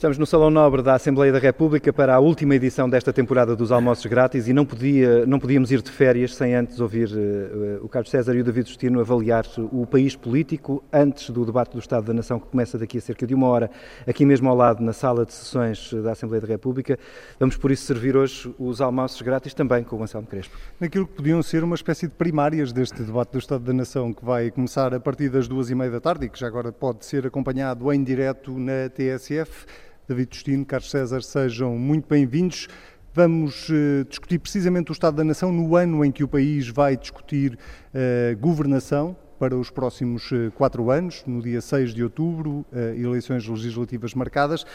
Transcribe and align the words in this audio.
Estamos 0.00 0.16
no 0.16 0.24
Salão 0.24 0.48
Nobre 0.48 0.80
da 0.80 0.94
Assembleia 0.94 1.30
da 1.30 1.38
República 1.38 1.92
para 1.92 2.14
a 2.14 2.18
última 2.18 2.54
edição 2.54 2.88
desta 2.88 3.12
temporada 3.12 3.54
dos 3.54 3.70
Almoços 3.70 4.06
Grátis 4.06 4.48
e 4.48 4.52
não, 4.54 4.64
podia, 4.64 5.26
não 5.26 5.38
podíamos 5.38 5.70
ir 5.70 5.82
de 5.82 5.90
férias 5.90 6.34
sem 6.34 6.54
antes 6.54 6.80
ouvir 6.80 7.10
uh, 7.10 7.84
o 7.84 7.86
Carlos 7.86 8.10
César 8.10 8.34
e 8.34 8.40
o 8.40 8.42
David 8.42 8.66
Justino 8.66 8.98
avaliar 8.98 9.44
o 9.70 9.84
país 9.84 10.16
político 10.16 10.82
antes 10.90 11.28
do 11.28 11.44
debate 11.44 11.72
do 11.72 11.78
Estado 11.80 12.06
da 12.06 12.14
Nação 12.14 12.40
que 12.40 12.46
começa 12.46 12.78
daqui 12.78 12.96
a 12.96 13.00
cerca 13.02 13.26
de 13.26 13.34
uma 13.34 13.46
hora, 13.48 13.70
aqui 14.06 14.24
mesmo 14.24 14.48
ao 14.48 14.56
lado 14.56 14.82
na 14.82 14.94
sala 14.94 15.26
de 15.26 15.34
sessões 15.34 15.92
da 15.92 16.12
Assembleia 16.12 16.40
da 16.40 16.48
República. 16.48 16.98
Vamos 17.38 17.58
por 17.58 17.70
isso 17.70 17.84
servir 17.84 18.16
hoje 18.16 18.54
os 18.58 18.80
Almoços 18.80 19.20
Grátis 19.20 19.52
também 19.52 19.84
com 19.84 19.96
o 19.96 20.02
Anselmo 20.02 20.26
Crespo. 20.26 20.56
Naquilo 20.80 21.06
que 21.06 21.12
podiam 21.12 21.42
ser 21.42 21.62
uma 21.62 21.74
espécie 21.74 22.08
de 22.08 22.14
primárias 22.14 22.72
deste 22.72 23.02
debate 23.02 23.32
do 23.32 23.38
Estado 23.38 23.64
da 23.64 23.74
Nação 23.74 24.14
que 24.14 24.24
vai 24.24 24.50
começar 24.50 24.94
a 24.94 24.98
partir 24.98 25.28
das 25.28 25.46
duas 25.46 25.68
e 25.68 25.74
meia 25.74 25.90
da 25.90 26.00
tarde 26.00 26.24
e 26.24 26.30
que 26.30 26.40
já 26.40 26.46
agora 26.46 26.72
pode 26.72 27.04
ser 27.04 27.26
acompanhado 27.26 27.92
em 27.92 28.02
direto 28.02 28.58
na 28.58 28.88
TSF. 28.88 29.66
David 30.10 30.26
Tostino, 30.30 30.66
Carlos 30.66 30.90
César, 30.90 31.22
sejam 31.22 31.78
muito 31.78 32.08
bem-vindos. 32.08 32.66
Vamos 33.14 33.68
uh, 33.68 34.04
discutir 34.08 34.40
precisamente 34.40 34.90
o 34.90 34.92
Estado 34.92 35.18
da 35.18 35.22
Nação 35.22 35.52
no 35.52 35.76
ano 35.76 36.04
em 36.04 36.10
que 36.10 36.24
o 36.24 36.28
país 36.28 36.68
vai 36.68 36.96
discutir 36.96 37.54
uh, 37.54 38.36
governação 38.40 39.16
para 39.38 39.56
os 39.56 39.70
próximos 39.70 40.28
uh, 40.32 40.50
quatro 40.56 40.90
anos, 40.90 41.22
no 41.24 41.40
dia 41.40 41.60
6 41.60 41.94
de 41.94 42.02
outubro, 42.02 42.66
eleições 42.98 43.46
legislativas 43.46 44.12
marcadas, 44.12 44.66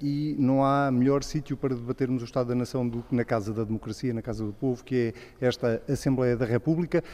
e 0.00 0.34
não 0.38 0.64
há 0.64 0.90
melhor 0.90 1.22
sítio 1.22 1.54
para 1.54 1.74
debatermos 1.74 2.22
o 2.22 2.24
Estado 2.24 2.48
da 2.48 2.54
Nação 2.54 2.88
do 2.88 3.02
que 3.02 3.14
na 3.14 3.26
Casa 3.26 3.52
da 3.52 3.62
Democracia, 3.62 4.14
na 4.14 4.22
Casa 4.22 4.42
do 4.42 4.54
Povo, 4.54 4.82
que 4.82 5.12
é 5.40 5.46
esta 5.46 5.82
Assembleia 5.86 6.34
da 6.34 6.46
República. 6.46 7.04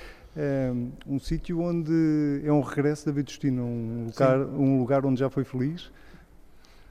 um 1.04 1.18
sítio 1.18 1.60
onde 1.60 2.40
é 2.44 2.52
um 2.52 2.60
regresso, 2.60 3.04
David 3.04 3.26
Destino, 3.26 3.64
um 3.64 4.04
lugar, 4.06 4.38
um 4.38 4.78
lugar 4.78 5.04
onde 5.04 5.18
já 5.18 5.28
foi 5.28 5.42
feliz. 5.42 5.90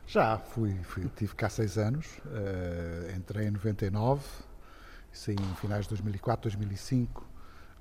Já, 0.07 0.37
fui, 0.37 0.75
fui 0.83 1.09
tive 1.15 1.33
cá 1.35 1.49
seis 1.49 1.77
anos, 1.77 2.05
uh, 2.25 3.17
entrei 3.17 3.47
em 3.47 3.51
99, 3.51 4.23
saí 5.11 5.35
em 5.35 5.55
finais 5.55 5.85
de 5.85 5.89
2004, 5.89 6.43
2005, 6.43 7.21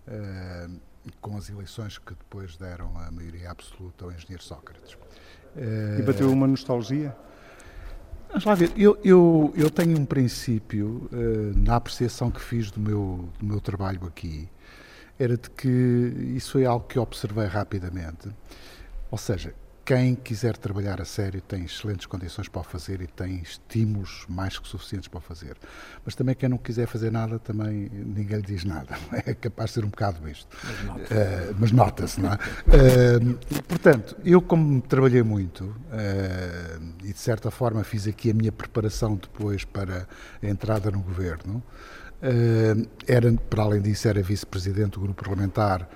uh, 0.09 0.81
com 1.21 1.37
as 1.37 1.51
eleições 1.51 1.99
que 1.99 2.15
depois 2.15 2.57
deram 2.57 2.97
a 2.99 3.11
maioria 3.11 3.51
absoluta 3.51 4.07
ao 4.07 4.13
engenheiro 4.13 4.43
Sócrates. 4.43 4.95
Uh, 5.55 6.01
e 6.01 6.03
bateu 6.03 6.31
uma 6.31 6.47
nostalgia? 6.47 7.15
Vamos 8.29 8.45
lá 8.47 8.55
ver, 8.55 8.73
eu, 8.77 8.99
eu, 9.05 9.53
eu 9.55 9.71
tenho 9.71 9.97
um 9.99 10.05
princípio 10.05 11.09
uh, 11.13 11.59
na 11.59 11.77
apreciação 11.77 12.31
que 12.31 12.41
fiz 12.41 12.71
do 12.71 12.81
meu, 12.81 13.29
do 13.39 13.47
meu 13.47 13.61
trabalho 13.61 14.07
aqui, 14.07 14.49
era 15.19 15.37
de 15.37 15.49
que 15.51 15.69
isso 16.35 16.53
foi 16.53 16.65
algo 16.65 16.87
que 16.87 16.99
observei 16.99 17.47
rapidamente. 17.47 18.29
Ou 19.11 19.19
seja, 19.19 19.55
quem 19.85 20.15
quiser 20.15 20.57
trabalhar 20.57 21.01
a 21.01 21.05
sério 21.05 21.43
tem 21.43 21.65
excelentes 21.65 22.07
condições 22.07 22.49
para 22.49 22.63
o 22.63 22.65
fazer 22.65 23.03
e 23.03 23.07
tem 23.07 23.37
estímulos 23.37 24.25
mais 24.29 24.59
que 24.59 24.67
suficientes 24.67 25.09
para 25.09 25.19
o 25.19 25.21
fazer. 25.21 25.57
Mas 26.05 26.15
também 26.15 26.35
quem 26.35 26.49
não 26.49 26.57
quiser 26.57 26.87
fazer 26.87 27.13
nada, 27.13 27.39
também 27.39 27.91
ninguém 27.93 28.39
lhe 28.39 28.47
diz 28.47 28.65
nada. 28.65 28.97
É 29.27 29.35
capaz 29.35 29.71
de 29.71 29.75
ser 29.75 29.85
um 29.85 29.89
bocado 29.89 30.27
isto. 30.29 30.57
Mas 31.59 31.71
nota-se. 31.71 32.21
Uh, 32.21 32.25
nota 32.25 32.29
não 32.29 32.33
é? 32.33 32.37
Uh, 32.37 33.63
portanto, 33.63 34.17
eu 34.25 34.41
como 34.41 34.81
trabalhei 34.81 35.23
muito 35.23 35.65
uh, 35.65 36.95
e 37.03 37.13
de 37.13 37.19
certa 37.19 37.51
forma 37.51 37.85
fiz 37.85 38.07
aqui 38.07 38.31
a 38.31 38.35
minha 38.35 38.53
preparação 38.53 39.17
depois 39.17 39.65
para 39.65 40.09
a 40.43 40.47
entrada 40.47 40.91
no 40.91 41.01
governo, 41.01 41.63
era, 43.07 43.31
para 43.51 43.63
além 43.65 43.83
disso, 43.83 44.09
era 44.09 44.23
vice-presidente 44.23 44.93
do 44.93 45.01
grupo 45.01 45.23
parlamentar 45.23 45.87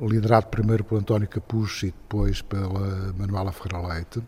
liderado 0.00 0.46
primeiro 0.46 0.84
por 0.84 0.98
António 0.98 1.28
Capucho 1.28 1.86
e 1.86 1.90
depois 1.90 2.42
pela 2.42 3.12
Manuela 3.16 3.52
Ferreira 3.52 3.86
Leite. 3.86 4.22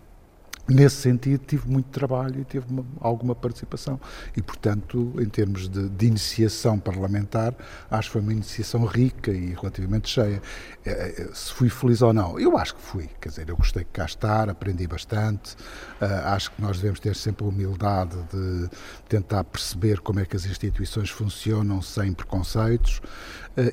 Nesse 0.70 0.96
sentido, 0.96 1.44
tive 1.44 1.68
muito 1.68 1.88
trabalho 1.88 2.40
e 2.40 2.44
tive 2.44 2.64
uma, 2.70 2.86
alguma 3.00 3.34
participação. 3.34 4.00
E, 4.36 4.40
portanto, 4.40 5.12
em 5.18 5.28
termos 5.28 5.68
de, 5.68 5.88
de, 5.88 6.06
iniciação 6.06 6.78
parlamentar, 6.78 7.54
acho 7.90 8.08
que 8.08 8.12
foi 8.12 8.20
uma 8.20 8.32
iniciação 8.32 8.84
rica 8.84 9.32
e 9.32 9.52
relativamente 9.52 10.08
cheia. 10.08 10.40
É, 10.84 10.90
é, 10.90 11.28
se 11.34 11.52
fui 11.52 11.68
feliz 11.68 12.02
ou 12.02 12.12
não, 12.12 12.38
eu 12.38 12.56
acho 12.56 12.76
que 12.76 12.82
fui. 12.82 13.10
Quer 13.20 13.30
dizer, 13.30 13.48
eu 13.48 13.56
gostei 13.56 13.82
de 13.82 13.90
cá 13.90 14.04
estar, 14.04 14.48
aprendi 14.48 14.86
bastante. 14.86 15.56
Uh, 16.00 16.26
acho 16.26 16.52
que 16.52 16.62
nós 16.62 16.76
devemos 16.76 17.00
ter 17.00 17.16
sempre 17.16 17.44
a 17.44 17.48
humildade 17.48 18.16
de 18.32 18.70
tentar 19.08 19.42
perceber 19.42 19.98
como 19.98 20.20
é 20.20 20.24
que 20.24 20.36
as 20.36 20.46
instituições 20.46 21.10
funcionam 21.10 21.82
sem 21.82 22.12
preconceitos. 22.12 23.02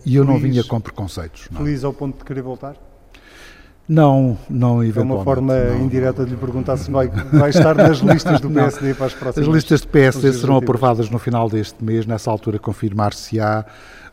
E 0.05 0.15
eu 0.15 0.25
não 0.25 0.37
vinha 0.37 0.63
com 0.63 0.79
preconceitos. 0.79 1.47
Não. 1.51 1.63
Feliz 1.63 1.83
ao 1.83 1.93
ponto 1.93 2.17
de 2.17 2.25
querer 2.25 2.41
voltar? 2.41 2.75
Não, 3.87 4.37
não 4.49 4.83
eventualmente. 4.83 5.13
É 5.13 5.15
uma 5.15 5.23
forma 5.23 5.55
não, 5.55 5.85
indireta 5.85 6.25
de 6.25 6.31
lhe 6.31 6.37
perguntar 6.37 6.75
se 6.75 6.91
vai, 6.91 7.07
vai 7.07 7.51
estar 7.51 7.73
nas 7.73 7.99
listas 7.99 8.41
do 8.41 8.49
PSD 8.51 8.93
para 8.93 9.05
as 9.05 9.13
próximas 9.13 9.47
As 9.47 9.53
listas 9.53 9.81
do 9.81 9.87
PSD 9.87 10.33
serão 10.33 10.57
aprovadas 10.57 11.09
no 11.09 11.17
final 11.17 11.49
deste 11.49 11.81
mês, 11.81 12.05
nessa 12.05 12.29
altura 12.29 12.59
confirmar-se-á, 12.59 13.65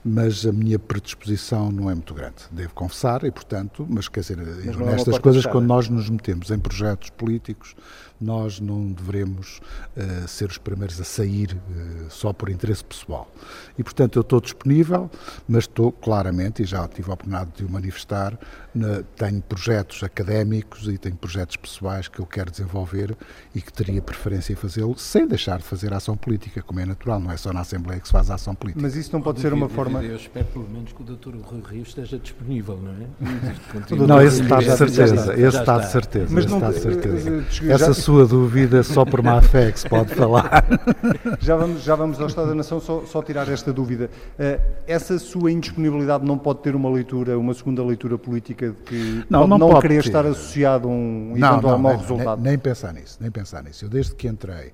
mas 0.05 0.45
a 0.45 0.53
minha 0.53 0.79
predisposição 0.79 1.73
não 1.73 1.91
é 1.91 1.95
muito 1.95 2.13
grande, 2.13 2.37
devo 2.51 2.75
confessar, 2.75 3.25
e 3.25 3.31
portanto, 3.31 3.87
mas 3.89 4.07
quer 4.09 4.21
dizer, 4.21 4.37
mas 4.37 4.81
é 4.81 4.85
nestas 4.93 5.19
coisas, 5.19 5.47
quando 5.47 5.67
nós 5.67 5.89
nos 5.89 6.11
metemos 6.11 6.51
em 6.51 6.59
projetos 6.59 7.11
políticos, 7.11 7.75
nós 8.21 8.61
não 8.61 8.93
devemos 8.93 9.61
uh, 9.97 10.29
ser 10.29 10.49
os 10.49 10.59
primeiros 10.59 11.01
a 11.01 11.05
sair 11.05 11.57
uh, 11.57 12.11
só 12.11 12.33
por 12.33 12.49
interesse 12.49 12.85
pessoal. 12.85 13.31
E, 13.77 13.83
portanto, 13.83 14.17
eu 14.17 14.23
estou 14.23 14.41
disponível, 14.41 15.11
mas 15.49 15.65
estou 15.65 15.91
claramente, 15.91 16.63
e 16.63 16.65
já 16.65 16.87
tive 16.89 17.11
a 17.11 17.15
oportunidade 17.15 17.51
de 17.57 17.65
o 17.65 17.71
manifestar, 17.71 18.39
na, 18.75 19.03
tenho 19.17 19.43
projetos 19.43 20.03
académicos 20.03 20.87
e 20.89 20.97
tenho 20.97 21.17
projetos 21.17 21.57
pessoais 21.57 22.09
que 22.09 22.21
eu 22.21 22.27
quero 22.27 22.51
desenvolver 22.51 23.17
e 23.55 23.61
que 23.61 23.73
teria 23.73 24.01
preferência 24.01 24.53
em 24.53 24.57
fazê-lo, 24.57 24.97
sem 24.97 25.27
deixar 25.27 25.59
de 25.59 25.65
fazer 25.65 25.93
ação 25.93 26.17
política, 26.17 26.63
como 26.63 26.81
é 26.81 26.87
natural, 26.87 27.21
não 27.21 27.31
é 27.31 27.37
só 27.37 27.53
na 27.53 27.61
Assembleia 27.61 28.01
que 28.01 28.07
se 28.07 28.13
faz 28.13 28.31
ação 28.31 28.55
política. 28.55 28.81
Mas 28.81 28.97
isso 28.97 29.13
não 29.13 29.21
pode 29.21 29.41
ser 29.41 29.53
uma 29.53 29.69
forma... 29.69 29.94
Eu 30.03 30.17
espero, 30.17 30.47
pelo 30.47 30.69
menos, 30.69 30.93
que 30.93 31.03
o 31.03 31.05
Dr. 31.05 31.37
Rui 31.43 31.63
Rio 31.71 31.83
esteja 31.83 32.19
disponível, 32.19 32.79
não 32.83 32.93
é? 32.93 34.07
Não, 34.07 34.23
esse 34.23 34.43
está 34.43 34.59
de 34.59 34.77
certeza, 34.77 35.35
esse 35.35 35.59
está 35.59 35.79
de 35.79 35.91
certeza, 35.91 36.27
mas 36.31 36.47
não, 36.47 36.57
está 36.57 36.71
de 36.71 36.81
certeza. 36.81 37.45
Essa 37.69 37.95
sua 37.95 38.27
dúvida 38.27 38.83
só 38.83 39.05
por 39.05 39.23
má 39.23 39.41
fé 39.43 39.73
que 39.73 39.81
se 39.81 39.89
pode 39.89 40.15
falar. 40.15 40.65
Já 41.41 41.57
vamos, 41.57 41.83
já 41.83 41.95
vamos 41.95 42.21
ao 42.21 42.27
Estado 42.27 42.49
da 42.49 42.55
Nação, 42.55 42.81
só, 42.81 43.03
só 43.05 43.23
tirar 43.23 43.49
esta 43.49 43.73
dúvida. 43.73 44.11
Uh, 44.39 44.61
essa 44.87 45.19
sua 45.19 45.51
indisponibilidade 45.51 46.25
não 46.25 46.39
pode 46.39 46.61
ter 46.61 46.75
uma 46.75 46.91
leitura, 46.91 47.39
uma 47.39 47.53
segunda 47.53 47.85
leitura 47.85 48.17
política 48.17 48.71
de 48.71 48.83
que 48.83 49.25
não, 49.29 49.47
não, 49.47 49.59
não 49.59 49.81
querer 49.81 50.03
ter. 50.03 50.09
estar 50.09 50.25
associado 50.27 50.89
a 50.89 50.91
um 50.91 51.33
eventual 51.33 51.63
não, 51.63 51.79
mau 51.79 51.97
resultado? 51.97 52.41
Nem, 52.41 52.53
nem, 52.53 52.59
pensar 52.59 52.93
nisso, 52.93 53.19
nem 53.21 53.31
pensar 53.31 53.63
nisso. 53.63 53.85
Eu 53.85 53.89
desde 53.89 54.15
que 54.15 54.29
entrei 54.29 54.73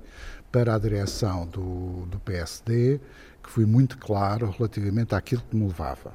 para 0.52 0.74
a 0.74 0.78
direção 0.78 1.46
do, 1.46 2.06
do 2.06 2.18
PSD, 2.20 3.00
fui 3.50 3.66
muito 3.66 3.98
claro 3.98 4.54
relativamente 4.56 5.14
àquilo 5.14 5.42
que 5.50 5.56
me 5.56 5.66
levava. 5.66 6.12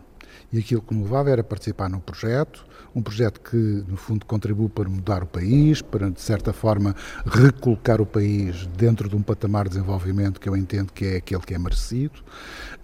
E 0.52 0.60
aquilo 0.60 0.82
que 0.82 0.94
me 0.94 1.04
levava 1.04 1.30
era 1.30 1.44
participar 1.44 1.90
num 1.90 2.00
projeto, 2.00 2.66
um 2.94 3.02
projeto 3.02 3.42
que, 3.42 3.58
no 3.88 3.98
fundo, 3.98 4.26
contribui 4.26 4.70
para 4.70 4.88
mudar 4.88 5.22
o 5.22 5.26
país, 5.26 5.82
para, 5.82 6.10
de 6.10 6.22
certa 6.22 6.54
forma, 6.54 6.96
recolocar 7.26 8.00
o 8.00 8.06
país 8.06 8.66
dentro 8.68 9.10
de 9.10 9.16
um 9.16 9.22
patamar 9.22 9.66
de 9.66 9.72
desenvolvimento 9.72 10.40
que 10.40 10.48
eu 10.48 10.56
entendo 10.56 10.94
que 10.94 11.06
é 11.06 11.16
aquele 11.18 11.42
que 11.42 11.54
é 11.54 11.60
merecido, 11.60 12.20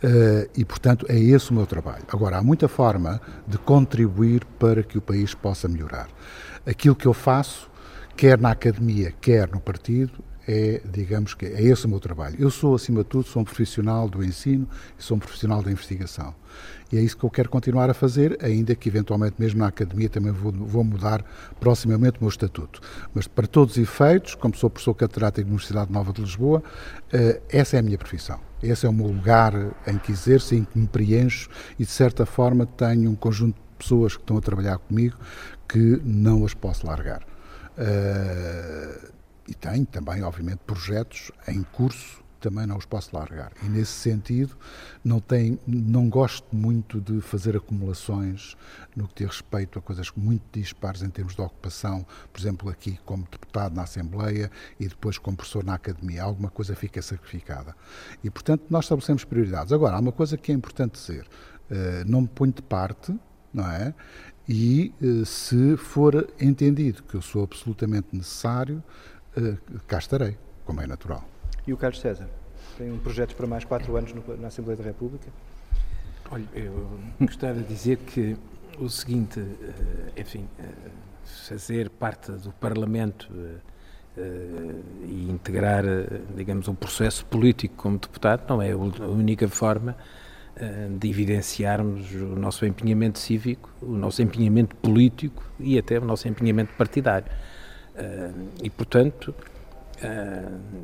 uh, 0.03 0.49
e, 0.55 0.65
portanto, 0.65 1.05
é 1.07 1.17
esse 1.17 1.51
o 1.51 1.53
meu 1.53 1.65
trabalho. 1.65 2.03
Agora, 2.11 2.37
há 2.37 2.43
muita 2.43 2.67
forma 2.67 3.21
de 3.47 3.57
contribuir 3.57 4.43
para 4.59 4.83
que 4.83 4.97
o 4.97 5.01
país 5.01 5.33
possa 5.33 5.67
melhorar. 5.67 6.09
Aquilo 6.65 6.95
que 6.95 7.05
eu 7.05 7.13
faço, 7.13 7.69
quer 8.17 8.37
na 8.37 8.51
academia, 8.51 9.13
quer 9.21 9.49
no 9.49 9.61
partido, 9.61 10.23
é, 10.47 10.81
digamos 10.91 11.33
que 11.33 11.45
é 11.45 11.61
esse 11.61 11.85
o 11.85 11.89
meu 11.89 11.99
trabalho. 11.99 12.35
Eu 12.39 12.49
sou, 12.49 12.75
acima 12.75 13.03
de 13.03 13.09
tudo, 13.09 13.27
sou 13.27 13.41
um 13.41 13.45
profissional 13.45 14.09
do 14.09 14.23
ensino 14.23 14.67
e 14.97 15.03
sou 15.03 15.17
um 15.17 15.19
profissional 15.19 15.61
da 15.61 15.71
investigação. 15.71 16.33
E 16.91 16.97
é 16.97 17.01
isso 17.01 17.17
que 17.17 17.23
eu 17.23 17.29
quero 17.29 17.49
continuar 17.49 17.89
a 17.89 17.93
fazer, 17.93 18.37
ainda 18.43 18.75
que 18.75 18.89
eventualmente 18.89 19.35
mesmo 19.39 19.59
na 19.59 19.67
academia 19.67 20.09
também 20.09 20.31
vou, 20.31 20.51
vou 20.51 20.83
mudar 20.83 21.23
proximamente 21.59 22.19
o 22.19 22.23
meu 22.23 22.29
estatuto. 22.29 22.81
Mas 23.13 23.27
para 23.27 23.47
todos 23.47 23.77
os 23.77 23.81
efeitos, 23.81 24.35
como 24.35 24.55
sou 24.55 24.69
professor 24.69 24.93
catedrático 24.93 25.41
da 25.41 25.47
Universidade 25.47 25.91
Nova 25.91 26.11
de 26.11 26.21
Lisboa, 26.21 26.61
uh, 27.13 27.41
essa 27.49 27.77
é 27.77 27.79
a 27.79 27.83
minha 27.83 27.97
profissão. 27.97 28.39
Esse 28.61 28.85
é 28.85 28.89
o 28.89 28.93
meu 28.93 29.07
lugar 29.07 29.53
em 29.87 29.97
que 29.97 30.11
exerço, 30.11 30.53
em 30.53 30.65
que 30.65 30.77
me 30.77 30.87
preencho 30.87 31.49
e 31.79 31.85
de 31.85 31.91
certa 31.91 32.25
forma 32.25 32.65
tenho 32.65 33.09
um 33.09 33.15
conjunto 33.15 33.55
de 33.55 33.77
pessoas 33.77 34.15
que 34.15 34.21
estão 34.21 34.37
a 34.37 34.41
trabalhar 34.41 34.77
comigo 34.77 35.17
que 35.67 36.01
não 36.03 36.45
as 36.45 36.53
posso 36.53 36.85
largar. 36.85 37.23
Uh, 37.77 39.10
e 39.51 39.53
tenho 39.53 39.85
também, 39.85 40.23
obviamente, 40.23 40.59
projetos 40.65 41.29
em 41.45 41.61
curso 41.61 42.21
também 42.39 42.65
não 42.65 42.77
os 42.77 42.85
posso 42.85 43.15
largar. 43.15 43.51
E 43.61 43.69
nesse 43.69 43.91
sentido, 43.91 44.57
não, 45.03 45.19
tem, 45.19 45.59
não 45.67 46.09
gosto 46.09 46.47
muito 46.55 46.99
de 46.99 47.21
fazer 47.21 47.55
acumulações 47.55 48.57
no 48.95 49.07
que 49.07 49.23
diz 49.23 49.27
respeito 49.27 49.77
a 49.77 49.81
coisas 49.81 50.09
muito 50.15 50.41
dispares 50.51 51.03
em 51.03 51.09
termos 51.09 51.35
de 51.35 51.41
ocupação, 51.41 52.03
por 52.33 52.39
exemplo, 52.41 52.69
aqui 52.69 52.97
como 53.05 53.27
deputado 53.29 53.75
na 53.75 53.83
Assembleia 53.83 54.49
e 54.79 54.87
depois 54.87 55.17
como 55.17 55.37
professor 55.37 55.63
na 55.63 55.75
Academia. 55.75 56.23
Alguma 56.23 56.49
coisa 56.49 56.75
fica 56.75 57.01
sacrificada. 57.01 57.75
E, 58.23 58.29
portanto, 58.31 58.63
nós 58.69 58.85
estabelecemos 58.85 59.23
prioridades. 59.23 59.71
Agora, 59.71 59.97
há 59.97 59.99
uma 59.99 60.13
coisa 60.13 60.35
que 60.37 60.51
é 60.51 60.55
importante 60.55 60.93
dizer: 60.93 61.27
uh, 61.69 62.09
não 62.09 62.21
me 62.21 62.27
ponho 62.27 62.53
de 62.53 62.63
parte, 62.63 63.13
não 63.53 63.69
é? 63.69 63.93
E 64.49 64.93
uh, 65.01 65.25
se 65.25 65.77
for 65.77 66.27
entendido 66.39 67.03
que 67.03 67.15
eu 67.15 67.21
sou 67.21 67.43
absolutamente 67.43 68.07
necessário, 68.13 68.83
cá 69.87 69.97
estarei, 69.97 70.37
como 70.65 70.81
é 70.81 70.87
natural. 70.87 71.23
E 71.65 71.73
o 71.73 71.77
Carlos 71.77 71.99
César? 71.99 72.27
Tem 72.77 72.91
um 72.91 72.99
projeto 72.99 73.35
para 73.35 73.47
mais 73.47 73.63
quatro 73.63 73.95
anos 73.95 74.13
no, 74.13 74.37
na 74.37 74.47
Assembleia 74.47 74.77
da 74.77 74.83
República? 74.83 75.27
Olha, 76.29 76.45
eu 76.53 76.99
gostava 77.19 77.59
de 77.59 77.67
dizer 77.67 77.97
que 77.97 78.37
o 78.79 78.89
seguinte, 78.89 79.43
enfim, 80.15 80.47
fazer 81.23 81.89
parte 81.89 82.31
do 82.31 82.51
Parlamento 82.53 83.29
e 85.07 85.29
integrar, 85.29 85.83
digamos, 86.35 86.67
um 86.67 86.75
processo 86.75 87.25
político 87.25 87.75
como 87.75 87.97
deputado 87.97 88.47
não 88.49 88.61
é 88.61 88.71
a 88.71 88.77
única 88.77 89.47
forma 89.49 89.95
de 90.99 91.09
evidenciarmos 91.09 92.13
o 92.13 92.35
nosso 92.35 92.65
empenhamento 92.65 93.19
cívico, 93.19 93.69
o 93.81 93.91
nosso 93.91 94.21
empenhamento 94.21 94.75
político 94.77 95.43
e 95.59 95.77
até 95.77 95.97
o 95.97 96.05
nosso 96.05 96.27
empenhamento 96.27 96.73
partidário. 96.75 97.31
E, 98.61 98.69
portanto, 98.69 99.33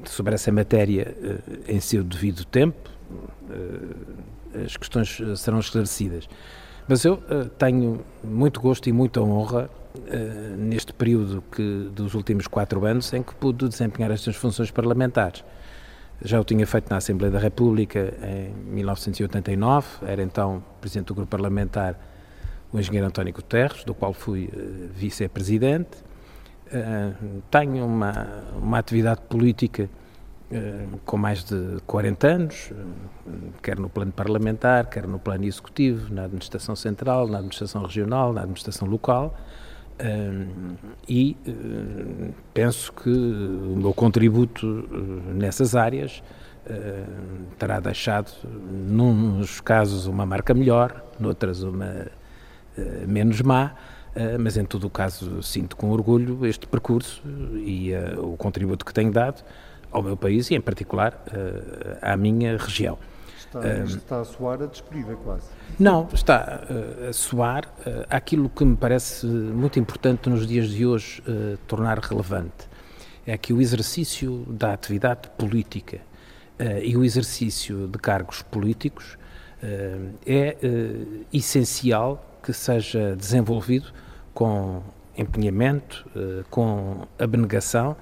sobre 0.05 0.35
essa 0.35 0.51
matéria, 0.51 1.15
em 1.67 1.79
seu 1.79 2.03
devido 2.03 2.45
tempo, 2.45 2.89
as 4.65 4.77
questões 4.77 5.17
serão 5.37 5.59
esclarecidas. 5.59 6.27
Mas 6.87 7.03
eu 7.03 7.21
tenho 7.57 8.01
muito 8.23 8.61
gosto 8.61 8.87
e 8.87 8.93
muita 8.93 9.21
honra 9.21 9.69
neste 10.57 10.93
período 10.93 11.43
que, 11.51 11.89
dos 11.91 12.13
últimos 12.13 12.47
quatro 12.47 12.85
anos 12.85 13.11
em 13.13 13.23
que 13.23 13.33
pude 13.35 13.67
desempenhar 13.67 14.11
estas 14.11 14.35
funções 14.35 14.71
parlamentares. 14.71 15.43
Já 16.23 16.39
o 16.39 16.43
tinha 16.43 16.65
feito 16.65 16.89
na 16.89 16.97
Assembleia 16.97 17.31
da 17.31 17.39
República 17.39 18.13
em 18.23 18.51
1989, 18.71 19.87
era 20.01 20.23
então 20.23 20.63
Presidente 20.81 21.07
do 21.07 21.15
Grupo 21.15 21.29
Parlamentar 21.29 21.99
o 22.71 22.79
engenheiro 22.79 23.07
António 23.07 23.33
Guterres, 23.33 23.83
do 23.83 23.93
qual 23.93 24.13
fui 24.13 24.49
vice-presidente. 24.95 26.06
Uh, 26.67 27.41
tenho 27.49 27.85
uma, 27.85 28.27
uma 28.61 28.77
atividade 28.79 29.21
política 29.29 29.89
uh, 30.51 30.99
com 31.05 31.15
mais 31.15 31.43
de 31.43 31.77
40 31.85 32.27
anos, 32.27 32.73
quer 33.61 33.79
no 33.79 33.89
plano 33.89 34.11
parlamentar, 34.11 34.89
quer 34.89 35.07
no 35.07 35.17
plano 35.17 35.45
executivo, 35.45 36.13
na 36.13 36.25
administração 36.25 36.75
central, 36.75 37.27
na 37.27 37.37
administração 37.37 37.83
regional, 37.83 38.33
na 38.33 38.41
administração 38.41 38.87
local. 38.87 39.35
E 41.09 41.35
penso 42.53 42.93
que 42.93 43.09
o 43.09 43.75
meu 43.75 43.95
contributo 43.95 44.87
nessas 45.33 45.73
áreas 45.75 46.21
terá 47.57 47.79
deixado, 47.79 48.31
nos 48.53 49.59
casos, 49.59 50.05
uma 50.05 50.23
marca 50.23 50.53
melhor, 50.53 51.03
noutras, 51.19 51.63
uma 51.63 52.05
menos 53.07 53.41
má, 53.41 53.73
mas 54.39 54.57
em 54.57 54.65
todo 54.65 54.85
o 54.85 54.89
caso 54.89 55.41
sinto 55.43 55.75
com 55.75 55.89
orgulho 55.91 56.45
este 56.45 56.65
percurso 56.67 57.21
e 57.55 57.91
o 58.17 58.35
contributo 58.37 58.85
que 58.85 58.93
tenho 58.93 59.11
dado 59.11 59.43
ao 59.91 60.01
meu 60.01 60.17
país 60.17 60.49
e, 60.49 60.55
em 60.55 60.61
particular, 60.61 61.23
à 62.01 62.17
minha 62.17 62.57
região. 62.57 62.97
Está, 63.37 63.83
está 63.83 64.19
a 64.21 64.25
soar 64.25 64.61
a 64.61 64.65
despedida 64.65 65.15
quase. 65.15 65.47
Não, 65.79 66.07
está 66.11 66.63
a 67.07 67.13
soar 67.13 67.71
aquilo 68.09 68.49
que 68.49 68.65
me 68.65 68.75
parece 68.75 69.25
muito 69.25 69.79
importante 69.79 70.29
nos 70.29 70.45
dias 70.45 70.69
de 70.69 70.85
hoje 70.85 71.23
tornar 71.67 71.99
relevante. 71.99 72.67
É 73.25 73.37
que 73.37 73.53
o 73.53 73.61
exercício 73.61 74.45
da 74.49 74.73
atividade 74.73 75.29
política 75.37 75.99
e 76.83 76.97
o 76.97 77.03
exercício 77.03 77.87
de 77.87 77.97
cargos 77.99 78.41
políticos 78.41 79.17
é 80.25 80.57
essencial 81.31 82.39
que 82.43 82.51
seja 82.51 83.15
desenvolvido 83.15 83.93
com 84.37 84.83
empenhamento, 85.17 86.05
com 86.51 87.07
abnegação 87.17 87.97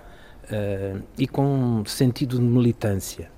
e 1.18 1.26
com 1.30 1.82
sentido 1.86 2.36
de 2.36 2.44
militância. 2.44 3.32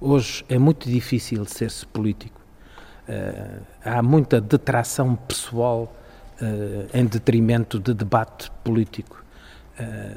Hoje 0.00 0.44
é 0.48 0.58
muito 0.58 0.90
difícil 0.90 1.44
ser-se 1.44 1.86
político. 1.86 2.40
Uh, 3.08 3.62
há 3.84 4.02
muita 4.02 4.40
detração 4.40 5.14
pessoal 5.14 5.94
em 6.92 7.06
detrimento 7.06 7.78
de 7.78 7.94
debate 7.94 8.50
político. 8.64 9.22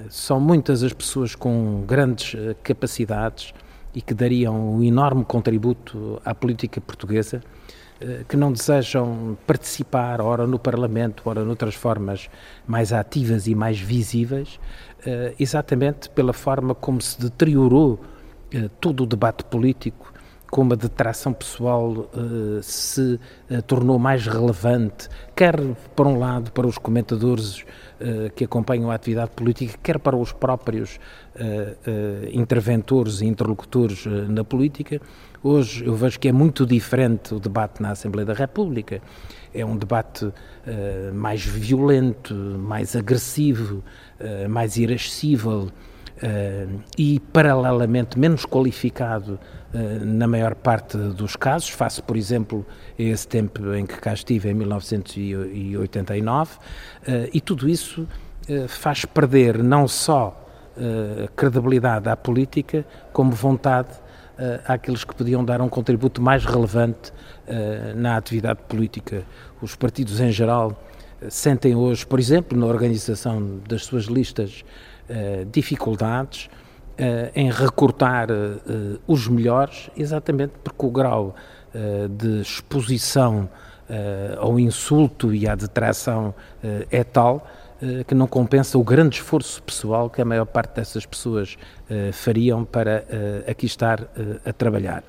São 0.09 0.39
muitas 0.39 0.81
as 0.81 0.93
pessoas 0.93 1.35
com 1.35 1.83
grandes 1.85 2.35
capacidades 2.63 3.53
e 3.93 4.01
que 4.01 4.13
dariam 4.13 4.75
um 4.75 4.81
enorme 4.81 5.23
contributo 5.23 6.19
à 6.25 6.33
política 6.33 6.81
portuguesa 6.81 7.41
que 8.27 8.35
não 8.35 8.51
desejam 8.51 9.37
participar, 9.45 10.21
ora 10.21 10.45
no 10.45 10.59
Parlamento, 10.59 11.23
ora 11.25 11.43
noutras 11.43 11.75
formas 11.75 12.29
mais 12.67 12.91
ativas 12.91 13.47
e 13.47 13.55
mais 13.55 13.79
visíveis, 13.79 14.59
exatamente 15.39 16.09
pela 16.09 16.33
forma 16.33 16.73
como 16.73 17.01
se 17.01 17.19
deteriorou 17.19 17.99
eh, 18.51 18.69
todo 18.79 19.03
o 19.03 19.05
debate 19.05 19.43
político 19.45 20.13
como 20.49 20.73
a 20.73 20.75
detração 20.75 21.33
pessoal 21.33 22.07
se 22.61 23.19
tornou 23.65 23.97
mais 23.97 24.27
relevante, 24.27 25.09
quer 25.35 25.59
por 25.95 26.05
um 26.05 26.19
lado 26.19 26.51
para 26.51 26.67
os 26.67 26.77
comentadores 26.77 27.65
que 28.35 28.43
acompanham 28.43 28.91
a 28.91 28.93
atividade 28.93 29.31
política, 29.31 29.79
quer 29.81 29.97
para 29.97 30.15
os 30.15 30.31
próprios 30.31 30.99
interventores 32.31 33.21
e 33.21 33.25
interlocutores 33.25 34.05
na 34.05 34.43
política. 34.43 35.01
Hoje 35.43 35.85
eu 35.85 35.93
vejo 35.93 36.19
que 36.19 36.29
é 36.29 36.31
muito 36.31 36.65
diferente 36.65 37.33
o 37.33 37.39
debate 37.39 37.81
na 37.81 37.91
Assembleia 37.91 38.25
da 38.25 38.33
República. 38.33 39.01
É 39.53 39.65
um 39.65 39.75
debate 39.75 40.31
mais 41.13 41.45
violento, 41.45 42.33
mais 42.33 42.95
agressivo, 42.95 43.83
mais 44.49 44.77
irascível 44.77 45.69
Uh, 46.23 46.79
e, 46.97 47.19
paralelamente, 47.19 48.17
menos 48.17 48.45
qualificado 48.45 49.37
uh, 49.73 50.05
na 50.05 50.25
maior 50.25 50.55
parte 50.55 50.95
dos 50.95 51.35
casos, 51.35 51.67
face, 51.69 52.01
por 52.01 52.15
exemplo, 52.15 52.65
esse 52.97 53.27
tempo 53.27 53.73
em 53.73 53.85
que 53.85 53.99
cá 53.99 54.13
estive, 54.13 54.49
em 54.49 54.53
1989, 54.53 56.55
uh, 56.55 56.59
eh, 57.05 57.29
e 57.33 57.41
tudo 57.41 57.67
isso 57.67 58.07
faz 58.67 59.05
perder 59.05 59.63
não 59.63 59.87
só 59.87 60.37
credibilidade 61.33 62.09
à 62.09 62.15
política, 62.15 62.85
como 63.13 63.31
vontade 63.31 63.87
àqueles 64.67 65.03
que 65.03 65.13
podiam 65.13 65.43
dar 65.43 65.61
um 65.61 65.69
contributo 65.69 66.21
mais 66.21 66.45
relevante 66.45 67.13
na 67.95 68.17
atividade 68.17 68.59
política. 68.67 69.23
Os 69.61 69.75
partidos, 69.75 70.19
em 70.19 70.31
geral, 70.31 70.77
sentem 71.29 71.75
hoje, 71.75 72.05
por 72.05 72.19
exemplo, 72.19 72.57
na 72.57 72.65
organização 72.65 73.59
das 73.67 73.85
suas 73.85 74.05
listas, 74.05 74.63
eh, 75.09 75.45
dificuldades 75.51 76.49
em 77.33 77.49
recortar 77.49 78.27
os 79.07 79.27
melhores, 79.27 79.89
exatamente 79.97 80.53
porque 80.63 80.85
o 80.85 80.91
grau 80.91 81.35
de 82.07 82.41
exposição 82.41 83.49
ao 84.37 84.59
insulto 84.59 85.33
e 85.33 85.47
à 85.47 85.55
detração 85.55 86.35
é 86.91 87.03
tal 87.03 87.47
que 88.07 88.15
não 88.15 88.27
compensa 88.27 88.77
o 88.77 88.83
grande 88.83 89.17
esforço 89.17 89.61
pessoal 89.63 90.09
que 90.09 90.21
a 90.21 90.25
maior 90.25 90.45
parte 90.45 90.75
dessas 90.75 91.05
pessoas 91.05 91.57
fariam 92.11 92.63
para 92.63 93.03
aqui 93.47 93.65
estar 93.65 94.07
a 94.45 94.53
trabalhar. 94.53 95.03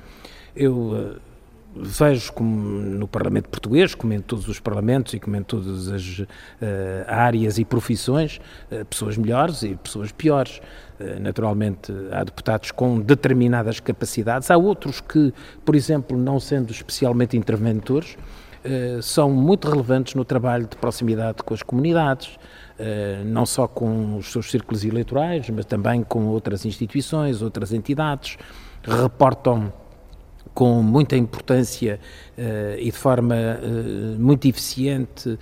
Eu 0.56 1.18
vejo 1.76 2.32
como 2.32 2.56
no 2.56 3.08
Parlamento 3.08 3.48
Português, 3.48 3.94
como 3.94 4.12
em 4.12 4.20
todos 4.20 4.48
os 4.48 4.60
parlamentos 4.60 5.14
e 5.14 5.20
como 5.20 5.36
em 5.36 5.42
todas 5.42 5.88
as 5.88 6.20
uh, 6.20 6.26
áreas 7.08 7.58
e 7.58 7.64
profissões, 7.64 8.40
uh, 8.70 8.84
pessoas 8.84 9.16
melhores 9.16 9.62
e 9.62 9.74
pessoas 9.74 10.12
piores. 10.12 10.60
Naturalmente, 11.20 11.92
há 12.12 12.22
deputados 12.22 12.70
com 12.70 13.00
determinadas 13.00 13.80
capacidades, 13.80 14.48
há 14.48 14.56
outros 14.56 15.00
que, 15.00 15.34
por 15.64 15.74
exemplo, 15.74 16.16
não 16.16 16.38
sendo 16.38 16.70
especialmente 16.70 17.36
interventores, 17.36 18.16
são 19.02 19.28
muito 19.28 19.68
relevantes 19.68 20.14
no 20.14 20.24
trabalho 20.24 20.68
de 20.68 20.76
proximidade 20.76 21.42
com 21.42 21.52
as 21.52 21.64
comunidades, 21.64 22.38
não 23.24 23.46
só 23.46 23.68
com 23.68 24.16
os 24.16 24.32
seus 24.32 24.50
círculos 24.50 24.84
eleitorais, 24.84 25.48
mas 25.50 25.64
também 25.64 26.02
com 26.02 26.26
outras 26.26 26.64
instituições, 26.64 27.42
outras 27.42 27.72
entidades, 27.72 28.36
reportam 28.82 29.72
com 30.54 30.82
muita 30.82 31.16
importância 31.16 31.98
uh, 32.38 32.78
e 32.78 32.84
de 32.84 32.96
forma 32.96 33.34
uh, 33.34 34.18
muito 34.18 34.46
eficiente 34.46 35.28
uh, 35.28 35.38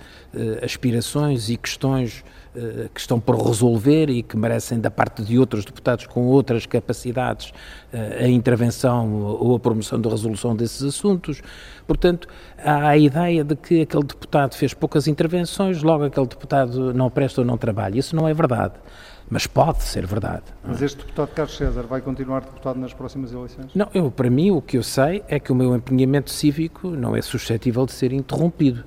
aspirações 0.65 1.49
e 1.49 1.55
questões 1.55 2.23
que 2.93 2.99
estão 2.99 3.19
por 3.19 3.35
resolver 3.47 4.11
e 4.11 4.21
que 4.21 4.37
merecem 4.37 4.79
da 4.79 4.91
parte 4.91 5.23
de 5.23 5.39
outros 5.39 5.65
deputados 5.65 6.05
com 6.05 6.27
outras 6.27 6.67
capacidades 6.67 7.51
a 7.91 8.27
intervenção 8.27 9.11
ou 9.39 9.55
a 9.55 9.59
promoção 9.59 9.99
da 9.99 10.07
resolução 10.07 10.55
desses 10.55 10.83
assuntos. 10.83 11.41
Portanto, 11.87 12.27
há 12.63 12.89
a 12.89 12.95
ideia 12.95 13.43
de 13.43 13.55
que 13.55 13.81
aquele 13.81 14.03
deputado 14.03 14.53
fez 14.53 14.71
poucas 14.71 15.07
intervenções, 15.07 15.81
logo 15.81 16.03
aquele 16.03 16.27
deputado 16.27 16.93
não 16.93 17.09
presta 17.09 17.41
ou 17.41 17.47
não 17.47 17.57
trabalha. 17.57 17.97
Isso 17.97 18.15
não 18.15 18.27
é 18.27 18.35
verdade 18.35 18.75
mas 19.33 19.47
pode 19.47 19.81
ser 19.81 20.05
verdade. 20.05 20.43
Mas 20.63 20.79
este 20.79 20.97
deputado 20.97 21.29
Carlos 21.29 21.57
César 21.57 21.81
vai 21.81 22.01
continuar 22.01 22.41
deputado 22.41 22.79
nas 22.79 22.93
próximas 22.93 23.33
eleições? 23.33 23.73
Não, 23.73 23.89
eu, 23.91 24.11
para 24.11 24.29
mim 24.29 24.51
o 24.51 24.61
que 24.61 24.77
eu 24.77 24.83
sei 24.83 25.23
é 25.27 25.39
que 25.39 25.51
o 25.51 25.55
meu 25.55 25.75
empenhamento 25.75 26.29
cívico 26.29 26.91
não 26.91 27.15
é 27.15 27.21
suscetível 27.21 27.83
de 27.87 27.93
ser 27.93 28.13
interrompido 28.13 28.83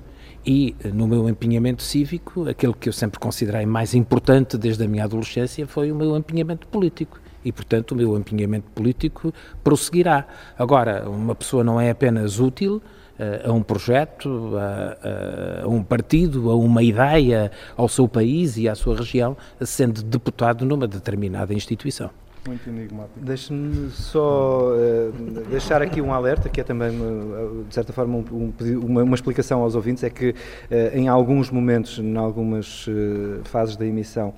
e 0.47 0.77
no 0.95 1.09
meu 1.09 1.29
empenhamento 1.29 1.83
cívico, 1.83 2.49
aquele 2.49 2.75
que 2.75 2.89
eu 2.89 2.93
sempre 2.93 3.19
considerei 3.19 3.67
mais 3.67 3.93
importante 3.93 4.57
desde 4.57 4.85
a 4.85 4.87
minha 4.87 5.03
adolescência 5.03 5.67
foi 5.67 5.91
o 5.91 5.97
meu 5.97 6.17
empenhamento 6.17 6.69
político. 6.69 7.21
E, 7.45 7.51
portanto, 7.51 7.91
o 7.91 7.97
meu 7.97 8.17
empenhamento 8.17 8.71
político 8.71 9.35
prosseguirá. 9.65 10.29
Agora, 10.57 11.11
uma 11.11 11.35
pessoa 11.35 11.65
não 11.65 11.81
é 11.81 11.91
apenas 11.91 12.39
útil 12.39 12.81
a 13.45 13.53
um 13.53 13.63
projeto, 13.63 14.53
a, 14.57 15.65
a, 15.65 15.69
um 15.69 15.83
partido, 15.83 16.51
a 16.51 16.57
uma 16.57 16.83
ideia, 16.83 17.51
ao 17.77 17.89
seu 17.89 18.07
país 18.09 18.57
e 18.57 18.69
à 18.69 18.75
sua 18.75 18.97
região, 18.97 19.37
sendo 19.61 20.03
deputado 20.03 20.65
numa 20.65 20.87
determinada 20.87 21.55
instituição. 21.55 22.11
Muito 22.47 22.69
enigmático. 22.69 23.19
Deixe-me 23.21 23.91
só 23.91 24.71
uh, 24.71 25.13
deixar 25.51 25.83
aqui 25.83 26.01
um 26.01 26.13
alerta, 26.13 26.49
que 26.49 26.61
é 26.61 26.65
também, 26.65 26.91
uh, 26.91 27.65
de 27.69 27.75
certa 27.75 27.93
forma, 27.93 28.19
um, 28.19 28.53
um, 28.61 28.79
uma, 28.85 29.03
uma, 29.03 29.15
explicação 29.15 29.63
aos 29.63 29.75
ouvintes, 29.75 30.05
é 30.05 30.11
que 30.11 30.31
uh, 30.31 30.35
em 30.97 31.09
alguns 31.09 31.51
momentos, 31.51 31.99
em 31.99 32.17
algumas 32.17 32.87
fases 33.45 33.77
da 33.77 33.85
emissão, 33.85 34.33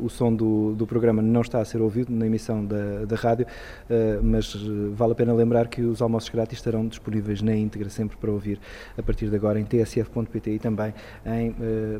o 0.00 0.08
som 0.08 0.34
do, 0.34 0.74
do, 0.74 0.86
programa 0.86 1.20
não 1.20 1.40
está 1.40 1.60
a 1.60 1.64
ser 1.64 1.80
ouvido 1.80 2.12
na 2.12 2.26
emissão 2.26 2.64
da, 2.64 3.04
da 3.06 3.16
rádio, 3.16 3.46
uh, 3.46 4.22
mas 4.22 4.54
vale 4.92 5.12
a 5.12 5.14
pena 5.14 5.32
lembrar 5.32 5.68
que 5.68 5.82
os 5.82 6.00
almoços 6.00 6.28
grátis 6.28 6.58
estarão 6.58 6.86
disponíveis 6.86 7.42
na 7.42 7.54
íntegra 7.54 7.88
sempre 7.88 8.16
para 8.16 8.30
ouvir 8.30 8.58
a 8.96 9.02
partir 9.02 9.28
de 9.28 9.36
agora 9.36 9.58
em 9.58 9.64
tsf.pt 9.64 10.50
e 10.50 10.58
também 10.58 10.94
em 11.26 11.54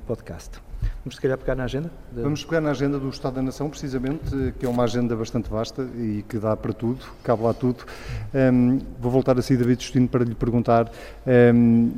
podcast. 0.07 0.61
Vamos, 1.05 1.17
se 1.17 1.21
calhar, 1.21 1.37
pegar 1.39 1.55
na 1.55 1.65
agenda? 1.65 1.91
De... 2.13 2.23
Vamos 2.23 2.45
pegar 2.45 2.61
na 2.61 2.71
agenda 2.71 2.99
do 2.99 3.09
Estado 3.09 3.35
da 3.35 3.43
Nação, 3.43 3.69
precisamente, 3.69 4.55
que 4.59 4.67
é 4.67 4.69
uma 4.69 4.85
agenda 4.85 5.15
bastante 5.17 5.51
vasta 5.51 5.83
e 5.97 6.25
que 6.29 6.39
dá 6.39 6.57
para 6.57 6.73
tudo, 6.73 7.05
cabe 7.23 7.43
lá 7.43 7.53
tudo. 7.53 7.85
Um, 8.35 8.79
vou 8.99 9.11
voltar 9.11 9.39
a 9.39 9.43
si, 9.43 9.57
David 9.57 9.83
Justino, 9.83 10.09
para 10.09 10.25
lhe 10.25 10.35
perguntar. 10.35 10.91
Um, 11.27 11.93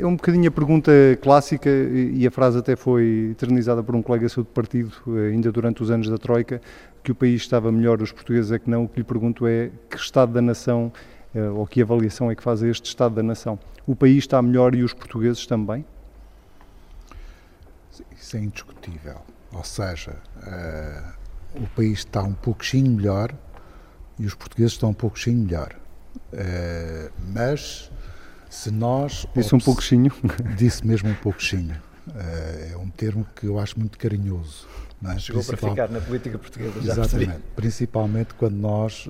é 0.00 0.06
um 0.06 0.16
bocadinho 0.16 0.48
a 0.48 0.50
pergunta 0.50 0.90
clássica 1.20 1.68
e 1.68 2.26
a 2.26 2.30
frase 2.30 2.58
até 2.58 2.74
foi 2.74 3.30
eternizada 3.32 3.82
por 3.82 3.94
um 3.94 4.02
colega 4.02 4.28
seu 4.28 4.42
de 4.42 4.48
partido, 4.48 4.92
ainda 5.30 5.52
durante 5.52 5.82
os 5.82 5.90
anos 5.90 6.08
da 6.08 6.16
Troika, 6.16 6.60
que 7.02 7.12
o 7.12 7.14
país 7.14 7.42
estava 7.42 7.70
melhor, 7.70 8.00
os 8.00 8.12
portugueses 8.12 8.50
é 8.50 8.58
que 8.58 8.70
não. 8.70 8.84
O 8.84 8.88
que 8.88 8.98
lhe 9.00 9.04
pergunto 9.04 9.46
é 9.46 9.70
que 9.90 9.96
Estado 9.96 10.32
da 10.32 10.40
Nação, 10.40 10.92
eh, 11.34 11.48
ou 11.48 11.66
que 11.66 11.82
avaliação 11.82 12.30
é 12.30 12.34
que 12.34 12.42
faz 12.42 12.62
este 12.62 12.86
Estado 12.86 13.14
da 13.16 13.22
Nação? 13.22 13.58
O 13.86 13.96
país 13.96 14.18
está 14.18 14.40
melhor 14.40 14.74
e 14.74 14.82
os 14.82 14.94
portugueses 14.94 15.46
também? 15.46 15.84
Isso 18.16 18.36
é 18.36 18.40
indiscutível. 18.40 19.20
Ou 19.52 19.64
seja, 19.64 20.16
uh, 20.36 21.62
o 21.62 21.66
país 21.76 21.98
está 21.98 22.22
um 22.22 22.32
pouquinho 22.32 22.92
melhor 22.92 23.34
e 24.18 24.24
os 24.24 24.34
portugueses 24.34 24.72
estão 24.72 24.90
um 24.90 24.94
pouquinho 24.94 25.44
melhor. 25.44 25.74
Uh, 26.32 27.12
mas 27.34 27.90
se 28.52 28.70
nós. 28.70 29.26
Disse 29.34 29.54
um 29.54 29.58
pouquinho? 29.58 30.12
Disse 30.56 30.86
mesmo 30.86 31.08
um 31.08 31.14
pouquinho. 31.14 31.74
Uh, 32.06 32.72
é 32.72 32.76
um 32.76 32.90
termo 32.90 33.26
que 33.34 33.46
eu 33.46 33.58
acho 33.58 33.78
muito 33.78 33.96
carinhoso. 33.96 34.66
É? 35.04 35.18
Chegou 35.18 35.42
para 35.42 35.56
ficar 35.56 35.88
na 35.88 36.00
política 36.00 36.38
portuguesa, 36.38 36.80
já 36.80 36.92
Exatamente. 36.92 37.26
Percebi. 37.26 37.44
Principalmente 37.56 38.34
quando 38.34 38.54
nós 38.54 39.08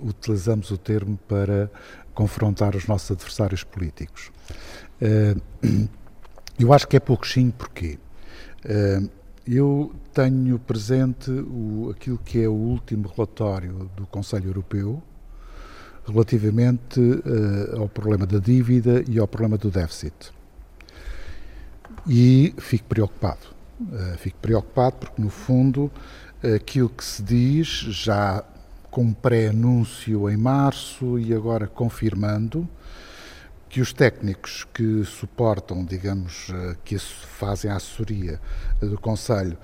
utilizamos 0.00 0.70
o 0.70 0.78
termo 0.78 1.18
para 1.26 1.68
confrontar 2.14 2.76
os 2.76 2.86
nossos 2.86 3.10
adversários 3.10 3.64
políticos. 3.64 4.30
eu 6.60 6.72
acho 6.72 6.86
que 6.86 6.96
é 6.96 7.00
pouquinho 7.00 7.50
porquê? 7.50 7.98
Eh, 8.64 9.00
eu 9.48 9.92
tenho 10.12 10.60
presente 10.60 11.30
o, 11.30 11.90
aquilo 11.90 12.18
que 12.18 12.40
é 12.40 12.48
o 12.48 12.52
último 12.52 13.08
relatório 13.08 13.90
do 13.96 14.06
Conselho 14.06 14.50
Europeu 14.50 15.02
relativamente 16.06 17.00
uh, 17.00 17.80
ao 17.80 17.88
problema 17.88 18.26
da 18.26 18.38
dívida 18.38 19.04
e 19.08 19.18
ao 19.18 19.28
problema 19.28 19.56
do 19.56 19.70
déficit. 19.70 20.32
E 22.06 22.54
fico 22.58 22.86
preocupado. 22.86 23.46
Uh, 23.80 24.18
fico 24.18 24.38
preocupado 24.38 24.96
porque, 24.96 25.22
no 25.22 25.30
fundo, 25.30 25.90
aquilo 26.54 26.88
que 26.88 27.04
se 27.04 27.22
diz, 27.22 27.66
já 27.66 28.44
com 28.90 29.12
pré-anúncio 29.12 30.28
em 30.28 30.36
março 30.36 31.18
e 31.18 31.32
agora 31.34 31.66
confirmando, 31.66 32.68
que 33.68 33.80
os 33.80 33.92
técnicos 33.92 34.66
que 34.74 35.04
suportam, 35.04 35.84
digamos, 35.84 36.48
eh, 36.50 36.76
que 36.84 36.98
fazem 36.98 37.70
a 37.70 37.76
assessoria 37.76 38.40
do 38.80 38.98
Conselho, 38.98 39.56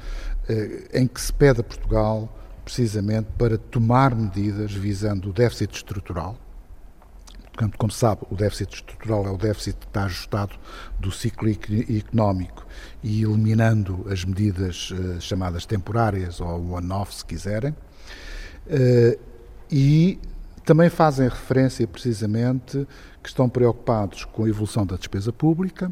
em 0.95 1.09
que 1.09 1.21
se 1.21 1.33
pede 1.33 1.61
a 1.61 1.65
Portugal 1.65 2.33
precisamente 2.67 3.29
para 3.39 3.57
tomar 3.57 4.13
medidas 4.13 4.73
visando 4.73 5.31
o 5.31 5.33
déficit 5.33 5.73
estrutural. 5.73 6.37
Portanto, 7.45 7.79
como 7.79 7.93
sabe, 7.93 8.23
o 8.29 8.35
déficit 8.35 8.75
estrutural 8.75 9.25
é 9.25 9.31
o 9.31 9.39
déficit 9.39 9.77
que 9.79 9.87
está 9.87 10.03
ajustado 10.05 10.57
do 10.99 11.13
ciclo 11.13 11.49
económico 11.49 12.67
e 13.05 13.23
eliminando 13.23 14.05
as 14.11 14.25
medidas 14.25 14.93
chamadas 15.21 15.65
temporárias 15.65 16.41
ou 16.41 16.73
one-off, 16.73 17.15
se 17.15 17.25
quiserem. 17.25 17.73
E 19.71 20.19
também 20.65 20.91
fazem 20.91 21.29
referência 21.29 21.87
precisamente 21.87 22.85
que 23.23 23.29
estão 23.29 23.49
preocupados 23.49 24.25
com 24.25 24.45
a 24.45 24.49
evolução 24.49 24.85
da 24.85 24.97
despesa 24.97 25.33
pública 25.33 25.91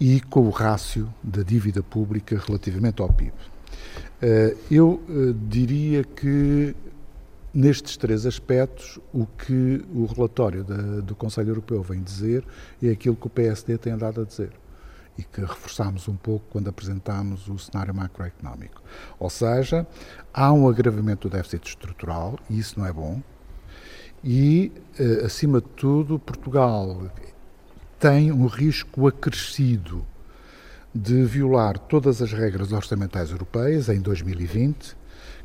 e 0.00 0.18
com 0.22 0.46
o 0.46 0.50
rácio 0.50 1.12
da 1.22 1.42
dívida 1.42 1.82
pública 1.82 2.42
relativamente 2.48 3.02
ao 3.02 3.12
PIB. 3.12 3.51
Eh, 4.22 4.56
eu 4.70 5.02
eh, 5.08 5.34
diria 5.48 6.04
que 6.04 6.76
nestes 7.52 7.96
três 7.96 8.24
aspectos 8.24 8.98
o 9.12 9.26
que 9.26 9.84
o 9.92 10.06
relatório 10.06 10.64
do 11.02 11.14
Conselho 11.14 11.50
Europeu 11.50 11.82
vem 11.82 12.02
dizer 12.02 12.44
é 12.82 12.88
aquilo 12.88 13.16
que 13.16 13.26
o 13.26 13.30
PSD 13.30 13.76
tem 13.76 13.92
andado 13.92 14.22
a 14.22 14.24
dizer 14.24 14.52
e 15.18 15.22
que 15.22 15.40
reforçámos 15.40 16.08
um 16.08 16.16
pouco 16.16 16.46
quando 16.50 16.68
apresentámos 16.68 17.48
o 17.48 17.58
cenário 17.58 17.94
macroeconómico. 17.94 18.80
Ou 19.18 19.28
seja, 19.28 19.86
há 20.32 20.50
um 20.52 20.66
agravamento 20.66 21.28
do 21.28 21.32
déficit 21.32 21.68
estrutural 21.68 22.38
e 22.48 22.58
isso 22.58 22.78
não 22.78 22.86
é 22.86 22.92
bom 22.92 23.20
e, 24.24 24.70
eh, 24.98 25.24
acima 25.24 25.60
de 25.60 25.66
tudo, 25.70 26.18
Portugal 26.18 27.10
tem 27.98 28.30
um 28.30 28.46
risco 28.46 29.08
acrescido 29.08 30.06
de 30.94 31.24
violar 31.24 31.78
todas 31.78 32.20
as 32.20 32.32
regras 32.32 32.72
orçamentais 32.72 33.30
europeias 33.30 33.88
em 33.88 34.00
2020, 34.00 34.96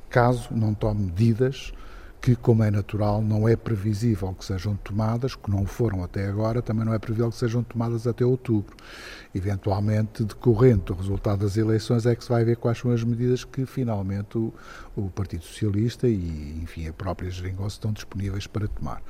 caso 0.09 0.49
não 0.51 0.73
tome 0.73 1.05
medidas 1.05 1.71
que, 2.19 2.35
como 2.35 2.63
é 2.63 2.71
natural, 2.71 3.21
não 3.21 3.47
é 3.47 3.55
previsível 3.55 4.33
que 4.33 4.43
sejam 4.43 4.75
tomadas, 4.75 5.35
que 5.35 5.49
não 5.49 5.65
foram 5.65 6.03
até 6.03 6.27
agora, 6.27 6.61
também 6.61 6.83
não 6.83 6.93
é 6.93 6.99
previsível 6.99 7.31
que 7.31 7.37
sejam 7.37 7.63
tomadas 7.63 8.05
até 8.05 8.25
outubro. 8.25 8.75
Eventualmente, 9.33 10.23
decorrente 10.23 10.85
do 10.85 10.93
resultado 10.93 11.39
das 11.39 11.55
eleições, 11.55 12.05
é 12.05 12.15
que 12.15 12.23
se 12.23 12.29
vai 12.29 12.43
ver 12.43 12.57
quais 12.57 12.79
são 12.79 12.91
as 12.91 13.03
medidas 13.03 13.45
que 13.45 13.65
finalmente 13.65 14.37
o, 14.37 14.53
o 14.95 15.09
Partido 15.09 15.43
Socialista 15.43 16.07
e, 16.07 16.59
enfim, 16.61 16.87
a 16.87 16.93
própria 16.93 17.29
Geringonça 17.29 17.75
estão 17.75 17.93
disponíveis 17.93 18.47
para 18.47 18.67
tomar. 18.67 19.01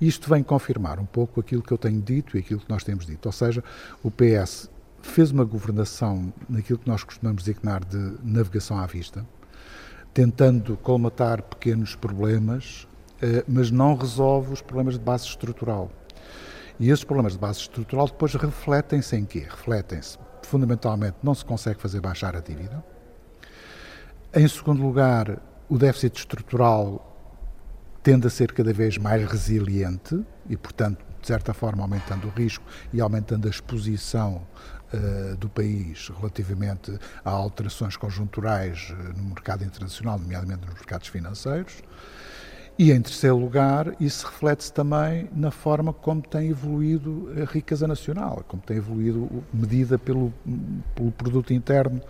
Isto 0.00 0.28
vem 0.28 0.42
confirmar 0.42 1.00
um 1.00 1.06
pouco 1.06 1.40
aquilo 1.40 1.62
que 1.62 1.72
eu 1.72 1.78
tenho 1.78 2.00
dito 2.00 2.36
e 2.36 2.40
aquilo 2.40 2.60
que 2.60 2.70
nós 2.70 2.84
temos 2.84 3.06
dito, 3.06 3.26
ou 3.26 3.32
seja, 3.32 3.64
o 4.02 4.10
PS 4.10 4.68
fez 5.02 5.30
uma 5.30 5.44
governação 5.44 6.32
naquilo 6.48 6.78
que 6.78 6.88
nós 6.88 7.02
costumamos 7.04 7.42
designar 7.42 7.84
de 7.84 8.14
navegação 8.22 8.78
à 8.78 8.86
vista, 8.86 9.26
tentando 10.12 10.76
colmatar 10.76 11.42
pequenos 11.42 11.94
problemas, 11.94 12.86
eh, 13.22 13.44
mas 13.46 13.70
não 13.70 13.94
resolve 13.94 14.52
os 14.52 14.60
problemas 14.60 14.94
de 14.94 15.00
base 15.00 15.24
estrutural. 15.24 15.90
E 16.78 16.90
esses 16.90 17.04
problemas 17.04 17.34
de 17.34 17.38
base 17.38 17.60
estrutural 17.60 18.06
depois 18.06 18.34
refletem-se 18.34 19.16
em 19.16 19.24
quê? 19.24 19.46
Refletem-se, 19.48 20.18
fundamentalmente, 20.42 21.16
não 21.22 21.34
se 21.34 21.44
consegue 21.44 21.80
fazer 21.80 22.00
baixar 22.00 22.34
a 22.34 22.40
dívida. 22.40 22.82
Em 24.32 24.46
segundo 24.48 24.82
lugar, 24.82 25.40
o 25.68 25.76
déficit 25.76 26.18
estrutural 26.18 27.06
tende 28.02 28.26
a 28.26 28.30
ser 28.30 28.52
cada 28.52 28.72
vez 28.72 28.96
mais 28.96 29.30
resiliente 29.30 30.24
e, 30.48 30.56
portanto, 30.56 31.04
de 31.20 31.26
certa 31.26 31.52
forma, 31.52 31.82
aumentando 31.82 32.28
o 32.28 32.30
risco 32.30 32.64
e 32.92 33.00
aumentando 33.00 33.46
a 33.46 33.50
exposição 33.50 34.42
uh, 34.92 35.36
do 35.36 35.48
país 35.48 36.08
relativamente 36.08 36.98
a 37.24 37.30
alterações 37.30 37.96
conjunturais 37.96 38.90
uh, 38.90 39.18
no 39.18 39.24
mercado 39.30 39.64
internacional, 39.64 40.18
nomeadamente 40.18 40.66
nos 40.66 40.74
mercados 40.74 41.08
financeiros. 41.08 41.82
E, 42.78 42.92
em 42.92 43.02
terceiro 43.02 43.36
lugar, 43.36 43.94
isso 44.00 44.26
reflete-se 44.26 44.72
também 44.72 45.28
na 45.34 45.50
forma 45.50 45.92
como 45.92 46.22
tem 46.22 46.48
evoluído 46.48 47.30
a 47.36 47.44
riqueza 47.44 47.86
nacional, 47.86 48.42
como 48.48 48.62
tem 48.62 48.78
evoluído 48.78 49.44
medida 49.52 49.98
pelo, 49.98 50.32
pelo 50.94 51.12
produto 51.12 51.52
interno 51.52 52.00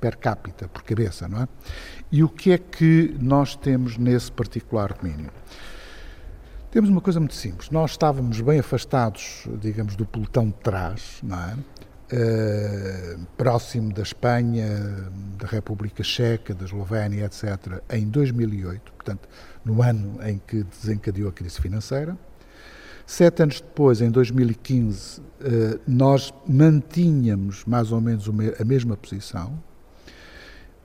per 0.00 0.16
capita, 0.16 0.68
por 0.68 0.84
cabeça, 0.84 1.26
não 1.26 1.42
é? 1.42 1.48
E 2.12 2.22
o 2.22 2.28
que 2.28 2.52
é 2.52 2.58
que 2.58 3.16
nós 3.20 3.56
temos 3.56 3.98
nesse 3.98 4.30
particular 4.30 4.92
domínio? 4.92 5.32
Temos 6.70 6.88
uma 6.88 7.00
coisa 7.00 7.18
muito 7.18 7.34
simples. 7.34 7.68
Nós 7.70 7.90
estávamos 7.90 8.40
bem 8.40 8.60
afastados, 8.60 9.48
digamos, 9.60 9.96
do 9.96 10.06
pelotão 10.06 10.46
de 10.46 10.54
trás, 10.54 11.18
não 11.24 11.40
é? 11.40 11.56
Uh, 12.12 13.24
próximo 13.36 13.92
da 13.92 14.02
Espanha, 14.02 14.66
da 15.38 15.46
República 15.46 16.02
Checa, 16.02 16.52
da 16.52 16.64
Eslovénia, 16.64 17.24
etc., 17.24 17.80
em 17.88 18.08
2008, 18.08 18.92
portanto, 18.92 19.28
no 19.64 19.80
ano 19.80 20.18
em 20.26 20.40
que 20.44 20.64
desencadeou 20.64 21.28
a 21.28 21.32
crise 21.32 21.60
financeira. 21.60 22.18
Sete 23.10 23.42
anos 23.42 23.60
depois, 23.60 24.00
em 24.00 24.08
2015, 24.08 25.20
eh, 25.40 25.80
nós 25.84 26.32
mantínhamos 26.46 27.64
mais 27.64 27.90
ou 27.90 28.00
menos 28.00 28.28
a 28.28 28.64
mesma 28.64 28.96
posição. 28.96 29.60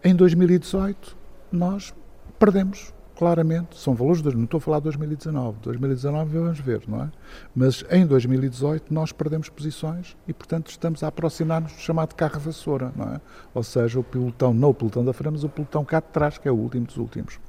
Em 0.03 0.15
2018, 0.15 1.15
nós 1.51 1.93
perdemos 2.39 2.94
claramente, 3.15 3.77
são 3.77 3.95
valores, 3.95 4.21
de, 4.21 4.35
não 4.35 4.43
estou 4.43 4.57
a 4.57 4.61
falar 4.61 4.77
de 4.79 4.83
2019, 4.83 5.57
2019 5.61 6.37
vamos 6.37 6.59
ver, 6.59 6.81
não 6.87 7.03
é? 7.03 7.11
Mas 7.55 7.83
em 7.89 8.05
2018 8.05 8.93
nós 8.93 9.11
perdemos 9.11 9.49
posições 9.49 10.15
e, 10.27 10.33
portanto, 10.33 10.69
estamos 10.69 11.03
a 11.03 11.07
aproximar-nos 11.07 11.73
do 11.73 11.79
chamado 11.79 12.13
carro 12.13 12.39
vassoura, 12.39 12.91
não 12.95 13.15
é? 13.15 13.21
Ou 13.53 13.63
seja, 13.63 13.99
o 13.99 14.03
pelotão, 14.03 14.53
não 14.53 14.69
o 14.69 14.73
pelotão 14.73 15.03
da 15.03 15.13
frente, 15.13 15.33
mas 15.33 15.43
o 15.43 15.49
pelotão 15.49 15.85
cá 15.85 15.99
de 15.99 16.07
trás, 16.07 16.37
que 16.37 16.47
é 16.47 16.51
o 16.51 16.55
último 16.55 16.85
dos 16.85 16.97
últimos. 16.97 17.39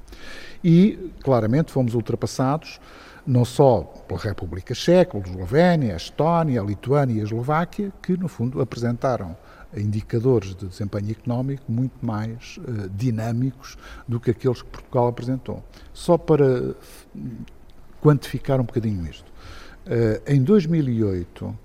E, 0.63 1.11
claramente, 1.21 1.71
fomos 1.71 1.93
ultrapassados 1.93 2.79
não 3.25 3.43
só 3.43 3.81
pela 4.07 4.19
República 4.21 4.73
Checa, 4.73 5.17
a 5.17 5.19
Eslovénia, 5.19 5.93
a 5.93 5.97
Estónia, 5.97 6.61
a 6.61 6.63
Lituânia 6.63 7.15
e 7.15 7.19
a 7.19 7.23
Eslováquia, 7.23 7.91
que, 8.01 8.15
no 8.15 8.29
fundo, 8.29 8.61
apresentaram 8.61 9.35
indicadores 9.79 10.55
de 10.55 10.67
desempenho 10.67 11.11
económico 11.11 11.71
muito 11.71 12.05
mais 12.05 12.57
uh, 12.57 12.89
dinâmicos 12.89 13.77
do 14.07 14.19
que 14.19 14.31
aqueles 14.31 14.61
que 14.61 14.69
Portugal 14.69 15.07
apresentou. 15.07 15.63
Só 15.93 16.17
para 16.17 16.75
quantificar 18.01 18.59
um 18.59 18.63
bocadinho 18.63 19.05
isto. 19.07 19.31
Uh, 19.85 20.21
em 20.25 20.41
2008, 20.43 21.57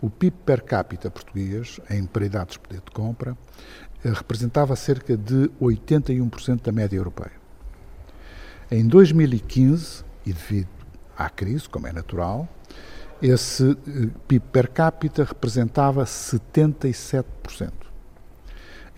o 0.00 0.10
PIB 0.10 0.36
per 0.44 0.62
capita 0.62 1.10
português, 1.10 1.80
em 1.90 2.04
paridade 2.04 2.52
de 2.52 2.58
poder 2.58 2.80
de 2.80 2.90
compra, 2.90 3.36
representava 4.02 4.76
cerca 4.76 5.16
de 5.16 5.50
81% 5.60 6.62
da 6.62 6.72
média 6.72 6.96
europeia. 6.96 7.32
Em 8.70 8.86
2015, 8.86 10.04
e 10.24 10.32
devido 10.32 10.68
à 11.16 11.30
crise, 11.30 11.68
como 11.68 11.86
é 11.86 11.92
natural, 11.92 12.48
esse 13.22 13.70
eh, 13.70 14.08
PIB 14.28 14.46
per 14.52 14.68
capita 14.68 15.24
representava 15.24 16.04
77%. 16.04 17.72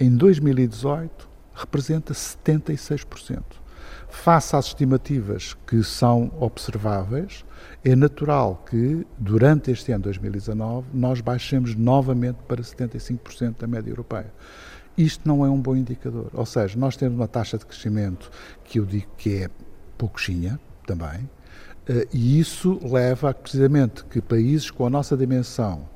Em 0.00 0.14
2018, 0.16 1.28
representa 1.54 2.14
76%. 2.14 3.42
Face 4.08 4.56
às 4.56 4.66
estimativas 4.66 5.54
que 5.66 5.82
são 5.82 6.32
observáveis, 6.40 7.44
é 7.84 7.94
natural 7.94 8.64
que, 8.68 9.06
durante 9.18 9.70
este 9.70 9.92
ano 9.92 10.04
2019, 10.04 10.88
nós 10.94 11.20
baixemos 11.20 11.74
novamente 11.74 12.38
para 12.46 12.62
75% 12.62 13.58
da 13.58 13.66
média 13.66 13.90
europeia. 13.90 14.32
Isto 14.96 15.28
não 15.28 15.44
é 15.44 15.50
um 15.50 15.60
bom 15.60 15.76
indicador. 15.76 16.30
Ou 16.32 16.46
seja, 16.46 16.78
nós 16.78 16.96
temos 16.96 17.16
uma 17.16 17.28
taxa 17.28 17.58
de 17.58 17.66
crescimento 17.66 18.30
que 18.64 18.80
eu 18.80 18.86
digo 18.86 19.06
que 19.16 19.42
é 19.44 19.50
pouquinha 19.96 20.58
também, 20.86 21.28
e 22.12 22.38
isso 22.38 22.78
leva 22.82 23.32
precisamente 23.32 24.04
que 24.04 24.20
países 24.20 24.70
com 24.70 24.86
a 24.86 24.90
nossa 24.90 25.16
dimensão 25.16 25.88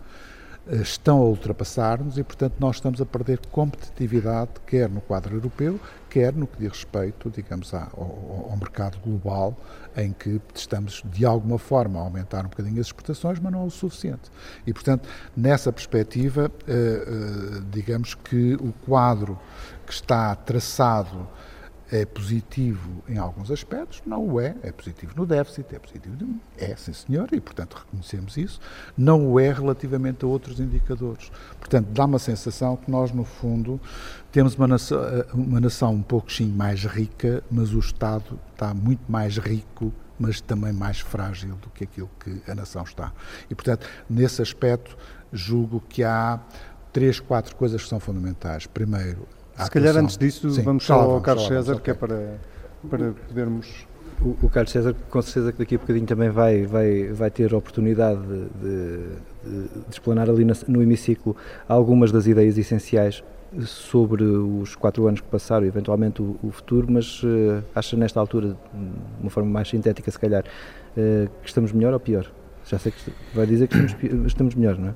eh, 0.68 0.76
estão 0.76 1.18
a 1.18 1.25
ultrapassar-nos 1.25 2.18
e, 2.18 2.22
portanto, 2.22 2.54
nós 2.61 2.76
estamos 2.76 3.00
a 3.00 3.06
perder 3.06 3.40
competitividade, 3.50 4.50
quer 4.66 4.88
no 4.88 5.00
quadro 5.00 5.34
europeu, 5.34 5.80
quer 6.08 6.32
no 6.32 6.46
que 6.46 6.58
diz 6.58 6.68
respeito, 6.68 7.30
digamos, 7.30 7.75
ao, 7.75 8.49
ao, 8.49 8.56
mercado 8.56 8.99
global, 9.00 9.56
em 9.96 10.12
que 10.12 10.40
estamos, 10.54 11.02
de 11.04 11.26
alguma 11.26 11.58
forma, 11.58 11.99
a 11.99 12.02
aumentar 12.02 12.46
um 12.46 12.49
bocadinho 12.49 12.80
as 12.80 12.87
exportações, 12.87 13.40
mas 13.40 13.52
não 13.52 13.62
é 13.62 13.66
o 13.66 13.70
suficiente. 13.70 14.30
E, 14.64 14.72
portanto, 14.72 15.08
nessa 15.37 15.72
perspectiva, 15.72 16.50
eh, 16.68 17.61
digamos 17.72 18.14
que 18.14 18.54
o 18.54 18.72
quadro 18.87 19.38
que 19.84 19.92
está 19.92 20.34
traçado 20.37 21.28
é 21.92 22.06
positivo 22.06 23.04
em 23.06 23.18
alguns 23.18 23.50
aspectos, 23.50 24.02
não 24.06 24.26
o 24.26 24.40
é, 24.40 24.56
é 24.62 24.72
positivo 24.72 25.12
no 25.14 25.26
déficit, 25.26 25.75
é 25.75 25.78
positivo, 25.78 26.16
no... 26.18 26.40
é 26.56 26.75
sim 26.75 26.94
senhor, 26.94 27.28
e 27.32 27.40
portanto 27.40 27.75
reconhecemos 27.75 28.38
isso, 28.38 28.58
não 28.96 29.30
o 29.30 29.38
é 29.38 29.52
relativamente 29.52 30.25
a 30.25 30.28
outros 30.28 30.58
indicadores. 30.58 31.30
Portanto, 31.58 31.88
dá 31.92 32.06
uma 32.06 32.18
sensação 32.18 32.76
que 32.76 32.90
nós, 32.90 33.12
no 33.12 33.25
fundo, 33.25 33.78
temos 34.32 34.54
uma 34.54 34.66
nação, 34.66 34.99
uma 35.34 35.61
nação 35.61 35.92
um 35.92 36.02
pouco 36.02 36.32
sim 36.32 36.46
mais 36.46 36.84
rica, 36.84 37.44
mas 37.50 37.75
o 37.75 37.78
Estado 37.78 38.40
está 38.52 38.72
muito 38.72 39.11
mais 39.11 39.37
rico 39.37 39.92
mas 40.18 40.40
também 40.40 40.72
mais 40.72 41.00
frágil 41.00 41.56
do 41.56 41.68
que 41.70 41.82
aquilo 41.82 42.08
que 42.20 42.42
a 42.48 42.55
nação 42.55 42.85
está. 42.85 43.12
E, 43.50 43.57
portanto, 43.57 43.88
nesse 44.09 44.40
aspecto, 44.40 44.96
julgo 45.33 45.83
que 45.88 46.05
há 46.05 46.38
três, 46.92 47.18
quatro 47.18 47.57
coisas 47.57 47.83
que 47.83 47.88
são 47.88 47.98
fundamentais. 47.98 48.66
Primeiro, 48.68 49.26
se 49.56 49.70
calhar 49.70 49.96
antes 49.96 50.16
disso 50.16 50.50
Sim, 50.50 50.62
vamos 50.62 50.84
só 50.84 50.94
ao 50.94 51.20
Carlos 51.20 51.46
César, 51.46 51.80
que 51.80 51.90
é 51.90 51.94
para, 51.94 52.38
para 52.88 53.12
podermos... 53.28 53.86
O, 54.20 54.46
o, 54.46 54.48
Carlos 54.48 54.70
César, 54.70 54.94
com 55.10 55.20
certeza 55.20 55.52
que 55.52 55.58
daqui 55.58 55.74
a 55.74 55.78
bocadinho 55.78 56.06
também 56.06 56.30
vai, 56.30 56.64
vai, 56.64 57.08
vai 57.08 57.30
ter 57.30 57.52
a 57.52 57.56
oportunidade 57.56 58.20
de, 58.20 58.44
de, 58.62 59.68
de 59.68 59.90
explanar 59.90 60.30
ali 60.30 60.44
no, 60.44 60.54
no 60.68 60.80
hemiciclo 60.80 61.36
algumas 61.68 62.12
das 62.12 62.26
ideias 62.26 62.56
essenciais 62.56 63.24
sobre 63.66 64.24
os 64.24 64.74
quatro 64.74 65.06
anos 65.06 65.20
que 65.20 65.28
passaram 65.28 65.64
e 65.64 65.68
eventualmente 65.68 66.22
o, 66.22 66.38
o 66.42 66.50
futuro, 66.50 66.86
mas 66.90 67.22
uh, 67.22 67.62
acha 67.74 67.96
nesta 67.96 68.18
altura, 68.18 68.48
de 68.48 68.56
uma 69.20 69.30
forma 69.30 69.50
mais 69.50 69.68
sintética 69.68 70.10
se 70.10 70.18
calhar, 70.18 70.44
uh, 70.44 71.28
que 71.42 71.48
estamos 71.48 71.72
melhor 71.72 71.92
ou 71.92 72.00
pior? 72.00 72.30
Já 72.64 72.78
sei 72.78 72.92
que 72.92 73.12
vai 73.34 73.46
dizer 73.46 73.68
que 73.68 73.76
estamos, 73.76 74.26
estamos 74.26 74.54
melhor, 74.54 74.78
não 74.78 74.88
é? 74.90 74.94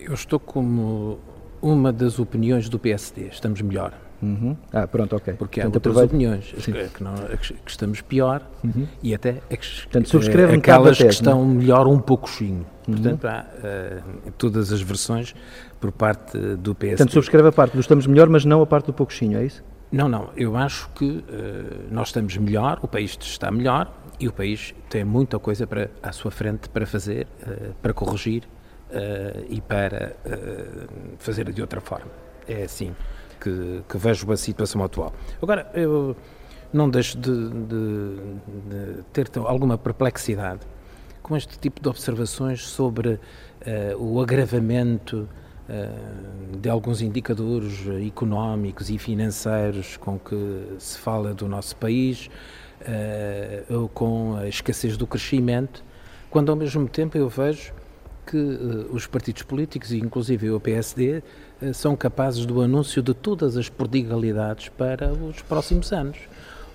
Eu 0.00 0.14
estou 0.14 0.40
como 0.40 1.18
uma 1.64 1.90
das 1.90 2.18
opiniões 2.18 2.68
do 2.68 2.78
PSD. 2.78 3.28
Estamos 3.28 3.62
melhor. 3.62 3.94
Uhum. 4.22 4.56
Ah, 4.72 4.86
pronto, 4.86 5.16
ok. 5.16 5.34
Porque 5.34 5.60
há 5.60 5.66
outras 5.66 5.96
opiniões 5.96 6.52
que, 6.52 6.72
que, 6.72 7.02
não, 7.02 7.14
que, 7.14 7.54
estamos 7.66 8.00
pior 8.00 8.46
uhum. 8.62 8.86
e 9.02 9.14
até 9.14 9.40
é 9.50 9.56
que, 9.56 9.66
Portanto, 9.82 10.08
subscreve 10.08 10.56
aquelas 10.56 10.98
que 10.98 11.06
estão 11.06 11.42
é? 11.42 11.46
melhor 11.46 11.86
um 11.86 11.98
pouquinho. 11.98 12.66
Uhum. 12.86 12.94
Portanto, 12.94 13.24
há 13.26 13.46
uh, 13.46 14.32
todas 14.38 14.72
as 14.72 14.80
versões 14.80 15.34
por 15.80 15.90
parte 15.90 16.38
do 16.38 16.74
PSD. 16.74 16.96
Portanto, 16.96 17.12
subscreve 17.12 17.48
a 17.48 17.52
parte 17.52 17.72
do 17.72 17.80
estamos 17.80 18.06
melhor, 18.06 18.28
mas 18.28 18.44
não 18.44 18.62
a 18.62 18.66
parte 18.66 18.86
do 18.86 18.92
pouquinho, 18.92 19.38
é 19.38 19.44
isso? 19.44 19.62
Não, 19.90 20.08
não. 20.08 20.30
Eu 20.36 20.56
acho 20.56 20.88
que 20.90 21.04
uh, 21.04 21.24
nós 21.90 22.08
estamos 22.08 22.36
melhor, 22.36 22.78
o 22.82 22.88
país 22.88 23.16
está 23.20 23.50
melhor 23.50 23.92
e 24.18 24.28
o 24.28 24.32
país 24.32 24.74
tem 24.88 25.04
muita 25.04 25.38
coisa 25.38 25.66
para, 25.66 25.90
à 26.02 26.12
sua 26.12 26.30
frente 26.30 26.68
para 26.68 26.86
fazer, 26.86 27.26
uh, 27.46 27.74
para 27.82 27.92
corrigir 27.92 28.44
uh, 28.90 29.44
e 29.48 29.60
para 29.60 30.14
uh, 30.24 30.88
fazer 31.18 31.50
de 31.52 31.60
outra 31.60 31.80
forma. 31.80 32.10
É 32.46 32.62
assim 32.64 32.94
que, 33.40 33.82
que, 33.88 33.98
vejo 33.98 34.30
a 34.30 34.36
situação 34.36 34.82
atual. 34.82 35.12
Agora, 35.40 35.70
eu 35.74 36.16
não 36.72 36.88
deixo 36.88 37.18
de, 37.18 37.30
de, 37.30 38.16
de 38.68 39.02
ter 39.12 39.30
alguma 39.44 39.78
perplexidade 39.78 40.60
com 41.22 41.36
este 41.36 41.58
tipo 41.58 41.80
de 41.80 41.88
observações 41.88 42.66
sobre 42.66 43.08
uh, 43.10 43.20
o 43.98 44.20
agravamento 44.20 45.28
de 46.60 46.68
alguns 46.68 47.00
indicadores 47.00 47.86
económicos 48.06 48.90
e 48.90 48.98
financeiros 48.98 49.96
com 49.96 50.18
que 50.18 50.76
se 50.78 50.98
fala 50.98 51.32
do 51.32 51.48
nosso 51.48 51.74
país, 51.76 52.28
ou 53.70 53.88
com 53.88 54.36
a 54.36 54.46
escassez 54.46 54.98
do 54.98 55.06
crescimento, 55.06 55.82
quando 56.28 56.50
ao 56.52 56.56
mesmo 56.56 56.86
tempo 56.86 57.16
eu 57.16 57.30
vejo 57.30 57.72
que 58.24 58.36
uh, 58.36 58.94
os 58.94 59.06
partidos 59.06 59.42
políticos, 59.42 59.92
e 59.92 59.98
inclusive 59.98 60.50
o 60.50 60.60
PSD, 60.60 61.22
uh, 61.62 61.74
são 61.74 61.96
capazes 61.96 62.44
do 62.46 62.60
anúncio 62.60 63.02
de 63.02 63.14
todas 63.14 63.56
as 63.56 63.68
prodigalidades 63.68 64.68
para 64.68 65.12
os 65.12 65.42
próximos 65.42 65.92
anos. 65.92 66.18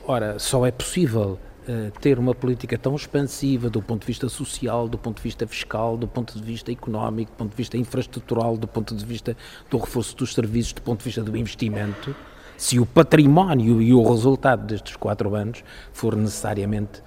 Ora, 0.08 0.40
só 0.40 0.66
é 0.66 0.72
possível 0.72 1.40
uh, 1.68 2.00
ter 2.00 2.20
uma 2.20 2.34
política 2.34 2.78
tão 2.78 2.96
expansiva 2.96 3.70
do 3.70 3.82
ponto 3.82 4.02
de 4.02 4.08
vista 4.08 4.30
social, 4.30 4.88
do 4.88 4.98
ponto 4.98 5.18
de 5.18 5.24
vista 5.24 5.46
fiscal, 5.48 5.98
do 5.98 6.08
ponto 6.08 6.38
de 6.38 6.44
vista 6.44 6.72
económico, 6.72 7.32
do 7.32 7.36
ponto 7.36 7.52
de 7.52 7.58
vista 7.58 7.78
infraestrutural, 7.78 8.58
do 8.58 8.68
ponto 8.68 8.96
de 8.96 9.06
vista 9.06 9.36
do 9.70 9.78
reforço 9.78 10.16
dos 10.16 10.34
serviços, 10.34 10.74
do 10.74 10.82
ponto 10.82 11.00
de 11.00 11.06
vista 11.06 11.24
do 11.24 11.36
investimento, 11.36 12.16
se 12.58 12.80
o 12.80 12.86
património 12.86 13.82
e 13.82 13.94
o 13.94 14.04
resultado 14.04 14.66
destes 14.66 14.96
quatro 14.96 15.34
anos 15.34 15.64
for 15.94 16.16
necessariamente 16.16 17.02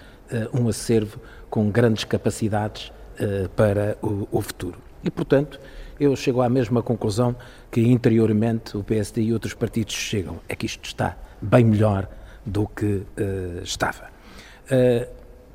um 0.54 0.66
acervo 0.66 1.20
com 1.50 1.70
grandes 1.70 2.04
capacidades 2.04 2.88
uh, 2.88 3.01
para 3.56 3.96
o, 4.02 4.28
o, 4.30 4.40
futuro. 4.40 4.78
E, 5.04 5.10
portanto, 5.10 5.58
eu 5.98 6.14
chego 6.16 6.42
à 6.42 6.48
mesma 6.48 6.82
conclusão 6.82 7.34
que 7.70 7.80
interiormente 7.80 8.76
o 8.76 8.82
PSD 8.82 9.22
e 9.22 9.32
outros 9.32 9.54
partidos 9.54 9.94
chegam, 9.94 10.40
é 10.48 10.56
que 10.56 10.66
isto 10.66 10.84
está 10.84 11.16
bem 11.40 11.64
melhor 11.64 12.08
do 12.44 12.66
que 12.66 12.84
uh, 12.84 13.62
estava. 13.62 14.06
Uh, 14.66 15.06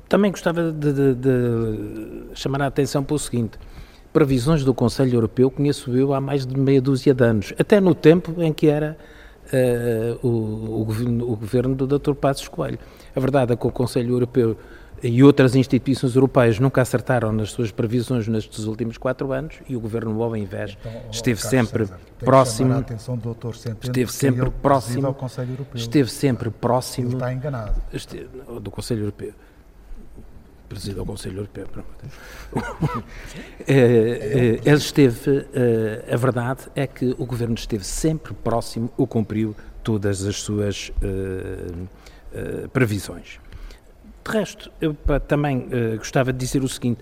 também 0.08 0.30
gostava 0.30 0.72
de, 0.72 0.92
de, 0.92 1.14
de, 1.14 2.34
chamar 2.34 2.62
a 2.62 2.66
atenção 2.66 3.04
para 3.04 3.14
o 3.14 3.18
seguinte, 3.18 3.58
previsões 4.12 4.64
do 4.64 4.72
Conselho 4.72 5.14
Europeu 5.14 5.50
conheço 5.50 5.94
eu 5.94 6.14
há 6.14 6.20
mais 6.20 6.46
de 6.46 6.58
meia 6.58 6.80
dúzia 6.80 7.12
de 7.12 7.22
anos, 7.22 7.52
até 7.58 7.78
no 7.78 7.94
tempo 7.94 8.42
em 8.42 8.52
que 8.52 8.68
era 8.68 8.96
uh, 9.52 10.26
o, 10.26 10.80
o, 10.80 10.84
governo, 10.84 11.30
o, 11.30 11.36
governo, 11.36 11.74
do 11.74 11.86
Dr. 11.86 12.14
Passos 12.14 12.48
Coelho. 12.48 12.78
A 13.14 13.20
verdade 13.20 13.52
é 13.52 13.56
que 13.56 13.66
o 13.66 13.70
Conselho 13.70 14.14
Europeu 14.14 14.56
e 15.02 15.22
outras 15.22 15.54
instituições 15.54 16.14
europeias 16.14 16.58
nunca 16.58 16.82
acertaram 16.82 17.32
nas 17.32 17.50
suas 17.50 17.70
previsões 17.70 18.26
nestes 18.26 18.64
últimos 18.64 18.98
quatro 18.98 19.32
anos 19.32 19.56
e 19.68 19.76
o 19.76 19.80
governo 19.80 20.22
ao 20.22 20.36
invés 20.36 20.76
então, 20.80 20.92
esteve 21.10 21.40
sempre 21.40 21.86
César, 21.86 22.00
próximo 22.18 22.84
esteve 23.82 24.12
sempre 24.12 24.50
próximo 24.50 25.16
esteve 25.74 26.10
sempre 26.10 26.50
próximo 26.50 27.08
Ele 27.08 27.14
está 27.14 27.32
enganado 27.32 27.80
do 28.60 28.70
Conselho 28.70 29.02
Europeu 29.02 29.32
Presidente 30.68 30.96
do 30.96 31.06
Conselho 31.06 31.38
Europeu. 31.38 31.66
ele 33.66 34.76
esteve, 34.76 35.46
a 36.12 36.16
verdade 36.16 36.64
é 36.74 36.86
que 36.86 37.16
o 37.18 37.24
Governo 37.24 37.54
esteve 37.54 37.84
sempre 37.84 38.34
próximo 38.34 38.90
ou 38.98 39.06
cumpriu 39.06 39.56
todas 39.82 40.26
as 40.26 40.36
suas 40.36 40.92
previsões. 42.70 43.40
De 44.28 44.34
resto, 44.34 44.70
eu 44.78 44.94
também 45.26 45.68
gostava 45.96 46.34
de 46.34 46.38
dizer 46.38 46.62
o 46.62 46.68
seguinte, 46.68 47.00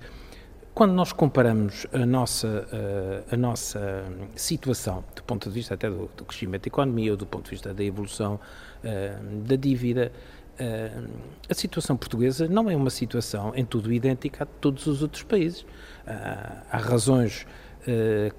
quando 0.76 0.92
nós 0.92 1.10
comparamos 1.10 1.86
a 1.92 2.06
nossa, 2.06 2.68
a, 3.30 3.34
a 3.34 3.36
nossa 3.36 4.04
situação, 4.36 5.02
do 5.12 5.24
ponto 5.24 5.48
de 5.48 5.54
vista 5.54 5.74
até 5.74 5.90
do, 5.90 6.08
do, 6.16 6.24
crescimento 6.24 6.64
da 6.64 6.68
economia 6.68 7.10
ou 7.10 7.16
do 7.16 7.26
ponto 7.26 7.46
de 7.46 7.50
vista 7.50 7.74
da 7.74 7.82
evolução 7.82 8.38
uh, 8.84 9.40
da 9.40 9.56
dívida, 9.56 10.12
uh, 10.60 11.10
a 11.48 11.54
situação 11.54 11.96
portuguesa 11.96 12.46
não 12.46 12.70
é 12.70 12.76
uma 12.76 12.90
situação 12.90 13.54
em 13.56 13.64
tudo 13.64 13.92
idêntica 13.92 14.44
a 14.44 14.46
todos 14.46 14.86
os 14.86 15.02
outros 15.02 15.24
países. 15.24 15.62
Uh, 15.62 15.66
há 16.70 16.78
razões 16.78 17.44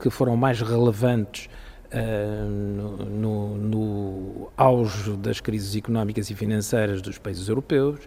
que 0.01 0.09
foram 0.09 0.35
mais 0.35 0.59
relevantes 0.59 1.49
no, 1.95 3.05
no, 3.05 3.57
no 3.57 4.51
auge 4.57 5.11
das 5.17 5.39
crises 5.39 5.75
económicas 5.75 6.29
e 6.29 6.35
financeiras 6.35 7.01
dos 7.01 7.17
países 7.17 7.47
europeus, 7.47 7.99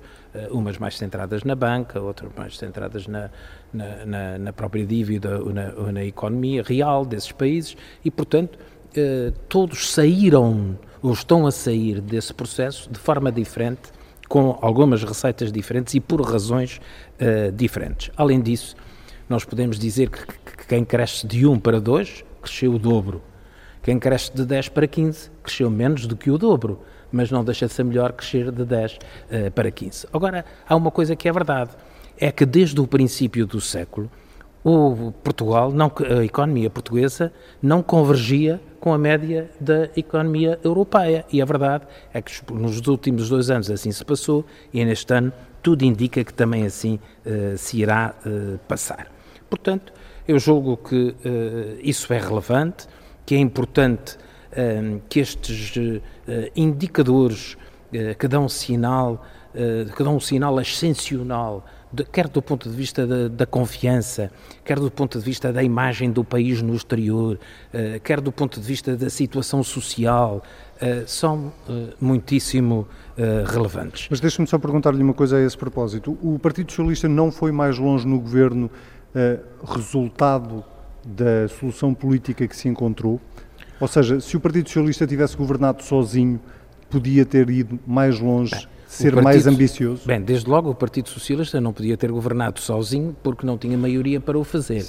umas 0.50 0.78
mais 0.78 0.96
centradas 0.96 1.44
na 1.44 1.54
banca, 1.54 2.00
outras 2.00 2.30
mais 2.36 2.56
centradas 2.58 3.06
na, 3.06 3.30
na, 3.72 4.06
na, 4.06 4.38
na 4.38 4.52
própria 4.52 4.84
dívida 4.84 5.40
ou 5.40 5.52
na, 5.52 5.72
ou 5.76 5.92
na, 5.92 6.04
economia 6.04 6.62
real 6.62 7.04
desses 7.04 7.32
países 7.32 7.76
e, 8.04 8.10
portanto, 8.10 8.58
eh, 8.94 9.32
todos 9.48 9.90
saíram 9.92 10.78
ou 11.02 11.12
estão 11.12 11.46
a 11.46 11.50
sair 11.50 12.00
desse 12.00 12.34
processo 12.34 12.90
de 12.90 12.98
forma 12.98 13.32
diferente, 13.32 13.90
com 14.28 14.58
algumas 14.62 15.02
receitas 15.02 15.50
diferentes 15.50 15.94
e 15.94 16.00
por 16.00 16.20
razões 16.20 16.80
diferentes. 17.56 18.12
Além 18.16 18.40
disso, 18.40 18.76
nós 19.28 19.44
podemos 19.44 19.78
dizer 19.78 20.08
que, 20.08 20.24
que 20.26 20.66
quem 20.68 20.84
cresce 20.84 21.26
de 21.26 21.46
1 21.46 21.58
para 21.58 21.80
2 21.80 22.24
cresceu 22.40 22.74
o 22.74 22.78
dobro. 22.78 23.22
Quem 23.82 23.98
cresce 23.98 24.34
de 24.34 24.44
10 24.44 24.68
para 24.70 24.86
15 24.86 25.30
cresceu 25.42 25.70
menos 25.70 26.06
do 26.06 26.16
que 26.16 26.30
o 26.30 26.36
dobro, 26.36 26.80
mas 27.10 27.30
não 27.30 27.42
deixa 27.44 27.66
de 27.66 27.72
ser 27.72 27.84
melhor 27.84 28.12
crescer 28.12 28.50
de 28.50 28.64
10 28.64 28.92
uh, 28.92 28.98
eh, 29.30 29.50
para 29.50 29.70
15. 29.70 30.06
Agora, 30.12 30.44
há 30.68 30.76
uma 30.76 30.90
coisa 30.90 31.16
que 31.16 31.28
é 31.28 31.32
verdade 31.32 31.70
é 32.18 32.30
que 32.30 32.44
desde 32.44 32.80
o 32.80 32.86
princípio 32.86 33.46
do 33.46 33.60
século 33.60 34.10
o 34.62 35.12
Portugal, 35.24 35.72
não, 35.72 35.90
a 36.18 36.22
economia 36.22 36.68
portuguesa 36.68 37.32
não 37.62 37.82
convergia 37.82 38.60
com 38.78 38.92
a 38.92 38.98
média 38.98 39.50
da 39.58 39.88
economia 39.96 40.58
europeia. 40.62 41.24
E 41.32 41.40
a 41.40 41.44
verdade 41.44 41.86
é 42.12 42.20
que 42.20 42.32
nos 42.52 42.86
últimos 42.86 43.28
dois 43.28 43.50
anos 43.50 43.70
assim 43.70 43.90
se 43.90 44.04
passou 44.04 44.44
e 44.72 44.84
neste 44.84 45.12
ano 45.14 45.32
tudo 45.62 45.82
indica 45.82 46.22
que 46.22 46.32
também 46.32 46.64
assim 46.64 46.98
uh, 47.24 47.56
se 47.56 47.78
irá 47.78 48.14
uh, 48.26 48.58
passar. 48.68 49.10
Portanto, 49.48 49.92
eu 50.28 50.38
julgo 50.38 50.76
que 50.76 51.08
uh, 51.24 51.78
isso 51.82 52.12
é 52.12 52.18
relevante, 52.18 52.86
que 53.30 53.36
é 53.36 53.38
importante 53.38 54.18
que 55.08 55.20
estes 55.20 55.72
indicadores 56.56 57.56
que 58.18 58.26
dão 58.26 58.48
sinal, 58.48 59.24
que 59.96 60.02
dão 60.02 60.16
um 60.16 60.20
sinal 60.20 60.58
ascensional 60.58 61.64
quer 62.12 62.26
do 62.26 62.42
ponto 62.42 62.68
de 62.68 62.74
vista 62.74 63.06
da, 63.06 63.28
da, 63.28 63.46
confiança, 63.46 64.32
quer 64.64 64.80
do 64.80 64.90
ponto 64.90 65.16
de 65.16 65.24
vista 65.24 65.52
da 65.52 65.62
imagem 65.62 66.10
do 66.10 66.24
país 66.24 66.60
no 66.60 66.74
exterior, 66.74 67.38
quer 68.02 68.20
do 68.20 68.32
ponto 68.32 68.60
de 68.60 68.66
vista 68.66 68.96
da 68.96 69.08
situação 69.08 69.62
social, 69.62 70.42
são 71.06 71.52
muitíssimo 72.00 72.88
relevantes. 73.46 74.08
Mas 74.10 74.18
deixe-me 74.18 74.48
só 74.48 74.58
perguntar-lhe 74.58 75.04
uma 75.04 75.14
coisa 75.14 75.36
a 75.36 75.40
esse 75.40 75.56
propósito. 75.56 76.18
O 76.20 76.36
Partido 76.36 76.72
Socialista 76.72 77.08
não 77.08 77.30
foi 77.30 77.52
mais 77.52 77.78
longe 77.78 78.04
no 78.08 78.18
governo 78.18 78.68
resultado 79.64 80.64
da 81.04 81.48
solução 81.48 81.94
política 81.94 82.46
que 82.46 82.56
se 82.56 82.68
encontrou? 82.68 83.20
Ou 83.80 83.88
seja, 83.88 84.20
se 84.20 84.36
o 84.36 84.40
Partido 84.40 84.68
Socialista 84.68 85.06
tivesse 85.06 85.36
governado 85.36 85.82
sozinho, 85.82 86.40
podia 86.90 87.24
ter 87.24 87.48
ido 87.48 87.78
mais 87.86 88.18
longe? 88.20 88.54
Bem 88.54 88.80
ser 88.90 89.14
partido, 89.14 89.22
mais 89.22 89.46
ambicioso? 89.46 90.02
Bem, 90.04 90.20
desde 90.20 90.50
logo 90.50 90.68
o 90.68 90.74
Partido 90.74 91.08
Socialista 91.08 91.60
não 91.60 91.72
podia 91.72 91.96
ter 91.96 92.10
governado 92.10 92.58
sozinho 92.58 93.16
porque 93.22 93.46
não 93.46 93.56
tinha 93.56 93.78
maioria 93.78 94.20
para 94.20 94.36
o 94.36 94.42
fazer. 94.42 94.84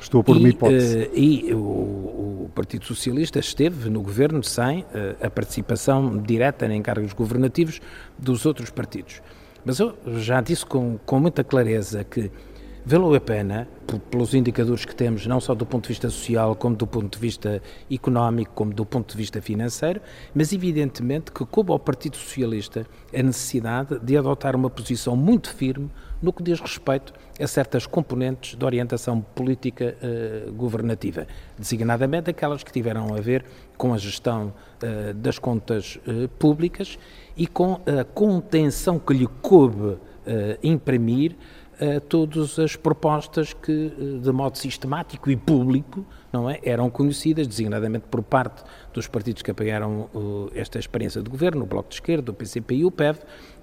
Estou 0.00 0.24
por 0.24 0.38
uma 0.38 0.48
hipótese. 0.48 1.02
Uh, 1.02 1.10
e 1.14 1.54
o, 1.54 1.58
o, 1.58 2.50
Partido 2.54 2.86
Socialista 2.86 3.38
esteve 3.38 3.90
no 3.90 4.00
governo 4.00 4.42
sem 4.42 4.80
uh, 4.80 4.86
a 5.20 5.28
participação 5.28 6.16
direta 6.18 6.66
em 6.66 6.80
cargos 6.80 7.12
governativos 7.12 7.80
dos 8.18 8.46
outros 8.46 8.70
partidos. 8.70 9.20
Mas 9.64 9.78
eu 9.78 9.94
já 10.16 10.40
disse 10.40 10.64
com, 10.64 10.98
com 11.04 11.20
muita 11.20 11.44
clareza 11.44 12.02
que 12.02 12.30
valeu 12.84 13.14
a 13.14 13.20
pena, 13.20 13.68
pelos 14.10 14.34
indicadores 14.34 14.84
que 14.84 14.94
temos, 14.94 15.26
não 15.26 15.40
só 15.40 15.54
do 15.54 15.66
ponto 15.66 15.84
de 15.84 15.88
vista 15.88 16.08
social, 16.08 16.54
como 16.54 16.76
do 16.76 16.86
ponto 16.86 17.16
de 17.16 17.20
vista 17.20 17.62
económico, 17.90 18.52
como 18.54 18.72
do 18.72 18.86
ponto 18.86 19.10
de 19.10 19.16
vista 19.16 19.42
financeiro, 19.42 20.00
mas 20.34 20.52
evidentemente 20.52 21.32
que 21.32 21.44
coube 21.44 21.72
ao 21.72 21.78
Partido 21.78 22.16
Socialista 22.16 22.86
a 23.12 23.22
necessidade 23.22 23.98
de 23.98 24.16
adotar 24.16 24.54
uma 24.54 24.70
posição 24.70 25.16
muito 25.16 25.52
firme 25.54 25.90
no 26.22 26.32
que 26.32 26.42
diz 26.42 26.60
respeito 26.60 27.12
a 27.40 27.46
certas 27.46 27.86
componentes 27.86 28.54
de 28.54 28.64
orientação 28.64 29.20
política 29.20 29.96
uh, 30.02 30.52
governativa, 30.52 31.26
designadamente 31.58 32.30
aquelas 32.30 32.62
que 32.62 32.70
tiveram 32.70 33.14
a 33.14 33.20
ver 33.20 33.44
com 33.76 33.94
a 33.94 33.98
gestão 33.98 34.52
uh, 34.82 35.14
das 35.14 35.38
contas 35.38 35.98
uh, 36.06 36.28
públicas 36.38 36.98
e 37.36 37.46
com 37.46 37.80
a 37.86 38.04
contenção 38.04 38.98
que 38.98 39.14
lhe 39.14 39.26
coube 39.26 39.98
imprimir 40.62 41.34
a 41.80 41.98
todas 41.98 42.58
as 42.58 42.76
propostas 42.76 43.54
que, 43.54 43.92
eh, 43.98 44.18
de 44.18 44.30
modo 44.30 44.58
sistemático 44.58 45.30
e 45.30 45.36
público, 45.36 46.04
não 46.30 46.48
é, 46.48 46.60
eram 46.62 46.90
conhecidas, 46.90 47.46
designadamente 47.46 48.04
por 48.10 48.22
parte 48.22 48.62
dos 48.92 49.08
partidos 49.08 49.42
que 49.42 49.50
apoiaram 49.50 50.08
uh, 50.14 50.50
esta 50.54 50.78
experiência 50.78 51.22
de 51.22 51.30
governo, 51.30 51.62
o 51.62 51.66
Bloco 51.66 51.88
de 51.88 51.94
Esquerda, 51.94 52.30
o 52.30 52.34
PCP 52.34 52.76
e 52.76 52.84
o 52.84 52.90
PEV, 52.90 53.18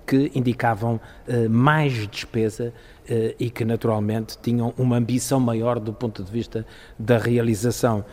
que 0.05 0.31
indicavam 0.33 0.95
uh, 0.95 1.49
mais 1.49 2.07
despesa 2.07 2.73
uh, 2.73 3.35
e 3.39 3.51
que, 3.51 3.63
naturalmente, 3.63 4.37
tinham 4.41 4.73
uma 4.77 4.97
ambição 4.97 5.39
maior 5.39 5.79
do 5.79 5.93
ponto 5.93 6.23
de 6.23 6.31
vista 6.31 6.65
da 6.97 7.17
realização 7.17 8.03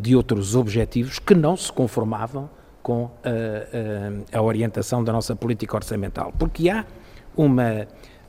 de 0.00 0.16
outros 0.16 0.54
objetivos 0.54 1.18
que 1.18 1.34
não 1.34 1.54
se 1.54 1.70
conformavam 1.70 2.48
com 2.82 3.10
a 4.32 4.40
orientação 4.40 5.04
da 5.04 5.12
nossa 5.12 5.36
política 5.36 5.76
orçamental. 5.76 6.32
Porque 6.38 6.70
há 6.70 6.86
uma 7.36 7.86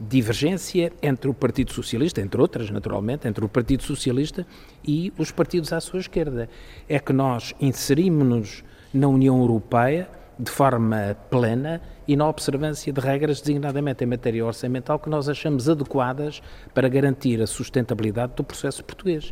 divergência 0.09 0.91
entre 1.01 1.29
o 1.29 1.33
Partido 1.33 1.71
Socialista, 1.71 2.21
entre 2.21 2.41
outras, 2.41 2.69
naturalmente, 2.71 3.27
entre 3.27 3.45
o 3.45 3.49
Partido 3.49 3.83
Socialista 3.83 4.45
e 4.83 5.13
os 5.17 5.31
partidos 5.31 5.71
à 5.71 5.79
sua 5.79 5.99
esquerda. 5.99 6.49
É 6.89 6.99
que 6.99 7.13
nós 7.13 7.53
inserimos-nos 7.59 8.63
na 8.93 9.07
União 9.07 9.39
Europeia 9.39 10.09
de 10.39 10.49
forma 10.49 11.15
plena 11.29 11.81
e 12.07 12.15
na 12.15 12.27
observância 12.27 12.91
de 12.91 12.99
regras, 12.99 13.39
designadamente 13.41 14.03
em 14.03 14.07
matéria 14.07 14.43
orçamental, 14.43 14.97
que 14.97 15.09
nós 15.09 15.29
achamos 15.29 15.69
adequadas 15.69 16.41
para 16.73 16.89
garantir 16.89 17.39
a 17.41 17.47
sustentabilidade 17.47 18.33
do 18.35 18.43
processo 18.43 18.83
português. 18.83 19.31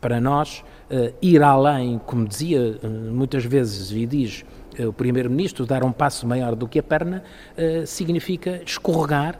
Para 0.00 0.20
nós, 0.20 0.64
uh, 0.90 1.14
ir 1.20 1.42
além, 1.42 1.98
como 1.98 2.26
dizia 2.26 2.78
uh, 2.82 2.88
muitas 2.88 3.44
vezes 3.44 3.90
e 3.90 4.06
diz 4.06 4.44
uh, 4.78 4.88
o 4.88 4.92
Primeiro-Ministro, 4.92 5.66
dar 5.66 5.84
um 5.84 5.92
passo 5.92 6.26
maior 6.26 6.54
do 6.54 6.66
que 6.66 6.78
a 6.78 6.82
perna, 6.82 7.22
significa 7.84 8.62
escorregar 8.64 9.38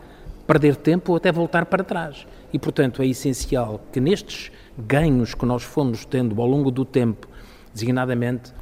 perder 0.49 0.77
tempo 0.77 1.13
ou 1.13 1.19
até 1.19 1.31
voltar 1.31 1.67
para 1.67 1.85
trás. 1.85 2.27
E, 2.51 2.59
portanto, 2.59 3.03
é 3.03 3.07
essencial 3.07 3.79
que 3.93 4.01
nestes 4.01 4.51
ganhos 4.79 5.35
que 5.35 5.45
nós 5.45 5.63
fomos 5.63 6.07
tendo 6.07 6.41
ao 6.41 6.49
longo 6.49 6.71
do 6.71 6.87
tempo, 6.87 7.29
designadamente 7.73 8.55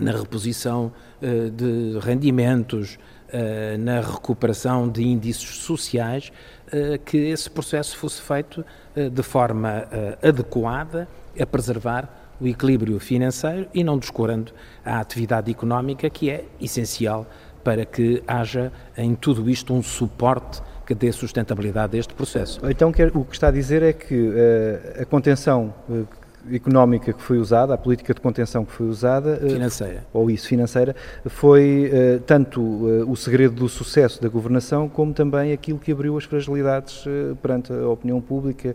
na 0.00 0.10
reposição 0.10 0.90
uh, 1.20 1.50
de 1.50 1.98
rendimentos, 2.00 2.98
uh, 3.28 3.78
na 3.78 4.00
recuperação 4.00 4.88
de 4.88 5.02
índices 5.02 5.58
sociais, 5.58 6.32
uh, 6.68 6.98
que 7.04 7.18
esse 7.18 7.50
processo 7.50 7.94
fosse 7.94 8.22
feito 8.22 8.64
de 8.94 9.22
forma 9.22 9.88
adequada 10.22 11.08
a 11.40 11.46
preservar 11.46 12.34
o 12.38 12.46
equilíbrio 12.46 12.98
financeiro 13.00 13.66
e 13.72 13.82
não 13.82 13.96
descurando 13.98 14.52
a 14.84 15.00
atividade 15.00 15.50
económica, 15.50 16.10
que 16.10 16.28
é 16.28 16.44
essencial 16.60 17.26
para 17.64 17.86
que 17.86 18.22
haja 18.26 18.70
em 18.96 19.14
tudo 19.14 19.48
isto 19.48 19.72
um 19.72 19.82
suporte 19.82 20.60
que 20.86 20.94
dê 20.94 21.12
sustentabilidade 21.12 21.96
a 21.96 22.00
este 22.00 22.14
processo. 22.14 22.60
Então 22.68 22.90
o 22.90 23.24
que 23.24 23.34
está 23.34 23.48
a 23.48 23.50
dizer 23.50 23.82
é 23.82 23.92
que 23.92 24.14
uh, 24.14 25.02
a 25.02 25.04
contenção 25.04 25.72
uh, 25.88 26.06
económica 26.52 27.12
que 27.12 27.22
foi 27.22 27.38
usada, 27.38 27.72
a 27.72 27.78
política 27.78 28.12
de 28.12 28.20
contenção 28.20 28.64
que 28.64 28.72
foi 28.72 28.86
usada, 28.86 29.40
uh, 29.42 29.50
financeira, 29.50 30.04
ou 30.12 30.30
isso 30.30 30.48
financeira, 30.48 30.94
foi 31.26 31.90
tanto 32.26 32.60
o 32.60 33.14
segredo 33.14 33.54
do 33.54 33.68
sucesso 33.68 34.20
da 34.20 34.28
governação 34.28 34.88
como 34.88 35.12
também 35.12 35.52
aquilo 35.52 35.78
que 35.78 35.92
abriu 35.92 36.16
as 36.18 36.24
fragilidades 36.24 37.04
perante 37.40 37.72
a 37.72 37.88
opinião 37.88 38.20
pública. 38.20 38.74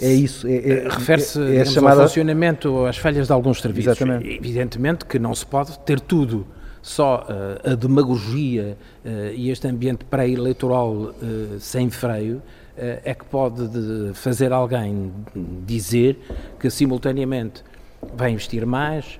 É 0.00 0.12
isso. 0.12 0.46
É, 0.46 0.56
é, 0.56 0.88
Refere-se 0.88 1.40
é, 1.56 1.64
chamada... 1.64 2.02
ao 2.02 2.08
funcionamento, 2.08 2.86
às 2.86 2.96
falhas 2.96 3.26
de 3.26 3.32
alguns 3.32 3.60
serviços. 3.60 3.96
Exatamente. 3.96 4.36
Evidentemente 4.36 5.04
que 5.04 5.18
não 5.18 5.34
se 5.34 5.44
pode 5.44 5.78
ter 5.80 5.98
tudo 5.98 6.46
só 6.82 7.26
uh, 7.28 7.72
a 7.72 7.74
demagogia 7.74 8.76
uh, 9.04 9.08
e 9.34 9.50
este 9.50 9.66
ambiente 9.66 10.04
pré-eleitoral 10.04 10.92
uh, 10.92 11.14
sem 11.58 11.90
freio 11.90 12.42
é 12.80 13.12
que 13.12 13.24
pode 13.24 13.66
de 13.66 14.14
fazer 14.14 14.52
alguém 14.52 15.12
dizer 15.66 16.16
que 16.60 16.70
simultaneamente 16.70 17.64
vai 18.14 18.30
investir 18.30 18.64
mais, 18.64 19.18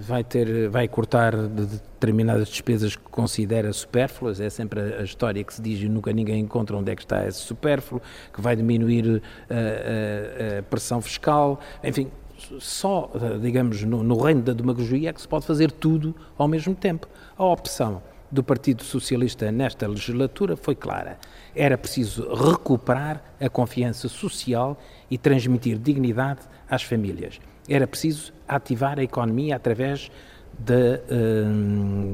vai 0.00 0.24
ter, 0.24 0.68
vai 0.68 0.88
cortar 0.88 1.36
de 1.36 1.66
determinadas 1.66 2.48
despesas 2.48 2.96
que 2.96 3.02
considera 3.04 3.72
supérfluas, 3.72 4.40
é 4.40 4.50
sempre 4.50 4.80
a, 4.80 5.04
história 5.04 5.44
que 5.44 5.54
se 5.54 5.62
diz 5.62 5.80
e 5.82 5.88
nunca 5.88 6.12
ninguém 6.12 6.40
encontra 6.40 6.76
onde 6.76 6.90
é 6.90 6.96
que 6.96 7.02
está 7.02 7.24
esse 7.28 7.38
supérfluo, 7.38 8.02
que 8.32 8.40
vai 8.40 8.56
diminuir 8.56 9.22
a 9.48 10.62
pressão 10.64 11.00
fiscal, 11.00 11.60
enfim, 11.84 12.10
só, 12.58 13.10
digamos, 13.40 13.82
no, 13.82 14.02
no, 14.02 14.16
reino 14.18 14.42
da 14.42 14.52
demagogia 14.52 15.10
é 15.10 15.12
que 15.12 15.20
se 15.20 15.28
pode 15.28 15.46
fazer 15.46 15.70
tudo 15.70 16.14
ao 16.36 16.48
mesmo 16.48 16.74
tempo. 16.74 17.08
A 17.36 17.44
opção 17.44 18.02
do 18.30 18.42
Partido 18.42 18.82
Socialista 18.82 19.52
nesta 19.52 19.86
legislatura 19.86 20.56
foi 20.56 20.74
clara. 20.74 21.18
Era 21.54 21.76
preciso 21.76 22.32
recuperar 22.34 23.22
a 23.40 23.48
confiança 23.48 24.08
social 24.08 24.80
e 25.10 25.18
transmitir 25.18 25.78
dignidade 25.78 26.40
às 26.68 26.82
famílias. 26.82 27.38
Era 27.68 27.86
preciso 27.86 28.32
ativar 28.48 28.98
a 28.98 29.02
economia 29.02 29.56
através 29.56 30.10
da, 30.58 30.98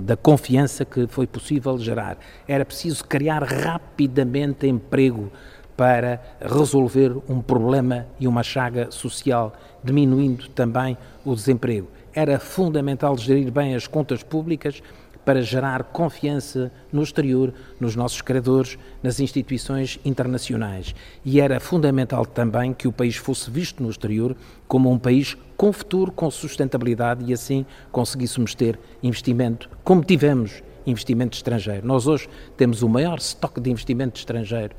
da 0.02 0.16
confiança 0.16 0.84
que 0.84 1.06
foi 1.06 1.26
possível 1.26 1.78
gerar. 1.78 2.18
Era 2.46 2.64
preciso 2.64 3.04
criar 3.04 3.42
rapidamente 3.42 4.66
emprego 4.66 5.30
para 5.78 6.20
resolver 6.40 7.16
um 7.28 7.40
problema 7.40 8.04
e 8.18 8.26
uma 8.26 8.42
chaga 8.42 8.90
social, 8.90 9.54
diminuindo 9.82 10.48
também 10.48 10.98
o 11.24 11.36
desemprego. 11.36 11.86
Era 12.12 12.40
fundamental 12.40 13.16
gerir 13.16 13.48
bem 13.52 13.76
as 13.76 13.86
contas 13.86 14.24
públicas 14.24 14.82
para 15.24 15.40
gerar 15.40 15.84
confiança 15.84 16.72
no 16.92 17.00
exterior, 17.00 17.54
nos 17.78 17.94
nossos 17.94 18.20
credores, 18.20 18.76
nas 19.00 19.20
instituições 19.20 20.00
internacionais. 20.04 20.96
E 21.24 21.40
era 21.40 21.60
fundamental 21.60 22.26
também 22.26 22.74
que 22.74 22.88
o 22.88 22.92
país 22.92 23.14
fosse 23.14 23.48
visto 23.48 23.80
no 23.80 23.88
exterior 23.88 24.34
como 24.66 24.90
um 24.90 24.98
país 24.98 25.36
com 25.56 25.72
futuro, 25.72 26.10
com 26.10 26.28
sustentabilidade 26.28 27.24
e 27.24 27.32
assim 27.32 27.64
conseguíssemos 27.92 28.52
ter 28.52 28.76
investimento, 29.00 29.70
como 29.84 30.02
tivemos 30.02 30.60
investimento 30.84 31.36
estrangeiro. 31.36 31.86
Nós 31.86 32.08
hoje 32.08 32.28
temos 32.56 32.82
o 32.82 32.88
maior 32.88 33.18
estoque 33.18 33.60
de 33.60 33.70
investimento 33.70 34.18
estrangeiro 34.18 34.74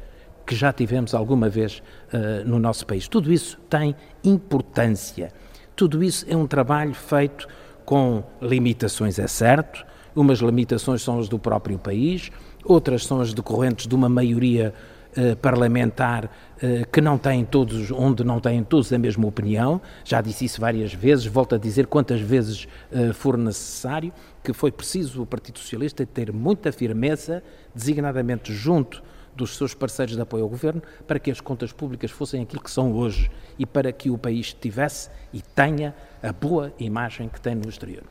que 0.50 0.56
já 0.56 0.74
tivemos 0.74 1.14
alguma 1.14 1.48
vez 1.48 1.80
uh, 2.12 2.44
no 2.44 2.58
nosso 2.58 2.84
país. 2.84 3.08
Tudo 3.08 3.32
isso 3.32 3.60
tem 3.70 3.96
importância. 4.24 5.32
Tudo 5.76 6.04
isso 6.04 6.26
é 6.28 6.36
um 6.36 6.48
trabalho 6.48 6.96
feito 6.96 7.48
com 7.86 8.24
limitações, 8.42 9.20
é 9.20 9.28
certo. 9.28 9.86
Umas 10.16 10.40
limitações 10.40 11.04
são 11.04 11.20
as 11.20 11.30
do 11.30 11.38
próprio 11.38 11.78
país, 11.78 12.32
outras 12.66 13.06
são 13.06 13.22
as 13.22 13.32
decorrentes 13.32 13.86
de 13.86 13.94
uma 13.94 14.10
maioria 14.10 14.74
uh, 15.16 15.36
parlamentar 15.36 16.26
uh, 16.26 16.90
que 16.92 17.00
não 17.00 17.20
tem 17.20 17.46
todos, 17.46 17.92
onde 17.92 18.24
não 18.24 18.40
têm 18.40 18.64
todos 18.64 18.92
a 18.92 18.98
mesma 18.98 19.28
opinião. 19.28 19.80
Já 20.04 20.20
disse 20.20 20.46
isso 20.46 20.60
várias 20.60 20.92
vezes, 20.92 21.28
volto 21.28 21.54
a 21.54 21.60
dizer 21.60 21.86
quantas 21.86 22.20
vezes 22.20 22.68
for 23.14 23.38
necessário, 23.38 24.12
que 24.44 24.52
foi 24.52 24.72
preciso 24.72 25.22
o 25.22 25.28
Partido 25.28 25.60
Socialista 25.60 26.04
ter 26.08 26.34
muita 26.34 26.72
firmeza, 26.72 27.44
designadamente 27.76 28.52
junto 28.52 29.04
dos 29.40 29.56
seus 29.56 29.74
parceiros 29.74 30.16
de 30.16 30.22
apoio 30.22 30.44
ao 30.44 30.50
governo 30.50 30.84
para 31.08 31.18
que 31.18 31.32
as 31.32 31.40
contas 31.40 31.72
públicas 31.72 32.12
fossem 32.12 32.44
aquilo 32.44 32.62
que 32.62 32.70
são 32.70 32.92
hoje 32.92 33.32
e 33.58 33.66
para 33.66 33.92
que 33.92 34.10
o 34.10 34.18
país 34.18 34.54
tivesse 34.54 35.10
e 35.34 35.42
tenha 35.42 35.96
a 36.22 36.34
boa 36.34 36.74
imagem 36.78 37.30
que 37.30 37.40
tem 37.40 37.56
no 37.56 37.70
exterior. 37.70 38.04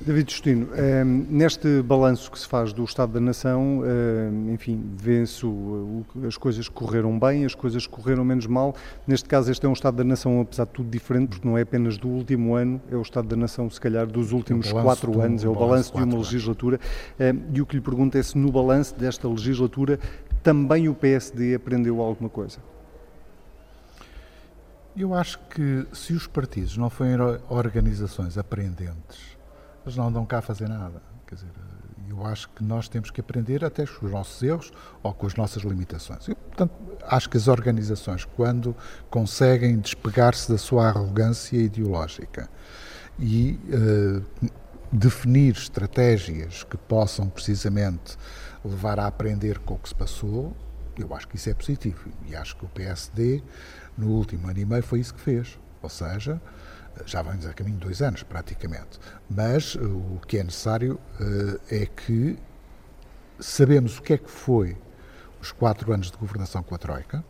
David 0.00 0.32
Justino, 0.32 0.68
eh, 0.74 1.04
neste 1.04 1.82
balanço 1.82 2.30
que 2.30 2.38
se 2.38 2.48
faz 2.48 2.72
do 2.72 2.82
Estado 2.84 3.12
da 3.12 3.20
Nação, 3.20 3.82
eh, 3.84 4.52
enfim, 4.54 4.82
vê-se 4.96 5.44
as 6.26 6.38
coisas 6.38 6.70
correram 6.70 7.18
bem, 7.18 7.44
as 7.44 7.54
coisas 7.54 7.86
correram 7.86 8.24
menos 8.24 8.46
mal. 8.46 8.74
Neste 9.06 9.28
caso, 9.28 9.50
este 9.50 9.66
é 9.66 9.68
um 9.68 9.74
Estado 9.74 9.98
da 9.98 10.04
Nação, 10.04 10.40
apesar 10.40 10.64
de 10.64 10.70
tudo, 10.70 10.88
diferente, 10.88 11.28
porque 11.28 11.46
não 11.46 11.58
é 11.58 11.62
apenas 11.62 11.98
do 11.98 12.08
último 12.08 12.54
ano, 12.54 12.80
é 12.90 12.96
o 12.96 13.02
Estado 13.02 13.28
da 13.28 13.36
Nação, 13.36 13.68
se 13.68 13.78
calhar, 13.78 14.06
dos 14.06 14.32
últimos 14.32 14.68
é 14.68 14.72
quatro 14.72 15.12
do, 15.12 15.20
anos, 15.20 15.44
é 15.44 15.48
o 15.48 15.54
balanço 15.54 15.94
de 15.94 16.02
uma 16.02 16.16
legislatura. 16.16 16.80
Eh, 17.18 17.34
e 17.52 17.60
o 17.60 17.66
que 17.66 17.76
lhe 17.76 17.82
pergunto 17.82 18.16
é 18.16 18.22
se 18.22 18.38
no 18.38 18.50
balanço 18.50 18.94
desta 18.94 19.28
legislatura 19.28 20.00
também 20.42 20.88
o 20.88 20.94
PSD 20.94 21.54
aprendeu 21.54 22.00
alguma 22.00 22.28
coisa? 22.28 22.58
Eu 24.96 25.14
acho 25.14 25.38
que 25.50 25.86
se 25.92 26.12
os 26.12 26.26
partidos 26.26 26.76
não 26.76 26.90
forem 26.90 27.16
organizações 27.48 28.36
aprendentes, 28.36 29.38
eles 29.84 29.96
não 29.96 30.08
andam 30.08 30.26
cá 30.26 30.38
a 30.38 30.42
fazer 30.42 30.68
nada. 30.68 31.00
Quer 31.26 31.36
dizer, 31.36 31.48
eu 32.08 32.26
acho 32.26 32.48
que 32.50 32.64
nós 32.64 32.88
temos 32.88 33.10
que 33.10 33.20
aprender 33.20 33.64
até 33.64 33.86
com 33.86 34.06
os 34.06 34.12
nossos 34.12 34.42
erros 34.42 34.72
ou 35.02 35.14
com 35.14 35.26
as 35.26 35.36
nossas 35.36 35.62
limitações. 35.62 36.28
Eu, 36.28 36.34
portanto, 36.34 36.72
acho 37.04 37.30
que 37.30 37.36
as 37.36 37.46
organizações, 37.46 38.24
quando 38.24 38.74
conseguem 39.08 39.78
despegar-se 39.78 40.50
da 40.50 40.58
sua 40.58 40.88
arrogância 40.88 41.56
ideológica 41.56 42.50
e 43.18 43.58
uh, 43.68 44.50
definir 44.90 45.54
estratégias 45.54 46.64
que 46.64 46.76
possam 46.76 47.28
precisamente 47.28 48.18
levar 48.64 48.98
a 48.98 49.06
aprender 49.06 49.58
com 49.60 49.74
o 49.74 49.78
que 49.78 49.88
se 49.88 49.94
passou, 49.94 50.54
eu 50.98 51.14
acho 51.14 51.28
que 51.28 51.36
isso 51.36 51.48
é 51.48 51.54
positivo. 51.54 52.10
E 52.26 52.36
acho 52.36 52.56
que 52.56 52.64
o 52.64 52.68
PSD, 52.68 53.42
no 53.96 54.08
último 54.08 54.48
ano 54.48 54.58
e 54.58 54.64
meio, 54.64 54.82
foi 54.82 55.00
isso 55.00 55.14
que 55.14 55.20
fez. 55.20 55.58
Ou 55.82 55.88
seja, 55.88 56.40
já 57.06 57.22
vamos 57.22 57.46
a 57.46 57.52
caminho 57.52 57.76
de 57.76 57.84
dois 57.84 58.02
anos, 58.02 58.22
praticamente. 58.22 58.98
Mas 59.28 59.74
uh, 59.74 59.80
o 59.80 60.20
que 60.26 60.38
é 60.38 60.44
necessário 60.44 61.00
uh, 61.20 61.60
é 61.70 61.86
que 61.86 62.38
sabemos 63.38 63.98
o 63.98 64.02
que 64.02 64.12
é 64.12 64.18
que 64.18 64.30
foi 64.30 64.76
os 65.40 65.52
quatro 65.52 65.92
anos 65.92 66.10
de 66.10 66.16
governação 66.18 66.62
com 66.62 66.74
a 66.74 66.78
Troika, 66.78 67.24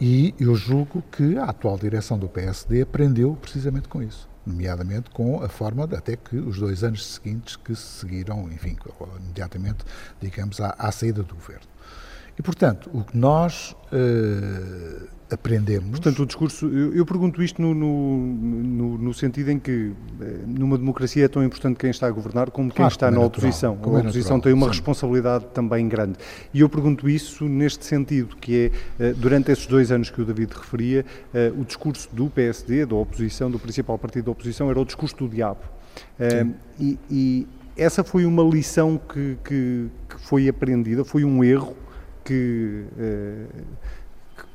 e 0.00 0.32
eu 0.38 0.54
julgo 0.54 1.02
que 1.10 1.36
a 1.36 1.46
atual 1.46 1.76
direção 1.76 2.16
do 2.16 2.28
PSD 2.28 2.82
aprendeu 2.82 3.34
precisamente 3.34 3.88
com 3.88 4.00
isso 4.00 4.28
nomeadamente 4.48 5.10
com 5.10 5.42
a 5.42 5.48
forma 5.48 5.86
de, 5.86 5.96
até 5.96 6.16
que 6.16 6.36
os 6.36 6.58
dois 6.58 6.82
anos 6.82 7.06
seguintes 7.06 7.56
que 7.56 7.74
se 7.74 8.00
seguiram, 8.00 8.50
enfim, 8.50 8.76
imediatamente, 9.18 9.84
digamos, 10.20 10.60
à, 10.60 10.74
à 10.78 10.90
saída 10.90 11.22
do 11.22 11.34
governo. 11.34 11.66
E, 12.38 12.42
portanto, 12.42 12.88
o 12.92 13.04
que 13.04 13.16
nós 13.16 13.74
uh, 13.92 15.08
aprendemos. 15.30 15.90
Portanto, 15.90 16.22
o 16.22 16.26
discurso. 16.26 16.66
Eu, 16.66 16.94
eu 16.94 17.06
pergunto 17.06 17.42
isto 17.42 17.60
no, 17.60 17.74
no, 17.74 18.98
no, 18.98 19.14
sentido 19.14 19.50
em 19.50 19.58
que, 19.58 19.92
eh, 20.20 20.24
numa 20.46 20.78
democracia, 20.78 21.24
é 21.24 21.28
tão 21.28 21.44
importante 21.44 21.76
quem 21.76 21.90
está 21.90 22.06
a 22.06 22.10
governar 22.10 22.50
como 22.50 22.70
quem 22.70 22.86
está 22.86 23.08
é 23.08 23.10
na 23.10 23.20
oposição. 23.20 23.78
a 23.82 23.86
é 23.86 24.00
oposição 24.00 24.36
natural, 24.36 24.40
tem 24.40 24.52
uma 24.52 24.66
sim. 24.66 24.72
responsabilidade 24.72 25.46
também 25.52 25.86
grande. 25.88 26.18
E 26.52 26.60
eu 26.60 26.68
pergunto 26.68 27.08
isso 27.08 27.44
neste 27.44 27.84
sentido, 27.84 28.36
que 28.36 28.72
é, 28.98 29.04
eh, 29.04 29.12
durante 29.12 29.52
esses 29.52 29.66
dois 29.66 29.92
anos 29.92 30.10
que 30.10 30.20
o 30.20 30.24
David 30.24 30.52
referia, 30.54 31.04
eh, 31.34 31.52
o 31.56 31.64
discurso 31.64 32.08
do 32.12 32.30
PSD, 32.30 32.86
da 32.86 32.96
oposição, 32.96 33.50
do 33.50 33.58
principal 33.58 33.98
partido 33.98 34.26
da 34.26 34.30
oposição, 34.30 34.70
era 34.70 34.80
o 34.80 34.84
discurso 34.84 35.16
do 35.16 35.28
diabo. 35.28 35.60
E, 36.78 36.98
e, 37.10 37.46
essa 37.76 38.02
foi 38.02 38.24
uma 38.24 38.42
lição 38.42 38.98
que, 38.98 39.36
que, 39.44 39.88
que, 40.08 40.20
foi 40.20 40.48
aprendida, 40.48 41.04
foi 41.04 41.24
um 41.24 41.44
erro 41.44 41.76
que 42.24 42.84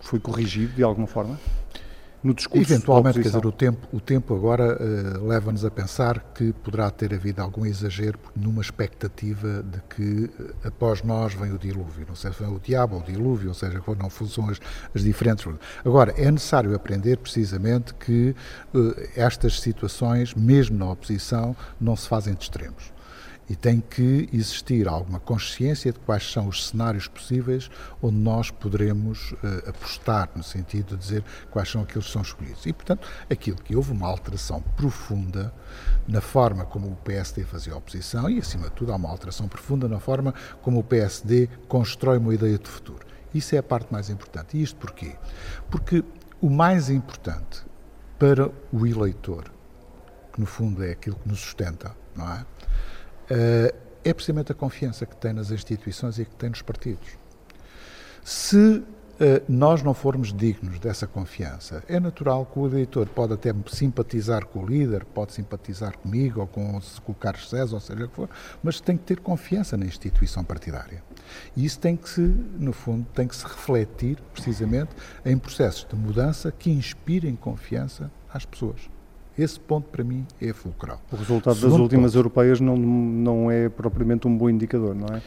foi 0.04 0.20
corrigido 0.20 0.74
de 0.76 0.84
alguma 0.84 1.08
forma? 1.08 1.40
No 2.24 2.34
discurso 2.34 2.72
Eventualmente, 2.72 3.20
quer 3.20 3.28
dizer, 3.28 3.46
o 3.46 3.52
tempo, 3.52 3.88
o 3.92 4.00
tempo 4.00 4.34
agora 4.34 4.78
uh, 4.78 5.28
leva-nos 5.28 5.66
a 5.66 5.70
pensar 5.70 6.32
que 6.34 6.54
poderá 6.54 6.90
ter 6.90 7.14
havido 7.14 7.42
algum 7.42 7.66
exagero 7.66 8.18
numa 8.34 8.62
expectativa 8.62 9.62
de 9.62 9.82
que 9.90 10.32
uh, 10.40 10.56
após 10.64 11.04
nós 11.04 11.34
vem 11.34 11.52
o 11.52 11.58
dilúvio. 11.58 12.06
Não 12.08 12.16
sei 12.16 12.32
se 12.32 12.42
vem 12.42 12.50
o 12.50 12.60
diabo 12.60 12.96
ou 12.96 13.02
o 13.02 13.04
dilúvio, 13.04 13.50
ou 13.50 13.54
seja, 13.54 13.82
não 14.00 14.10
são 14.10 14.50
as, 14.50 14.62
as 14.96 15.04
diferentes. 15.04 15.46
Agora, 15.84 16.14
é 16.16 16.32
necessário 16.32 16.74
aprender 16.74 17.18
precisamente 17.18 17.94
que 17.96 18.34
uh, 18.74 18.96
estas 19.18 19.60
situações, 19.60 20.34
mesmo 20.34 20.78
na 20.78 20.90
oposição, 20.90 21.54
não 21.80 21.98
se 21.98 22.08
fazem 22.08 22.34
de 22.34 22.44
extremos 22.44 22.93
e 23.50 23.56
tem 23.56 23.82
que 23.82 24.30
existir 24.32 24.88
alguma 24.88 25.20
consciência 25.20 25.92
de 25.92 26.00
quais 26.00 26.32
são 26.32 26.48
os 26.48 26.68
cenários 26.68 27.08
possíveis 27.08 27.70
onde 28.02 28.16
nós 28.16 28.50
poderemos 28.50 29.32
uh, 29.34 29.70
apostar, 29.70 30.30
no 30.36 30.44
sentido 30.44 30.96
de 30.96 31.04
dizer 31.04 31.24
quais 31.52 31.70
são 31.70 31.82
aqueles 31.82 32.06
que 32.06 32.14
são 32.14 32.22
escolhidos. 32.22 32.66
E, 32.66 32.74
portanto, 32.74 33.08
aquilo 33.30 33.58
que 33.58 33.76
houve 33.76 33.92
uma 33.92 34.08
alteração 34.08 34.62
profunda 34.76 35.54
na 36.08 36.22
forma 36.22 36.66
como 36.66 36.88
o 36.88 36.96
PSD 36.98 37.44
fazia 37.44 37.74
a 37.74 37.78
oposição 37.78 38.30
e, 38.30 38.40
acima 38.40 38.70
de 38.70 38.72
tudo, 38.72 38.94
há 38.94 38.96
uma 38.96 39.10
alteração 39.10 39.48
profunda 39.48 39.88
na 39.88 40.00
forma 40.00 40.34
como 40.62 40.80
o 40.80 40.84
PSD 40.84 41.50
constrói 41.68 42.18
uma 42.18 42.34
ideia 42.34 42.58
de 42.58 42.70
futuro. 42.70 43.06
Isso 43.34 43.56
é 43.56 43.58
a 43.58 43.64
parte 43.64 43.92
mais 43.92 44.10
importante. 44.10 44.58
E 44.58 44.62
isto 44.62 44.78
porquê? 44.78 45.16
Porque 45.70 46.04
o 46.40 46.50
mais 46.50 46.90
importante 46.90 47.64
para 48.20 48.50
o 48.72 48.86
eleitor, 48.86 49.52
que 50.32 50.40
no 50.40 50.46
fundo 50.46 50.84
é 50.84 50.92
aquilo 50.92 51.16
que 51.18 51.28
nos 51.28 51.40
sustenta, 51.40 51.96
não 52.16 52.32
é? 52.32 52.46
Eh, 53.30 53.74
é 54.04 54.14
precisamente 54.14 54.52
a 54.52 54.56
confiança 54.56 55.06
que 55.06 55.16
tem 55.16 55.34
nas 55.34 55.50
instituições 55.50 56.20
e 56.20 56.26
que 56.26 56.36
tem 56.36 56.50
nos 56.50 56.62
partidos. 56.62 57.08
Se 58.24 58.84
nós 59.48 59.82
não 59.84 59.94
formos 59.94 60.34
dignos 60.34 60.80
dessa 60.80 61.06
confiança. 61.06 61.84
É 61.88 62.00
natural 62.00 62.46
que 62.46 62.60
o 62.60 62.68
eleitor 62.68 63.08
pode 63.08 63.34
até 63.34 63.54
simpatizar 63.68 64.46
com 64.48 64.64
o 64.64 64.66
líder, 64.66 65.06
pode 65.06 65.34
simpatizar 65.34 65.98
comigo 65.98 66.42
ou 66.42 66.48
com, 66.48 66.80
com 67.04 67.12
o 67.12 67.16
Carlos 67.16 67.50
César, 67.50 67.76
ou 67.76 67.80
seja 67.80 68.06
o 68.06 68.10
que 68.10 68.16
for, 68.16 68.30
mas 68.62 68.82
tem 68.82 68.98
que 68.98 69.04
ter 69.04 69.20
confiança 69.20 69.78
na 69.78 69.86
instituição 69.86 70.44
partidária. 70.44 71.04
E 71.56 71.64
isso 71.64 71.80
tem 71.80 71.96
que 71.96 72.10
se, 72.10 72.22
no 72.22 72.74
fundo, 72.74 73.06
tem 73.14 73.28
que 73.28 73.36
se 73.36 73.44
refletir 73.44 74.18
precisamente 74.34 74.92
em 75.26 75.38
processos 75.38 75.88
de 75.88 75.96
mudança 75.96 76.52
que 76.52 76.72
inspirem 76.72 77.36
confiança 77.36 78.12
às 78.34 78.46
pessoas. 78.46 78.90
Esse 79.38 79.60
ponto, 79.60 79.90
para 79.90 80.04
mim, 80.04 80.26
é 80.42 80.54
fulcral. 80.54 81.02
O 81.12 81.16
resultado 81.16 81.56
Segundo 81.56 81.72
das 81.72 81.82
últimas 81.82 82.12
ponto, 82.12 82.20
europeias 82.20 82.60
não, 82.60 82.78
não 82.78 83.50
é 83.50 83.68
propriamente 83.70 84.28
um 84.28 84.38
bom 84.38 84.50
indicador, 84.50 84.94
não 84.94 85.16
é? 85.16 85.22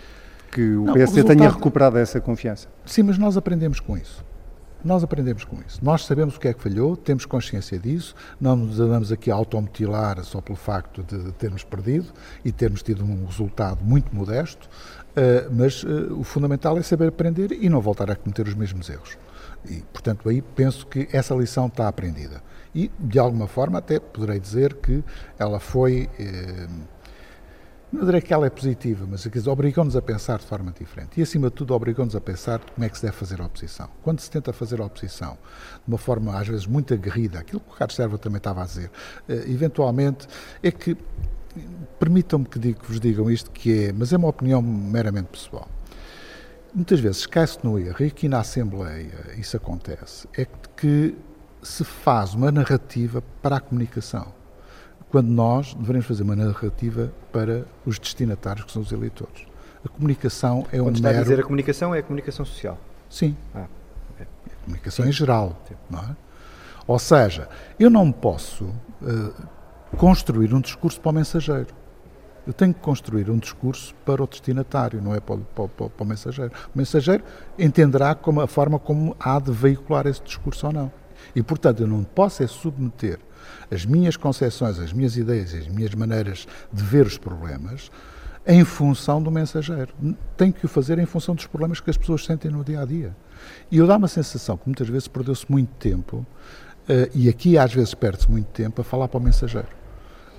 Que 0.53 0.77
o 0.77 0.85
não, 0.85 0.95
PSD 0.95 1.21
o 1.21 1.25
resultado... 1.25 1.37
tenha 1.37 1.51
recuperado 1.51 1.99
essa 1.99 2.21
confiança. 2.21 2.69
Sim, 2.85 3.05
mas 3.05 3.19
nós 3.19 3.37
aprendemos 3.37 3.81
com 3.81 3.97
isso. 3.97 4.25
Nós 4.85 5.03
aprendemos 5.03 5.43
com 5.45 5.57
isso. 5.67 5.85
Nós 5.85 6.05
sabemos 6.05 6.37
o 6.37 6.41
que 6.41 6.47
é 6.47 6.55
que 6.55 6.63
falhou, 6.63 6.97
temos 6.97 7.27
consciência 7.27 7.77
disso, 7.77 8.15
não 8.41 8.55
nos 8.55 8.79
andamos 8.79 9.11
aqui 9.11 9.33
a 9.33 9.35
automutilar 9.35 10.23
só 10.23 10.41
pelo 10.41 10.57
facto 10.57 11.03
de 11.03 11.33
termos 11.33 11.65
perdido 11.65 12.13
e 12.45 12.53
termos 12.53 12.85
tido 12.85 13.03
um 13.03 13.27
resultado 13.27 13.83
muito 13.83 14.15
modesto, 14.15 14.69
mas 15.51 15.83
uh, 15.83 16.19
o 16.19 16.23
fundamental 16.23 16.77
é 16.77 16.83
saber 16.83 17.09
aprender 17.09 17.53
e 17.53 17.69
não 17.69 17.81
voltar 17.81 18.11
a 18.11 18.17
cometer 18.17 18.47
os 18.47 18.55
mesmos 18.55 18.89
erros. 18.91 19.17
E, 19.69 19.83
portanto, 19.93 20.29
aí 20.29 20.43
penso 20.43 20.87
que 20.87 21.09
essa 21.13 21.35
lição 21.35 21.67
está 21.67 21.89
aprendida. 21.89 22.43
E, 22.75 22.91
de 22.99 23.19
alguma 23.19 23.47
forma, 23.47 23.79
até 23.79 23.99
poderei 23.99 24.39
dizer 24.39 24.75
que 24.75 25.03
ela 25.39 25.59
foi. 25.59 26.09
Eh, 26.19 26.69
não 27.93 28.05
direi 28.05 28.21
que 28.21 28.35
ela 28.35 28.47
é 28.47 28.51
positiva, 28.51 29.07
mas 29.09 29.25
obrigou-nos 29.47 29.97
a 29.97 30.03
pensar 30.03 30.39
de 30.39 30.45
forma 30.45 30.73
diferente. 30.79 31.19
E, 31.19 31.23
acima 31.23 31.49
de 31.49 31.55
tudo, 31.55 31.73
obrigou-nos 31.75 32.15
a 32.15 32.21
pensar 32.21 32.61
como 32.61 32.85
é 32.85 32.89
que 32.89 32.97
se 32.97 33.05
deve 33.05 33.17
fazer 33.17 33.41
a 33.41 33.47
oposição. 33.47 33.89
Quando 34.03 34.21
se 34.21 34.31
tenta 34.31 34.53
fazer 34.53 34.81
a 34.81 34.85
oposição 34.85 35.39
de 35.87 35.89
uma 35.89 35.99
forma, 35.99 36.39
às 36.39 36.47
vezes, 36.47 36.67
muito 36.67 36.93
aguerrida, 36.93 37.39
aquilo 37.39 37.61
que 37.61 37.73
o 37.73 37.77
Carlos 37.77 37.97
Serva 37.97 38.19
também 38.19 38.39
estava 38.39 38.63
a 38.63 38.67
dizer, 38.67 38.91
eh, 39.29 39.45
eventualmente, 39.49 40.29
é 40.63 40.71
que. 40.71 40.97
Permitam-me 41.99 42.45
que, 42.45 42.59
que 42.59 42.87
vos 42.87 43.01
digam 43.01 43.31
isto, 43.31 43.51
que 43.51 43.87
é, 43.87 43.93
mas 43.93 44.13
é 44.13 44.17
uma 44.17 44.29
opinião 44.29 44.61
meramente 44.61 45.29
pessoal 45.29 45.69
muitas 46.77 47.01
vezes 47.01 47.25
cai-se 47.25 47.59
no 47.65 47.79
erro, 47.79 47.97
e 48.01 48.05
aqui 48.05 48.29
na 48.29 48.41
Assembleia 48.41 49.11
isso 49.39 49.57
acontece, 49.57 50.29
é 50.37 50.47
que 50.77 51.17
se 51.63 51.83
faz 51.83 52.35
uma 52.35 52.53
narrativa 52.53 53.23
para 53.41 53.57
a 53.57 53.61
comunicação, 53.61 54.33
quando 55.09 55.29
nós 55.29 55.73
devemos 55.73 56.05
fazer 56.05 56.23
uma 56.23 56.37
narrativa 56.37 57.11
para 57.33 57.65
os 57.87 57.99
destinatários, 57.99 58.67
que 58.67 58.73
são 58.73 58.83
os 58.83 58.93
eleitores. 58.93 59.47
A 59.83 59.89
comunicação 59.89 60.67
é 60.71 60.79
quando 60.79 60.89
um 60.89 60.93
está 60.93 61.09
mero... 61.09 61.21
a 61.21 61.23
dizer 61.23 61.41
a 61.41 61.43
comunicação, 61.43 61.95
é 61.95 62.01
a 62.01 62.03
comunicação 62.03 62.45
social? 62.45 62.79
Sim. 63.09 63.35
Ah, 63.55 63.67
okay. 64.13 64.27
A 64.53 64.65
comunicação 64.65 65.05
Sim. 65.05 65.09
em 65.09 65.13
geral. 65.13 65.63
Não 65.89 66.01
é? 66.01 66.17
Ou 66.87 66.99
seja, 66.99 67.49
eu 67.79 67.89
não 67.89 68.13
posso 68.13 68.65
uh, 68.65 69.35
construir 69.97 70.55
um 70.55 70.61
discurso 70.61 71.01
para 71.01 71.11
o 71.11 71.15
mensageiro. 71.15 71.69
Eu 72.47 72.53
tenho 72.53 72.73
que 72.73 72.81
construir 72.81 73.29
um 73.31 73.39
discurso 73.39 73.95
para 74.05 74.23
o 74.23 74.27
destinatário, 74.27 75.03
não 75.03 75.15
é 75.15 75.21
para 75.21 75.35
o, 75.35 75.39
para, 75.39 75.69
para, 75.69 76.05
o 76.05 76.07
mensageiro. 76.07 76.53
O 76.73 76.79
mensageiro 76.79 77.25
entenderá 77.59 78.15
como 78.15 78.41
a 78.41 78.47
forma 78.47 78.79
como 78.79 79.17
há 79.19 79.41
de 79.41 79.51
veicular 79.51 80.07
esse 80.07 80.23
discurso 80.23 80.67
ou 80.67 80.73
não. 80.73 80.93
E, 81.35 81.43
portanto, 81.43 81.81
eu 81.81 81.89
não 81.89 82.05
posso 82.05 82.43
é 82.43 82.47
submeter 82.47 83.19
as 83.71 83.85
minhas 83.85 84.17
concepções, 84.17 84.79
as 84.79 84.93
minhas 84.93 85.17
ideias, 85.17 85.55
as 85.55 85.67
minhas 85.67 85.95
maneiras 85.95 86.47
de 86.73 86.83
ver 86.85 87.07
os 87.07 87.19
problemas 87.19 87.91
em 88.47 88.65
função 88.65 89.21
do 89.21 89.31
mensageiro. 89.31 89.93
Tenho 90.37 90.53
que 90.53 90.65
o 90.67 90.69
fazer 90.69 90.99
em 90.99 91.07
função 91.07 91.35
dos 91.35 91.47
problemas 91.47 91.81
que 91.81 91.91
as 91.91 91.97
pessoas 91.97 92.25
sentem 92.25 92.51
no 92.51 92.63
dia 92.63 92.81
a 92.81 92.85
dia. 92.85 93.17
E 93.71 93.79
eu 93.79 93.87
dá 93.87 93.97
uma 93.97 94.09
sensação 94.09 94.57
que 94.57 94.67
muitas 94.67 94.89
vezes 94.89 95.09
perdeu-se 95.09 95.51
muito 95.51 95.71
tempo, 95.79 96.19
uh, 96.19 97.11
e 97.13 97.29
aqui 97.29 97.59
às 97.59 97.75
vezes 97.75 97.93
perde-se 97.93 98.31
muito 98.31 98.47
tempo, 98.49 98.81
a 98.81 98.85
falar 98.85 99.09
para 99.09 99.19
o 99.19 99.23
mensageiro. 99.23 99.86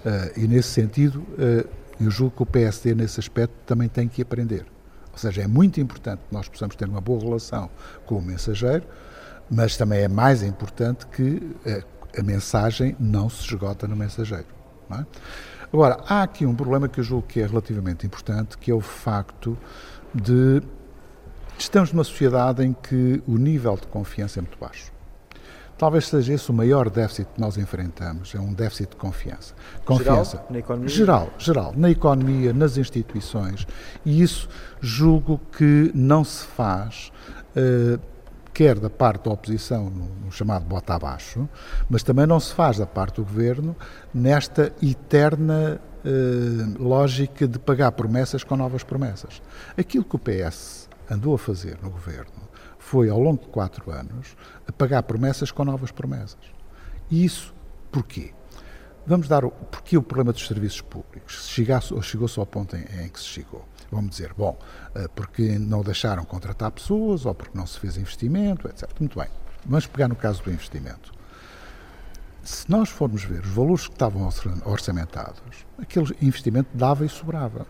Uh, 0.08 0.40
e 0.40 0.48
nesse 0.48 0.70
sentido, 0.70 1.20
uh, 1.20 1.68
eu 2.00 2.10
julgo 2.10 2.38
que 2.38 2.44
o 2.44 2.46
PSD, 2.46 2.96
nesse 2.96 3.20
aspecto, 3.20 3.54
também 3.66 3.90
tem 3.90 4.08
que 4.08 4.22
aprender. 4.22 4.66
Ou 5.12 5.18
seja, 5.18 5.42
é 5.42 5.48
muito 5.48 5.82
importante 5.82 6.22
que 6.30 6.34
nós 6.34 6.48
possamos 6.48 6.78
ter 6.78 6.88
uma 6.88 7.02
boa 7.02 7.20
relação 7.20 7.70
com 8.06 8.16
o 8.16 8.22
mensageiro, 8.22 8.86
mas 9.52 9.76
também 9.76 10.00
é 10.00 10.08
mais 10.08 10.44
importante 10.44 11.06
que 11.08 11.42
a, 11.66 11.70
eh, 11.70 11.84
a 12.20 12.24
mensagem 12.24 12.96
não 12.98 13.30
se 13.30 13.42
esgota 13.42 13.86
no 13.86 13.98
mensageiro. 13.98 14.46
É? 14.92 15.06
Agora, 15.74 16.00
há 16.08 16.24
aqui 16.24 16.46
um 16.46 16.56
problema 16.56 16.88
que 16.88 17.02
eu 17.02 17.04
julgo 17.04 17.28
que 17.28 17.42
é 17.42 17.46
relativamente 17.46 18.06
importante, 18.06 18.58
que 18.58 18.72
é 18.72 18.74
o 18.74 18.80
facto 18.80 19.58
de 20.14 20.62
estamos 21.58 21.92
numa 21.92 22.04
sociedade 22.04 22.64
em 22.64 22.72
que 22.72 23.22
o 23.28 23.38
nível 23.38 23.76
de 23.76 23.88
confiança 23.88 24.40
é 24.40 24.42
muito 24.42 24.58
baixo. 24.58 24.97
Talvez 25.78 26.08
seja 26.08 26.34
esse 26.34 26.50
o 26.50 26.54
maior 26.54 26.90
déficit 26.90 27.28
que 27.34 27.40
nós 27.40 27.58
enfrentamos, 27.58 28.34
é 28.34 28.40
um 28.40 28.54
déficit 28.54 28.92
de 28.92 28.96
confiança. 28.96 29.54
Confiança. 29.86 30.38
Geral, 30.38 30.48
na 30.50 30.60
economia? 30.60 30.90
Geral, 30.90 31.30
geral, 31.38 31.74
na 31.76 31.90
economia, 31.90 32.54
nas 32.54 32.78
instituições. 32.78 33.68
E 34.06 34.22
isso 34.22 34.50
julgo 34.82 35.40
que 35.56 35.92
não 35.94 36.24
se 36.24 36.46
faz. 36.46 37.12
Uh, 37.56 38.00
quer 38.58 38.80
da 38.80 38.90
parte 38.90 39.26
da 39.26 39.32
oposição, 39.32 39.88
no, 39.88 40.32
chamado 40.32 40.66
bota 40.66 40.96
abaixo, 40.96 41.48
mas 41.88 42.02
também 42.02 42.26
não 42.26 42.40
se 42.40 42.52
faz 42.56 42.80
da 42.80 42.88
parte 42.88 43.18
do 43.18 43.24
governo 43.24 43.76
nesta 44.12 44.74
eterna 44.82 45.80
eh, 46.04 46.80
lógica 46.80 47.48
de 47.48 47.60
pagar 47.60 47.92
promessas 47.92 48.44
com 48.44 48.58
novas 48.58 48.84
promessas. 48.84 49.44
Aquilo 49.78 50.04
que 50.04 50.16
o 50.16 50.20
PS 50.20 50.90
andou 51.08 51.36
a 51.36 51.38
fazer 51.38 51.78
no 51.84 51.92
governo 51.92 52.47
foi, 52.88 53.10
ao 53.10 53.20
longo 53.20 53.44
de 53.44 53.50
quatro 53.50 53.92
anos, 53.92 54.36
a 54.68 54.72
pagar 54.72 55.04
promessas 55.04 55.52
com 55.52 55.66
novas 55.66 55.92
promessas. 55.92 56.40
E 57.10 57.26
isso 57.26 57.54
porquê? 57.92 58.34
Vamos 59.06 59.28
dar 59.28 59.44
o, 59.46 59.52
porquê 59.52 59.98
o 59.98 60.04
problema 60.04 60.32
dos 60.32 60.48
serviços 60.48 60.82
públicos? 60.82 61.48
Chegou-se 61.48 62.40
ao 62.40 62.46
ponto 62.46 62.76
em, 62.76 62.84
em 63.04 63.10
que 63.10 63.20
se 63.20 63.26
chegou 63.26 63.66
vamos 63.92 64.12
dizer, 64.12 64.34
bom, 64.38 64.58
eh, 64.96 65.08
porque 65.16 65.58
não 65.58 65.82
deixaram 65.82 66.26
contratar 66.26 66.72
pessoas 66.72 67.26
ou 67.26 67.34
porque 67.34 67.58
não 67.58 67.66
se 67.66 67.80
fez 67.80 67.98
investimento, 67.98 68.68
etc. 68.68 68.90
Muito 69.00 69.18
bem. 69.18 69.30
Vamos 69.66 69.88
pegar 69.88 70.08
no 70.08 70.16
caso 70.16 70.44
do 70.44 70.52
investimento. 70.52 71.14
Se 72.44 72.70
nós 72.70 72.90
formos 72.90 73.24
ver 73.24 73.42
os 73.42 73.50
valores 73.50 73.88
que 73.88 73.94
estavam 73.94 74.30
orçamentados, 74.66 75.66
aquele 75.78 76.16
investimento 76.22 76.70
dava 76.74 77.06
e 77.06 77.10
sobrava. 77.10 77.66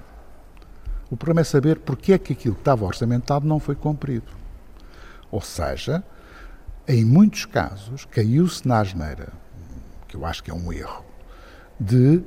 O 1.09 1.17
problema 1.17 1.41
é 1.41 1.43
saber 1.43 1.79
porque 1.79 2.13
é 2.13 2.17
que 2.17 2.33
aquilo 2.33 2.55
que 2.55 2.61
estava 2.61 2.85
orçamentado 2.85 3.47
não 3.47 3.59
foi 3.59 3.75
cumprido. 3.75 4.31
Ou 5.31 5.41
seja, 5.41 6.03
em 6.87 7.03
muitos 7.03 7.45
casos, 7.45 8.05
caiu-se 8.05 8.67
na 8.67 8.79
asneira, 8.79 9.33
que 10.07 10.15
eu 10.15 10.25
acho 10.25 10.43
que 10.43 10.51
é 10.51 10.53
um 10.53 10.71
erro, 10.71 11.03
de 11.79 12.23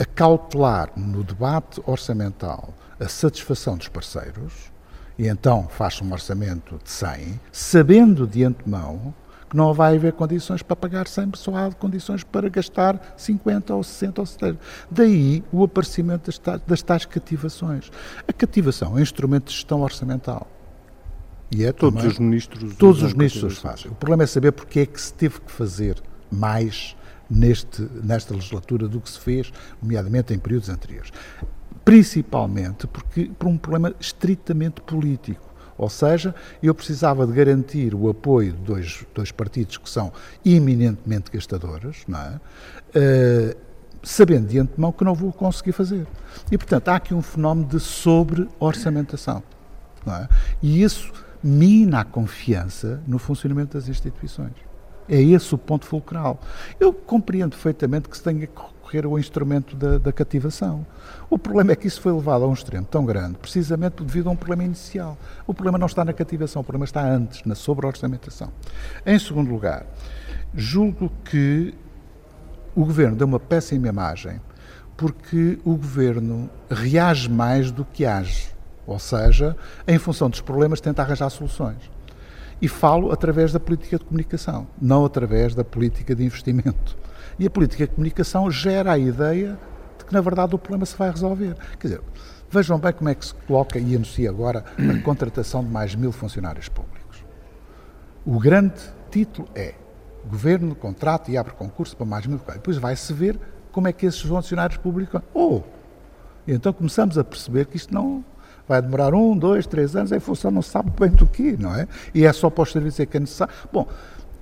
acautelar 0.00 0.90
no 0.96 1.22
debate 1.22 1.82
orçamental 1.86 2.72
a 2.98 3.08
satisfação 3.08 3.76
dos 3.76 3.88
parceiros, 3.88 4.72
e 5.18 5.28
então 5.28 5.68
faz-se 5.68 6.02
um 6.02 6.12
orçamento 6.12 6.80
de 6.82 6.90
100, 6.90 7.40
sabendo 7.52 8.26
de 8.26 8.42
antemão 8.42 9.14
que 9.48 9.56
não 9.56 9.72
vai 9.72 9.96
haver 9.96 10.12
condições 10.14 10.62
para 10.62 10.74
pagar 10.74 11.06
100, 11.06 11.32
só 11.34 11.54
há 11.54 11.72
condições 11.72 12.24
para 12.24 12.48
gastar 12.48 13.14
50 13.16 13.74
ou 13.74 13.84
60 13.84 14.20
ou 14.20 14.26
70. 14.26 14.58
Daí 14.90 15.44
o 15.52 15.62
aparecimento 15.62 16.26
das 16.26 16.38
tais, 16.38 16.60
das 16.66 16.82
tais 16.82 17.04
cativações. 17.04 17.90
A 18.26 18.32
cativação 18.32 18.92
é 18.96 19.00
um 19.00 19.02
instrumento 19.02 19.48
de 19.48 19.52
gestão 19.52 19.82
orçamental. 19.82 20.48
E 21.50 21.64
é 21.64 21.72
todos 21.72 22.00
também, 22.00 22.12
os 22.12 22.18
ministros 22.18 22.74
todos 22.76 23.02
os 23.02 23.12
ministros 23.12 23.58
fazem. 23.58 23.90
O 23.90 23.94
problema 23.94 24.24
é 24.24 24.26
saber 24.26 24.52
porque 24.52 24.80
é 24.80 24.86
que 24.86 25.00
se 25.00 25.12
teve 25.12 25.40
que 25.40 25.52
fazer 25.52 26.02
mais 26.30 26.96
neste, 27.30 27.82
nesta 28.02 28.34
legislatura 28.34 28.88
do 28.88 29.00
que 29.00 29.10
se 29.10 29.20
fez, 29.20 29.52
nomeadamente 29.80 30.34
em 30.34 30.38
períodos 30.38 30.68
anteriores 30.68 31.10
principalmente 31.84 32.86
porque 32.86 33.30
por 33.38 33.48
um 33.48 33.58
problema 33.58 33.94
estritamente 34.00 34.80
político. 34.80 35.52
Ou 35.76 35.90
seja, 35.90 36.34
eu 36.62 36.74
precisava 36.74 37.26
de 37.26 37.32
garantir 37.32 37.94
o 37.94 38.08
apoio 38.08 38.52
de 38.52 38.60
dois, 38.60 39.04
dois 39.12 39.32
partidos 39.32 39.76
que 39.76 39.90
são 39.90 40.12
eminentemente 40.44 41.30
gastadores, 41.32 42.04
é? 42.08 43.50
Uh, 43.52 43.56
sabendo 44.00 44.46
de 44.46 44.58
antemão 44.58 44.92
que 44.92 45.02
não 45.02 45.14
vou 45.14 45.32
conseguir 45.32 45.72
fazer. 45.72 46.06
E, 46.50 46.56
portanto, 46.56 46.88
há 46.88 46.96
aqui 46.96 47.12
um 47.12 47.22
fenómeno 47.22 47.66
de 47.66 47.80
sobre-orçamentação. 47.80 49.42
É? 50.06 50.28
E 50.62 50.82
isso 50.82 51.10
mina 51.44 52.00
a 52.00 52.04
confiança 52.04 53.02
no 53.06 53.18
funcionamento 53.18 53.76
das 53.76 53.86
instituições. 53.86 54.52
É 55.06 55.20
esse 55.20 55.54
o 55.54 55.58
ponto 55.58 55.84
fulcral. 55.84 56.40
Eu 56.80 56.90
compreendo 56.90 57.50
perfeitamente 57.50 58.08
que 58.08 58.16
se 58.16 58.22
tenha 58.22 58.46
que 58.46 58.62
recorrer 58.84 59.04
ao 59.04 59.18
instrumento 59.18 59.76
da, 59.76 59.98
da, 59.98 60.10
cativação. 60.10 60.86
O 61.28 61.38
problema 61.38 61.72
é 61.72 61.76
que 61.76 61.86
isso 61.86 62.00
foi 62.00 62.12
levado 62.12 62.44
a 62.44 62.48
um 62.48 62.54
extremo 62.54 62.86
tão 62.86 63.04
grande, 63.04 63.36
precisamente 63.36 64.02
devido 64.02 64.28
a 64.28 64.32
um 64.32 64.36
problema 64.36 64.64
inicial. 64.64 65.18
O 65.46 65.52
problema 65.52 65.76
não 65.76 65.86
está 65.86 66.02
na 66.02 66.14
cativação, 66.14 66.62
o 66.62 66.64
problema 66.64 66.86
está 66.86 67.04
antes, 67.06 67.44
na 67.44 67.54
sobre-orçamentação. 67.54 68.50
Em 69.04 69.18
segundo 69.18 69.50
lugar, 69.50 69.84
julgo 70.54 71.12
que 71.24 71.74
o 72.74 72.86
Governo 72.86 73.16
deu 73.16 73.26
uma 73.26 73.40
péssima 73.40 73.88
imagem 73.88 74.40
porque 74.96 75.58
o 75.64 75.76
Governo 75.76 76.48
reage 76.70 77.28
mais 77.28 77.70
do 77.70 77.84
que 77.84 78.06
age. 78.06 78.53
Ou 78.86 78.98
seja, 78.98 79.56
em 79.86 79.98
função 79.98 80.28
dos 80.28 80.40
problemas, 80.40 80.80
tenta 80.80 81.02
arranjar 81.02 81.30
soluções. 81.30 81.90
E 82.60 82.68
falo 82.68 83.12
através 83.12 83.52
da 83.52 83.60
política 83.60 83.98
de 83.98 84.04
comunicação, 84.04 84.66
não 84.80 85.04
através 85.04 85.54
da 85.54 85.64
política 85.64 86.14
de 86.14 86.24
investimento. 86.24 86.96
E 87.38 87.46
a 87.46 87.50
política 87.50 87.86
de 87.86 87.92
comunicação 87.92 88.50
gera 88.50 88.92
a 88.92 88.98
ideia 88.98 89.58
de 89.98 90.04
que, 90.04 90.12
na 90.12 90.20
verdade, 90.20 90.54
o 90.54 90.58
problema 90.58 90.86
se 90.86 90.96
vai 90.96 91.10
resolver. 91.10 91.56
Quer 91.78 91.88
dizer, 91.88 92.00
vejam 92.50 92.78
bem 92.78 92.92
como 92.92 93.08
é 93.08 93.14
que 93.14 93.26
se 93.26 93.34
coloca 93.34 93.78
e 93.78 93.94
anuncia 93.94 94.30
agora 94.30 94.64
a 94.78 95.00
contratação 95.02 95.64
de 95.64 95.70
mais 95.70 95.94
mil 95.94 96.12
funcionários 96.12 96.68
públicos. 96.68 97.24
O 98.24 98.38
grande 98.38 98.80
título 99.10 99.48
é 99.54 99.74
Governo 100.26 100.74
contrata 100.74 101.30
e 101.30 101.36
abre 101.36 101.52
concurso 101.52 101.96
para 101.96 102.06
mais 102.06 102.26
mil. 102.26 102.40
Depois 102.52 102.78
vai-se 102.78 103.12
ver 103.12 103.38
como 103.70 103.88
é 103.88 103.92
que 103.92 104.06
esses 104.06 104.20
funcionários 104.22 104.78
públicos. 104.78 105.20
Oh! 105.34 105.62
então 106.46 106.72
começamos 106.72 107.16
a 107.16 107.24
perceber 107.24 107.66
que 107.66 107.76
isto 107.76 107.92
não 107.92 108.24
vai 108.68 108.80
demorar 108.80 109.14
um, 109.14 109.36
dois, 109.36 109.66
três 109.66 109.94
anos, 109.94 110.12
em 110.12 110.20
função 110.20 110.50
não 110.50 110.62
sabe 110.62 110.90
bem 110.98 111.10
do 111.10 111.26
que, 111.26 111.56
não 111.56 111.74
é? 111.74 111.86
E 112.14 112.24
é 112.24 112.32
só 112.32 112.50
serviços 112.64 113.00
é 113.00 113.06
que 113.06 113.16
é 113.16 113.20
necessário. 113.20 113.54
Bom, 113.72 113.86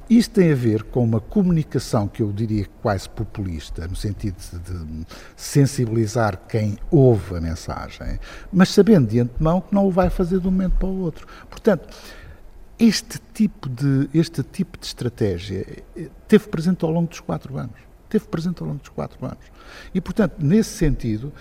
isto 0.08 0.34
tem 0.34 0.52
a 0.52 0.54
ver 0.54 0.82
com 0.84 1.02
uma 1.02 1.20
comunicação 1.20 2.06
que 2.06 2.22
eu 2.22 2.32
diria 2.32 2.66
quase 2.82 3.08
populista, 3.08 3.86
no 3.86 3.96
sentido 3.96 4.36
de 4.36 5.06
sensibilizar 5.34 6.38
quem 6.48 6.76
ouve 6.90 7.36
a 7.36 7.40
mensagem, 7.40 8.18
mas 8.52 8.68
sabendo 8.68 9.08
de 9.08 9.20
antemão 9.20 9.60
que 9.60 9.74
não 9.74 9.86
o 9.86 9.90
vai 9.90 10.10
fazer 10.10 10.38
de 10.38 10.46
um 10.46 10.50
momento 10.50 10.76
para 10.76 10.88
o 10.88 11.00
outro. 11.00 11.26
Portanto, 11.48 11.88
este 12.78 13.20
tipo 13.32 13.68
de, 13.68 14.10
este 14.12 14.42
tipo 14.42 14.78
de 14.78 14.86
estratégia 14.86 15.64
eh, 15.96 16.08
teve 16.26 16.48
presente 16.48 16.84
ao 16.84 16.90
longo 16.90 17.08
dos 17.08 17.20
quatro 17.20 17.56
anos. 17.56 17.76
Teve 18.08 18.26
presente 18.26 18.60
ao 18.60 18.68
longo 18.68 18.80
dos 18.80 18.90
quatro 18.90 19.24
anos. 19.24 19.44
E, 19.94 20.00
portanto, 20.00 20.34
nesse 20.40 20.76
sentido, 20.76 21.32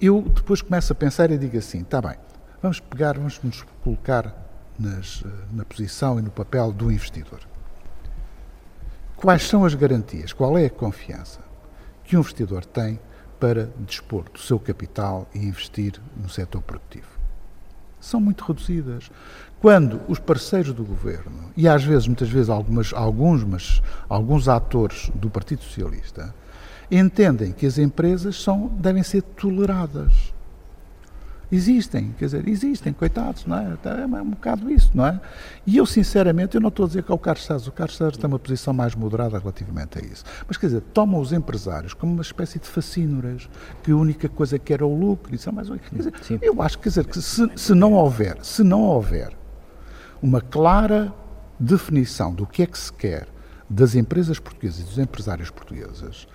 eu 0.00 0.22
depois 0.22 0.62
começo 0.62 0.92
a 0.92 0.96
pensar 0.96 1.30
e 1.30 1.38
digo 1.38 1.58
assim: 1.58 1.82
está 1.82 2.00
bem, 2.00 2.16
vamos 2.62 2.80
pegar, 2.80 3.16
vamos 3.16 3.40
nos 3.42 3.62
colocar 3.84 4.34
nas, 4.78 5.22
eh, 5.24 5.28
na 5.52 5.64
posição 5.64 6.18
e 6.18 6.22
no 6.22 6.30
papel 6.30 6.72
do 6.72 6.90
investidor. 6.90 7.40
Quais 9.16 9.46
são 9.46 9.66
as 9.66 9.74
garantias? 9.74 10.32
Qual 10.32 10.56
é 10.56 10.64
a 10.64 10.70
confiança 10.70 11.40
que 12.04 12.16
um 12.16 12.20
investidor 12.20 12.64
tem 12.64 12.98
para 13.38 13.70
dispor 13.86 14.24
do 14.30 14.38
seu 14.38 14.58
capital 14.58 15.28
e 15.34 15.44
investir 15.44 16.00
no 16.16 16.30
setor 16.30 16.62
produtivo? 16.62 17.20
São 18.00 18.18
muito 18.18 18.42
reduzidas. 18.42 19.10
Quando 19.60 20.00
os 20.08 20.18
parceiros 20.18 20.72
do 20.72 20.82
governo, 20.82 21.52
e 21.54 21.68
às 21.68 21.84
vezes, 21.84 22.06
muitas 22.06 22.30
vezes, 22.30 22.48
algumas, 22.48 22.94
alguns, 22.94 23.44
mas 23.44 23.82
alguns 24.08 24.48
atores 24.48 25.10
do 25.14 25.28
Partido 25.28 25.62
Socialista, 25.62 26.34
entendem 26.90 27.52
que 27.52 27.66
as 27.66 27.78
empresas 27.78 28.42
são, 28.42 28.68
devem 28.68 29.02
ser 29.02 29.22
toleradas. 29.22 30.32
Existem, 31.52 32.14
quer 32.16 32.26
dizer, 32.26 32.46
existem, 32.46 32.92
coitados, 32.92 33.44
não 33.44 33.56
é? 33.56 33.76
É 33.84 34.22
um 34.22 34.30
bocado 34.30 34.70
isso, 34.70 34.92
não 34.94 35.04
é? 35.04 35.20
E 35.66 35.78
eu, 35.78 35.84
sinceramente, 35.84 36.54
eu 36.54 36.60
não 36.60 36.68
estou 36.68 36.84
a 36.84 36.86
dizer 36.86 37.02
que 37.02 37.10
é 37.10 37.14
o 37.14 37.18
Carlos 37.18 37.44
César, 37.44 37.68
o 37.68 37.72
Carlos 37.72 37.96
César 37.96 38.12
tem 38.12 38.28
uma 38.28 38.38
posição 38.38 38.72
mais 38.72 38.94
moderada 38.94 39.36
relativamente 39.36 39.98
a 39.98 40.00
isso. 40.00 40.24
Mas, 40.46 40.56
quer 40.56 40.66
dizer, 40.66 40.80
tomam 40.94 41.20
os 41.20 41.32
empresários 41.32 41.92
como 41.92 42.12
uma 42.12 42.22
espécie 42.22 42.60
de 42.60 42.68
facínoras, 42.68 43.50
que 43.82 43.90
a 43.90 43.96
única 43.96 44.28
coisa 44.28 44.60
que 44.60 44.72
era 44.72 44.86
o 44.86 44.96
lucro, 44.96 45.34
isso 45.34 45.48
é 45.48 45.52
mais... 45.52 45.68
Quer 45.68 45.96
dizer, 45.96 46.12
Sim. 46.22 46.38
eu 46.40 46.62
acho, 46.62 46.78
quer 46.78 46.90
dizer, 46.90 47.06
que 47.06 47.20
se, 47.20 47.50
se 47.56 47.74
não 47.74 47.94
houver, 47.94 48.38
se 48.42 48.62
não 48.62 48.82
houver 48.82 49.32
uma 50.22 50.40
clara 50.40 51.12
definição 51.58 52.32
do 52.32 52.46
que 52.46 52.62
é 52.62 52.66
que 52.66 52.78
se 52.78 52.92
quer 52.92 53.26
das 53.68 53.96
empresas 53.96 54.38
portuguesas 54.38 54.80
e 54.80 54.84
dos 54.84 54.98
empresários 54.98 55.50
portugueses, 55.50 56.28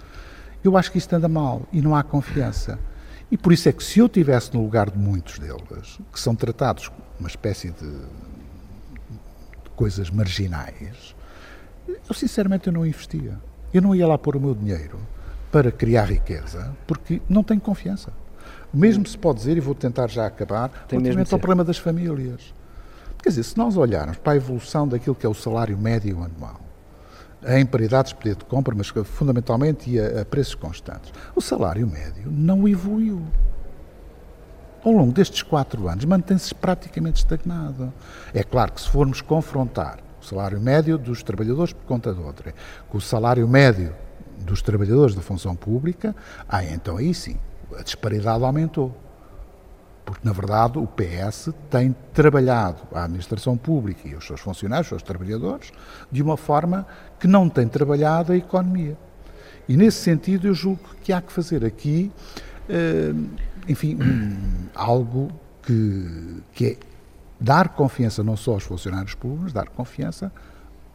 eu 0.68 0.78
acho 0.78 0.91
que 0.91 0.97
isto 0.97 1.13
anda 1.13 1.28
mal 1.28 1.63
e 1.72 1.82
não 1.82 1.95
há 1.95 2.03
confiança. 2.03 2.80
E 3.32 3.38
por 3.38 3.51
isso 3.51 3.68
é 3.68 3.72
que 3.72 3.84
se 3.84 3.99
eu 3.99 4.07
tivesse 4.07 4.53
no 4.53 4.61
lugar 4.61 4.89
de 4.89 4.97
muitos 4.97 5.39
deles, 5.39 5.99
que 6.11 6.20
são 6.20 6.36
tratados 6.36 6.89
como 6.89 7.01
uma 7.20 7.28
espécie 7.28 7.72
de, 7.72 7.89
de 7.89 9.70
coisas 9.76 10.09
marginais, 10.09 11.16
eu 11.88 12.13
sinceramente 12.13 12.68
eu 12.68 12.74
não 12.74 12.86
investia. 12.86 13.39
Eu 13.74 13.82
não 13.82 13.95
ia 13.95 14.07
lá 14.07 14.18
pôr 14.18 14.36
o 14.36 14.39
meu 14.39 14.53
dinheiro 14.53 14.99
para 15.51 15.72
criar 15.72 16.05
riqueza, 16.05 16.76
porque 16.86 17.22
não 17.28 17.43
tenho 17.43 17.59
confiança. 17.59 18.11
O 18.74 18.78
mesmo 18.78 19.07
se 19.07 19.18
pode 19.18 19.39
dizer, 19.39 19.57
e 19.57 19.59
vou 19.59 19.74
tentar 19.74 20.07
já 20.07 20.26
acabar, 20.26 20.70
Tem 20.88 20.99
relativamente 20.99 21.34
ao 21.34 21.39
problema 21.39 21.63
das 21.63 21.78
famílias. 21.78 22.53
Quer 23.22 23.30
dizer, 23.30 23.43
se 23.43 23.57
nós 23.57 23.76
olharmos 23.76 24.18
para 24.18 24.34
a 24.34 24.36
evolução 24.36 24.88
daquilo 24.88 25.16
que 25.16 25.26
é 25.26 25.30
o 25.30 25.34
salário 25.34 25.78
médio 25.78 26.22
anual, 26.22 26.59
em 27.48 27.66
paridades 27.66 28.12
de 28.12 28.16
poder 28.16 28.36
de 28.36 28.46
compra, 28.46 28.74
mas 28.76 28.88
fundamentalmente 29.06 29.89
e 29.89 30.00
a, 30.00 30.22
a 30.22 30.26
preços 30.26 30.56
constantes, 30.56 31.14
o 31.36 31.41
salário 31.41 31.88
médio 31.88 32.32
não 32.32 32.68
evoluiu. 32.68 33.22
Ao 34.84 34.91
longo 34.91 35.12
destes 35.12 35.41
quatro 35.41 35.88
anos, 35.88 36.06
mantém-se 36.06 36.54
praticamente 36.54 37.18
estagnado. 37.18 37.91
É 38.34 38.43
claro 38.43 38.72
que 38.72 38.82
se 38.82 38.89
formos 38.89 39.20
confrontar 39.20 40.00
o 40.22 40.26
salário 40.26 40.60
médio 40.60 40.98
dos 40.98 41.24
trabalhadores 41.24 41.74
por 41.74 41.86
conta 41.86 42.14
de 42.14 42.22
outra 42.22 42.54
com 42.89 42.98
o 42.98 43.02
salário 43.02 43.48
médio 43.48 43.96
dos 44.39 44.62
trabalhadores 44.62 45.16
da 45.16 45.22
função 45.22 45.56
pública, 45.56 46.16
ah, 46.48 46.64
então 46.64 46.98
aí 46.98 47.14
sim, 47.14 47.38
a 47.78 47.82
disparidade 47.82 48.43
aumentou 48.43 48.96
porque 50.06 50.22
na 50.24 50.32
verdade 50.32 50.78
o 50.78 50.86
PS 50.86 51.49
tem 51.70 51.95
trabalhado 52.14 52.84
a 52.93 53.03
administração 53.03 53.58
pública 53.58 54.08
e 54.08 54.16
os 54.16 54.26
seus 54.26 54.39
funcionários, 54.39 54.86
os 54.86 54.89
seus 54.89 55.01
trabalhadores, 55.01 55.72
de 56.12 56.22
uma 56.22 56.38
forma 56.38 56.86
que 57.20 57.28
não 57.28 57.49
tem 57.49 57.68
trabalhado 57.68 58.32
a 58.32 58.38
economia. 58.38 58.95
E 59.68 59.76
nesse 59.76 59.97
sentido 59.97 60.47
eu 60.47 60.53
julgo 60.53 60.84
que 61.01 61.12
há 61.12 61.22
que 61.22 61.34
fazer 61.34 61.66
aqui, 61.66 62.12
eh, 62.70 63.14
enfim, 63.68 63.97
algo 64.76 65.32
que, 65.64 66.43
que 66.53 66.66
é 66.68 66.78
dar 67.39 67.70
confiança 67.70 68.24
não 68.24 68.38
só 68.38 68.53
aos 68.53 68.64
funcionários 68.64 69.16
públicos, 69.16 69.51
dar 69.51 69.68
confiança 69.70 70.32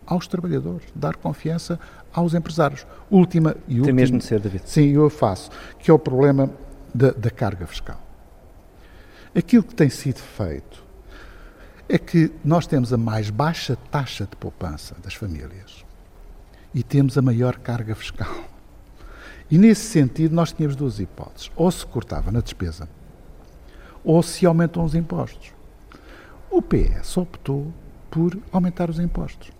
aos 0.06 0.28
trabalhadores, 0.28 0.86
dar 0.94 1.16
confiança 1.16 1.78
aos 2.12 2.32
empresários. 2.32 2.86
Última 3.10 3.56
e 3.66 3.74
última. 3.74 3.84
Tem 3.86 3.92
mesmo 3.92 4.18
de 4.18 4.24
ser, 4.24 4.40
David. 4.40 4.62
Sim, 4.66 4.88
eu 4.90 5.10
faço, 5.10 5.50
que 5.80 5.90
é 5.90 5.94
o 5.94 5.98
problema 5.98 6.48
da, 6.94 7.10
da 7.10 7.30
carga 7.30 7.66
fiscal. 7.66 8.09
Aquilo 9.34 9.62
que 9.62 9.74
tem 9.74 9.88
sido 9.88 10.18
feito 10.18 10.82
é 11.88 11.98
que 11.98 12.32
nós 12.44 12.66
temos 12.66 12.92
a 12.92 12.96
mais 12.96 13.30
baixa 13.30 13.76
taxa 13.90 14.24
de 14.24 14.34
poupança 14.36 14.96
das 15.02 15.14
famílias 15.14 15.84
e 16.74 16.82
temos 16.82 17.16
a 17.16 17.22
maior 17.22 17.56
carga 17.58 17.94
fiscal. 17.94 18.34
E 19.48 19.56
nesse 19.56 19.82
sentido, 19.82 20.34
nós 20.34 20.52
tínhamos 20.52 20.76
duas 20.76 20.98
hipóteses: 20.98 21.50
ou 21.54 21.70
se 21.70 21.86
cortava 21.86 22.32
na 22.32 22.40
despesa, 22.40 22.88
ou 24.04 24.22
se 24.22 24.46
aumentam 24.46 24.84
os 24.84 24.94
impostos. 24.94 25.52
O 26.50 26.60
PS 26.60 27.16
optou 27.16 27.72
por 28.10 28.36
aumentar 28.50 28.90
os 28.90 28.98
impostos. 28.98 29.52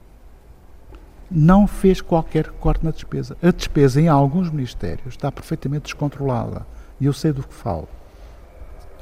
Não 1.31 1.69
fez 1.69 2.01
qualquer 2.01 2.49
corte 2.51 2.85
na 2.85 2.91
despesa. 2.91 3.37
A 3.41 3.53
despesa 3.53 4.01
em 4.01 4.09
alguns 4.09 4.51
ministérios 4.51 5.15
está 5.15 5.31
perfeitamente 5.31 5.85
descontrolada. 5.85 6.67
E 7.01 7.07
eu 7.07 7.13
sei 7.13 7.33
do 7.33 7.45
que 7.45 7.55
falo. 7.55 7.89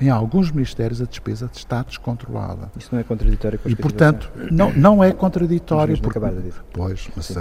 Em 0.01 0.11
alguns 0.11 0.51
ministérios 0.51 1.03
a 1.03 1.05
despesa 1.05 1.51
está 1.53 1.83
descontrolada. 1.83 2.71
Isso 2.79 2.89
não 2.93 3.01
é 3.01 3.03
contraditório 3.03 3.59
com 3.59 3.69
a 3.69 3.73
E, 3.73 3.77
portanto, 3.77 4.31
não, 4.51 4.73
não 4.77 5.05
é 5.05 5.13
contraditório. 5.13 5.99
Porque, 6.01 6.21
pois, 6.73 7.09
mas 7.17 7.31
uh, 7.31 7.35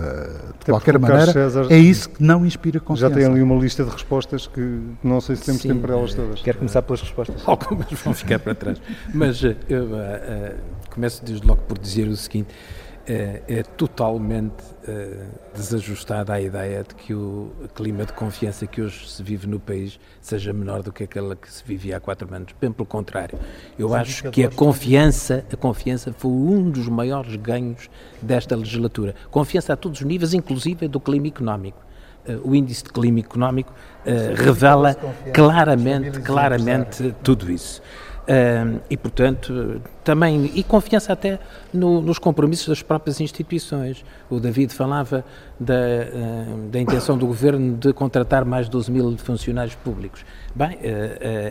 de 0.60 0.66
qualquer 0.66 0.97
maneira 0.97 1.32
César, 1.32 1.68
é 1.70 1.78
isso 1.78 2.10
que 2.10 2.24
não 2.24 2.45
inspira 2.45 2.80
confiança. 2.80 3.14
Já 3.14 3.16
tem 3.16 3.26
ali 3.26 3.41
uma 3.41 3.55
lista 3.55 3.84
de 3.84 3.91
respostas 3.91 4.47
que 4.47 4.82
não 5.03 5.22
sei 5.22 5.36
se 5.36 5.43
temos 5.45 5.62
Sim, 5.62 5.70
tempo 5.70 5.82
para 5.82 5.93
elas 5.95 6.14
todas. 6.14 6.41
Quero 6.41 6.58
começar 6.58 6.82
pelas 6.82 7.01
respostas. 7.01 7.41
Algumas 7.45 7.88
vão 7.91 8.14
ficar 8.14 8.39
para 8.39 8.55
trás. 8.55 8.82
Mas 9.14 9.43
uh, 9.43 9.55
eu 9.70 9.86
uh, 9.86 10.55
começo 10.89 11.24
desde 11.24 11.45
logo 11.45 11.62
por 11.62 11.78
dizer 11.78 12.08
o 12.08 12.16
seguinte 12.16 12.49
é, 13.08 13.41
é 13.47 13.64
totalmente 13.64 14.62
uh, 14.88 15.55
desajustada 15.55 16.34
a 16.34 16.41
ideia 16.41 16.84
de 16.84 16.93
que 16.93 17.14
o 17.14 17.51
clima 17.74 18.05
de 18.05 18.12
confiança 18.12 18.68
que 18.68 18.82
hoje 18.82 19.10
se 19.10 19.24
vive 19.24 19.47
no 19.47 19.60
país 19.60 19.97
seja 20.20 20.51
menor 20.51 20.84
do 20.84 20.91
que 20.91 21.05
aquela 21.05 21.36
que 21.36 21.51
se 21.51 21.64
vivia 21.64 21.97
há 21.97 21.99
quatro 22.01 22.34
anos. 22.34 22.53
Bem 22.60 22.72
pelo 22.72 22.86
contrário, 22.86 23.39
eu 23.80 23.88
Os 23.88 23.93
acho 23.93 24.30
que 24.30 24.43
a 24.43 24.49
confiança, 24.49 25.45
a 25.51 25.55
confiança 25.55 26.12
foi 26.12 26.32
um 26.32 26.70
dos 26.70 26.89
maiores 26.89 27.36
ganhos 27.38 27.89
desta 28.22 28.55
legislatura. 28.55 29.16
Confiança 29.32 29.74
a 29.74 29.78
todos 29.78 30.01
os 30.01 30.05
níveis, 30.05 30.34
inclusive 30.34 30.88
do 30.89 30.99
clima 30.99 31.28
económico. 31.28 31.88
Uh, 32.28 32.49
o 32.49 32.53
índice 32.53 32.84
de 32.84 32.89
clima 32.89 33.22
económico 33.22 33.72
uh, 33.72 34.36
revela 34.36 34.95
claramente, 35.34 36.20
claramente 36.20 37.16
tudo 37.24 37.49
isso. 37.49 37.82
E, 38.89 38.97
portanto, 38.97 39.82
também, 40.03 40.51
e 40.53 40.61
confiança 40.61 41.13
até 41.13 41.39
no, 41.73 42.01
nos 42.01 42.19
compromissos 42.19 42.67
das 42.67 42.82
próprias 42.82 43.21
instituições. 43.21 44.03
O 44.30 44.38
David 44.39 44.73
falava 44.73 45.23
da, 45.57 45.75
da 46.69 46.80
intenção 46.80 47.17
do 47.17 47.25
governo 47.25 47.78
de 47.78 47.93
contratar 47.93 48.43
mais 48.43 48.67
12 48.67 48.91
mil 48.91 49.17
funcionários 49.17 49.75
públicos. 49.75 50.25
Bem, 50.53 50.75
uh, 50.75 50.80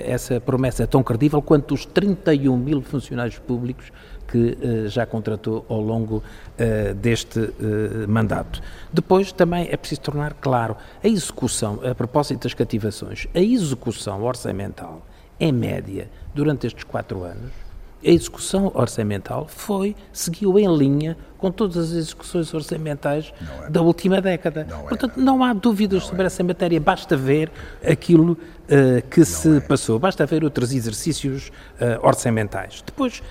essa 0.05 0.39
promessa 0.39 0.83
é 0.83 0.87
tão 0.87 1.03
credível 1.03 1.41
quanto 1.41 1.73
os 1.73 1.87
31 1.87 2.57
mil 2.59 2.83
funcionários 2.83 3.39
públicos 3.39 3.91
que 4.29 4.89
já 4.89 5.07
contratou 5.07 5.65
ao 5.69 5.81
longo 5.81 6.21
deste 6.97 7.49
mandato. 8.09 8.61
Depois, 8.93 9.31
também 9.31 9.69
é 9.71 9.77
preciso 9.77 10.01
tornar 10.01 10.35
claro 10.35 10.77
a 11.03 11.07
execução, 11.07 11.79
a 11.89 11.95
propósito 11.95 12.43
das 12.43 12.53
cativações, 12.53 13.29
a 13.33 13.39
execução 13.39 14.25
orçamental, 14.25 15.01
em 15.39 15.53
média, 15.53 16.09
durante 16.35 16.67
estes 16.67 16.85
quatro 16.85 17.23
anos, 17.23 17.53
a 18.05 18.11
execução 18.11 18.71
orçamental 18.75 19.47
foi, 19.49 19.97
seguiu 20.13 20.59
em 20.59 20.77
linha 20.77 21.17
com 21.39 21.51
todas 21.51 21.77
as 21.77 21.93
execuções 21.93 22.53
orçamentais 22.55 23.33
é. 23.65 23.71
da 23.71 23.83
última 23.83 24.21
década. 24.21 24.65
Não 24.69 24.81
é. 24.81 24.89
Portanto, 24.89 25.17
não 25.17 25.43
há 25.43 25.53
dúvidas 25.53 26.03
não 26.03 26.09
sobre 26.09 26.23
é. 26.23 26.27
essa 26.27 26.45
matéria, 26.45 26.81
basta 26.81 27.17
ver 27.17 27.51
aquilo 27.85 28.33
uh, 28.33 29.09
que 29.11 29.21
não 29.21 29.27
se 29.27 29.57
é. 29.57 29.61
passou, 29.61 29.99
basta 29.99 30.25
ver 30.25 30.45
outros 30.45 30.73
exercícios 30.73 31.49
uh, 31.81 32.07
orçamentais. 32.07 32.83
Depois, 32.85 33.23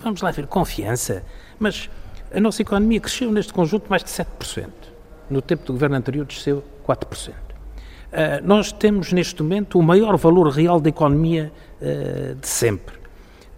vamos 0.00 0.20
lá 0.20 0.30
ver, 0.30 0.46
confiança, 0.46 1.22
mas 1.58 1.88
a 2.34 2.40
nossa 2.40 2.62
economia 2.62 3.00
cresceu 3.00 3.30
neste 3.30 3.52
conjunto 3.52 3.88
mais 3.88 4.02
de 4.02 4.10
7%. 4.10 4.68
No 5.30 5.42
tempo 5.42 5.64
do 5.64 5.72
governo 5.74 5.96
anterior 5.96 6.24
desceu 6.24 6.64
4%. 6.86 7.47
Eh, 8.12 8.40
nós 8.42 8.72
temos 8.72 9.12
neste 9.12 9.42
momento 9.42 9.78
o 9.78 9.82
maior 9.82 10.16
valor 10.16 10.48
real 10.48 10.80
da 10.80 10.88
economia 10.88 11.52
de 12.40 12.48
sempre. 12.48 12.98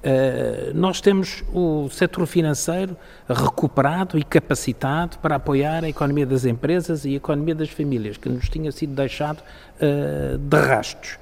Uh, 0.02 0.72
nós 0.74 1.00
temos 1.00 1.44
o 1.52 1.88
setor 1.90 2.26
financeiro 2.26 2.96
recuperado 3.28 4.18
e 4.18 4.22
capacitado 4.22 5.18
para 5.18 5.36
apoiar 5.36 5.84
a 5.84 5.88
economia 5.88 6.24
das 6.24 6.46
empresas 6.46 7.04
e 7.04 7.10
a 7.10 7.16
economia 7.16 7.54
das 7.54 7.68
famílias, 7.68 8.16
que 8.16 8.28
nos 8.28 8.48
tinha 8.48 8.72
sido 8.72 8.94
deixado 8.94 9.42
de 9.78 10.56
rastos. 10.56 11.18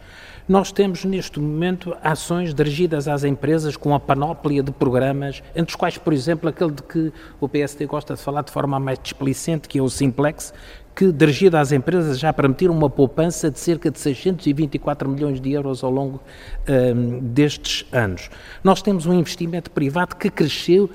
Nós 0.48 0.72
temos 0.72 1.04
neste 1.04 1.38
momento 1.38 1.94
ações 2.02 2.54
dirigidas 2.54 3.06
às 3.06 3.22
empresas 3.22 3.76
com 3.76 3.94
a 3.94 4.00
panóplia 4.00 4.62
de 4.62 4.72
programas, 4.72 5.42
entre 5.54 5.72
os 5.72 5.76
quais, 5.76 5.98
por 5.98 6.10
exemplo, 6.10 6.48
aquele 6.48 6.70
de 6.70 6.82
que 6.84 7.12
o 7.38 7.46
PSD 7.46 7.84
gosta 7.84 8.14
de 8.14 8.22
falar 8.22 8.40
de 8.40 8.50
forma 8.50 8.80
mais 8.80 8.98
displicente, 8.98 9.68
que 9.68 9.78
é 9.78 9.82
o 9.82 9.90
Simplex, 9.90 10.54
que, 10.98 11.12
dirigido 11.12 11.56
às 11.56 11.70
empresas, 11.70 12.18
já 12.18 12.32
permitiram 12.32 12.74
uma 12.74 12.90
poupança 12.90 13.48
de 13.52 13.60
cerca 13.60 13.88
de 13.88 14.00
624 14.00 15.08
milhões 15.08 15.40
de 15.40 15.52
euros 15.52 15.84
ao 15.84 15.92
longo 15.92 16.20
um, 16.68 17.20
destes 17.20 17.86
anos. 17.92 18.28
Nós 18.64 18.82
temos 18.82 19.06
um 19.06 19.14
investimento 19.14 19.70
privado 19.70 20.16
que 20.16 20.28
cresceu 20.28 20.90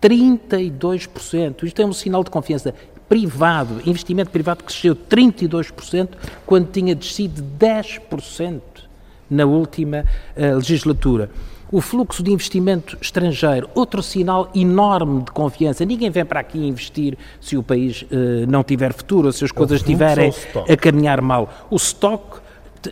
32%. 0.00 1.64
Isto 1.64 1.82
é 1.82 1.84
um 1.84 1.92
sinal 1.92 2.22
de 2.22 2.30
confiança. 2.30 2.72
Privado, 3.08 3.82
investimento 3.84 4.30
privado 4.30 4.62
cresceu 4.62 4.94
32%, 4.94 6.10
quando 6.46 6.70
tinha 6.70 6.94
descido 6.94 7.42
10% 7.58 8.60
na 9.28 9.44
última 9.44 10.04
uh, 10.36 10.54
legislatura 10.54 11.30
o 11.70 11.80
fluxo 11.80 12.22
de 12.22 12.32
investimento 12.32 12.96
estrangeiro, 13.00 13.68
outro 13.74 14.02
sinal 14.02 14.50
enorme 14.54 15.22
de 15.22 15.30
confiança. 15.30 15.84
Ninguém 15.84 16.10
vem 16.10 16.24
para 16.24 16.40
aqui 16.40 16.58
investir 16.58 17.16
se 17.40 17.56
o 17.56 17.62
país 17.62 18.02
uh, 18.02 18.46
não 18.48 18.64
tiver 18.64 18.92
futuro, 18.92 19.32
se 19.32 19.44
as 19.44 19.50
é 19.50 19.54
coisas 19.54 19.80
estiverem 19.80 20.32
a 20.68 20.76
caminhar 20.76 21.20
mal. 21.20 21.66
O 21.70 21.76
estoque 21.76 22.40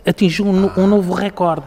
atingiu 0.05 0.45
um, 0.45 0.67
ah. 0.67 0.73
um, 0.77 0.87
novo 0.87 1.13
recorde. 1.13 1.65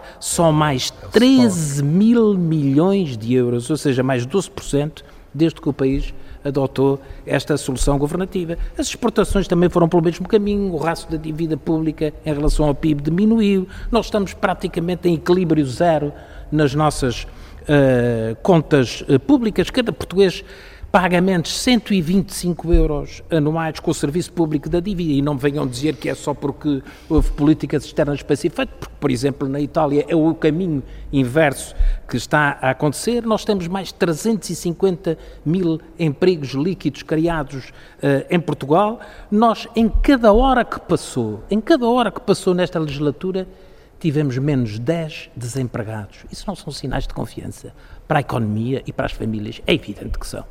Mais 0.53 0.93
é 1.03 1.07
13 1.09 1.83
mil 1.83 2.35
milhões 2.35 3.17
de 3.17 3.35
euros, 3.35 3.71
ou 3.71 3.77
seja, 3.77 4.03
mais 4.03 4.27
12% 4.27 5.03
desde 5.33 5.61
que 5.61 5.69
o 5.69 5.73
país 5.73 6.13
adotou 6.45 7.01
esta 7.27 7.57
solução 7.57 7.99
governativa. 7.99 8.57
As 8.79 8.87
exportações 8.87 9.47
também 9.47 9.69
foram 9.69 9.89
pelo 9.89 10.03
mesmo 10.03 10.27
caminho, 10.27 10.73
o 10.73 10.77
rastro 10.77 11.17
da 11.17 11.23
dívida 11.23 11.57
pública 11.57 12.13
em 12.25 12.33
relação 12.33 12.67
ao 12.67 12.75
PIB 12.75 13.03
diminuiu, 13.03 13.69
nós 13.91 14.07
estamos 14.07 14.33
praticamente 14.33 15.09
em 15.09 15.15
equilíbrio 15.15 15.67
zero 15.67 16.13
nas 16.51 16.75
nossas 16.75 17.25
uh, 17.25 18.37
contas 18.43 19.03
uh, 19.03 19.19
públicas. 19.19 19.71
Cada 19.71 19.93
português 19.93 20.45
paga 20.91 21.21
menos 21.21 21.57
125 21.57 22.73
euros 22.73 23.23
anuais 23.31 23.79
com 23.79 23.93
o 23.93 23.95
serviço 23.95 24.33
público 24.33 24.69
da 24.69 24.81
dívida 24.81 25.13
e 25.13 25.23
não 25.23 25.35
me 25.35 25.41
venham 25.41 25.65
dizer 25.65 25.95
que 25.95 26.09
é 26.09 26.15
só 26.17 26.35
porque 26.35 26.83
houve 27.09 27.31
políticas 27.31 27.85
externas 27.85 28.23
para 28.23 28.35
ser 28.35 28.51
feito, 28.51 28.73
porque, 28.75 28.95
por 28.99 29.11
exemplo, 29.11 29.49
na 29.49 29.61
Itália 29.61 30.05
é 30.09 30.17
o 30.17 30.35
caminho 30.35 30.83
inverso 31.13 31.77
que 32.09 32.17
está 32.17 32.59
a 32.61 32.71
acontecer. 32.71 33.25
Nós 33.25 33.45
temos 33.45 33.69
mais 33.69 33.89
de 33.89 33.95
350 33.95 35.17
mil 35.45 35.81
empregos 35.97 36.51
líquidos 36.51 37.05
criados 37.05 37.69
uh, 37.69 38.27
em 38.29 38.41
Portugal. 38.41 38.99
Nós, 39.31 39.69
em 39.77 39.89
cada 39.89 40.33
hora 40.33 40.65
que 40.65 40.81
passou, 40.81 41.45
em 41.49 41.61
cada 41.61 41.87
hora 41.87 42.11
que 42.11 42.21
passou 42.21 42.53
nesta 42.53 42.81
legislatura, 42.81 43.47
tivemos 44.01 44.37
menos 44.39 44.79
10 44.79 45.31
desempregados. 45.37 46.25
Isso 46.33 46.45
não 46.47 46.57
são 46.57 46.73
sinais 46.73 47.07
de 47.07 47.15
confiança 47.15 47.73
para 48.09 48.19
a 48.19 48.23
economia 48.23 48.83
e 48.87 48.93
para 48.93 49.07
as 49.07 49.13
famílias? 49.13 49.61
É 49.67 49.75
evidente 49.75 50.19
que 50.19 50.27
são. 50.27 50.45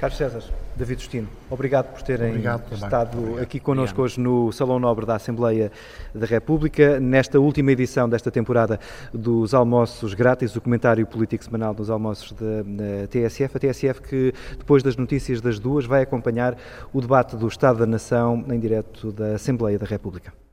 Carlos 0.00 0.18
César, 0.18 0.42
David 0.76 1.00
Justino, 1.00 1.28
obrigado 1.48 1.86
por 1.92 2.02
terem 2.02 2.30
obrigado, 2.30 2.74
estado 2.74 3.18
obrigado. 3.18 3.42
aqui 3.42 3.60
connosco 3.60 4.02
hoje 4.02 4.20
no 4.20 4.52
Salão 4.52 4.78
Nobre 4.78 5.06
da 5.06 5.14
Assembleia 5.14 5.70
da 6.14 6.26
República, 6.26 6.98
nesta 6.98 7.38
última 7.38 7.72
edição 7.72 8.08
desta 8.08 8.30
temporada 8.30 8.78
dos 9.14 9.54
almoços 9.54 10.12
grátis, 10.12 10.54
o 10.56 10.60
comentário 10.60 11.06
político 11.06 11.44
semanal 11.44 11.72
dos 11.72 11.88
almoços 11.90 12.32
da 12.32 13.06
TSF. 13.08 13.56
A 13.56 13.60
TSF 13.60 14.02
que, 14.02 14.34
depois 14.58 14.82
das 14.82 14.96
notícias 14.96 15.40
das 15.40 15.58
duas, 15.58 15.86
vai 15.86 16.02
acompanhar 16.02 16.56
o 16.92 17.00
debate 17.00 17.36
do 17.36 17.46
Estado 17.46 17.78
da 17.78 17.86
Nação 17.86 18.44
em 18.50 18.58
direto 18.58 19.12
da 19.12 19.36
Assembleia 19.36 19.78
da 19.78 19.86
República. 19.86 20.43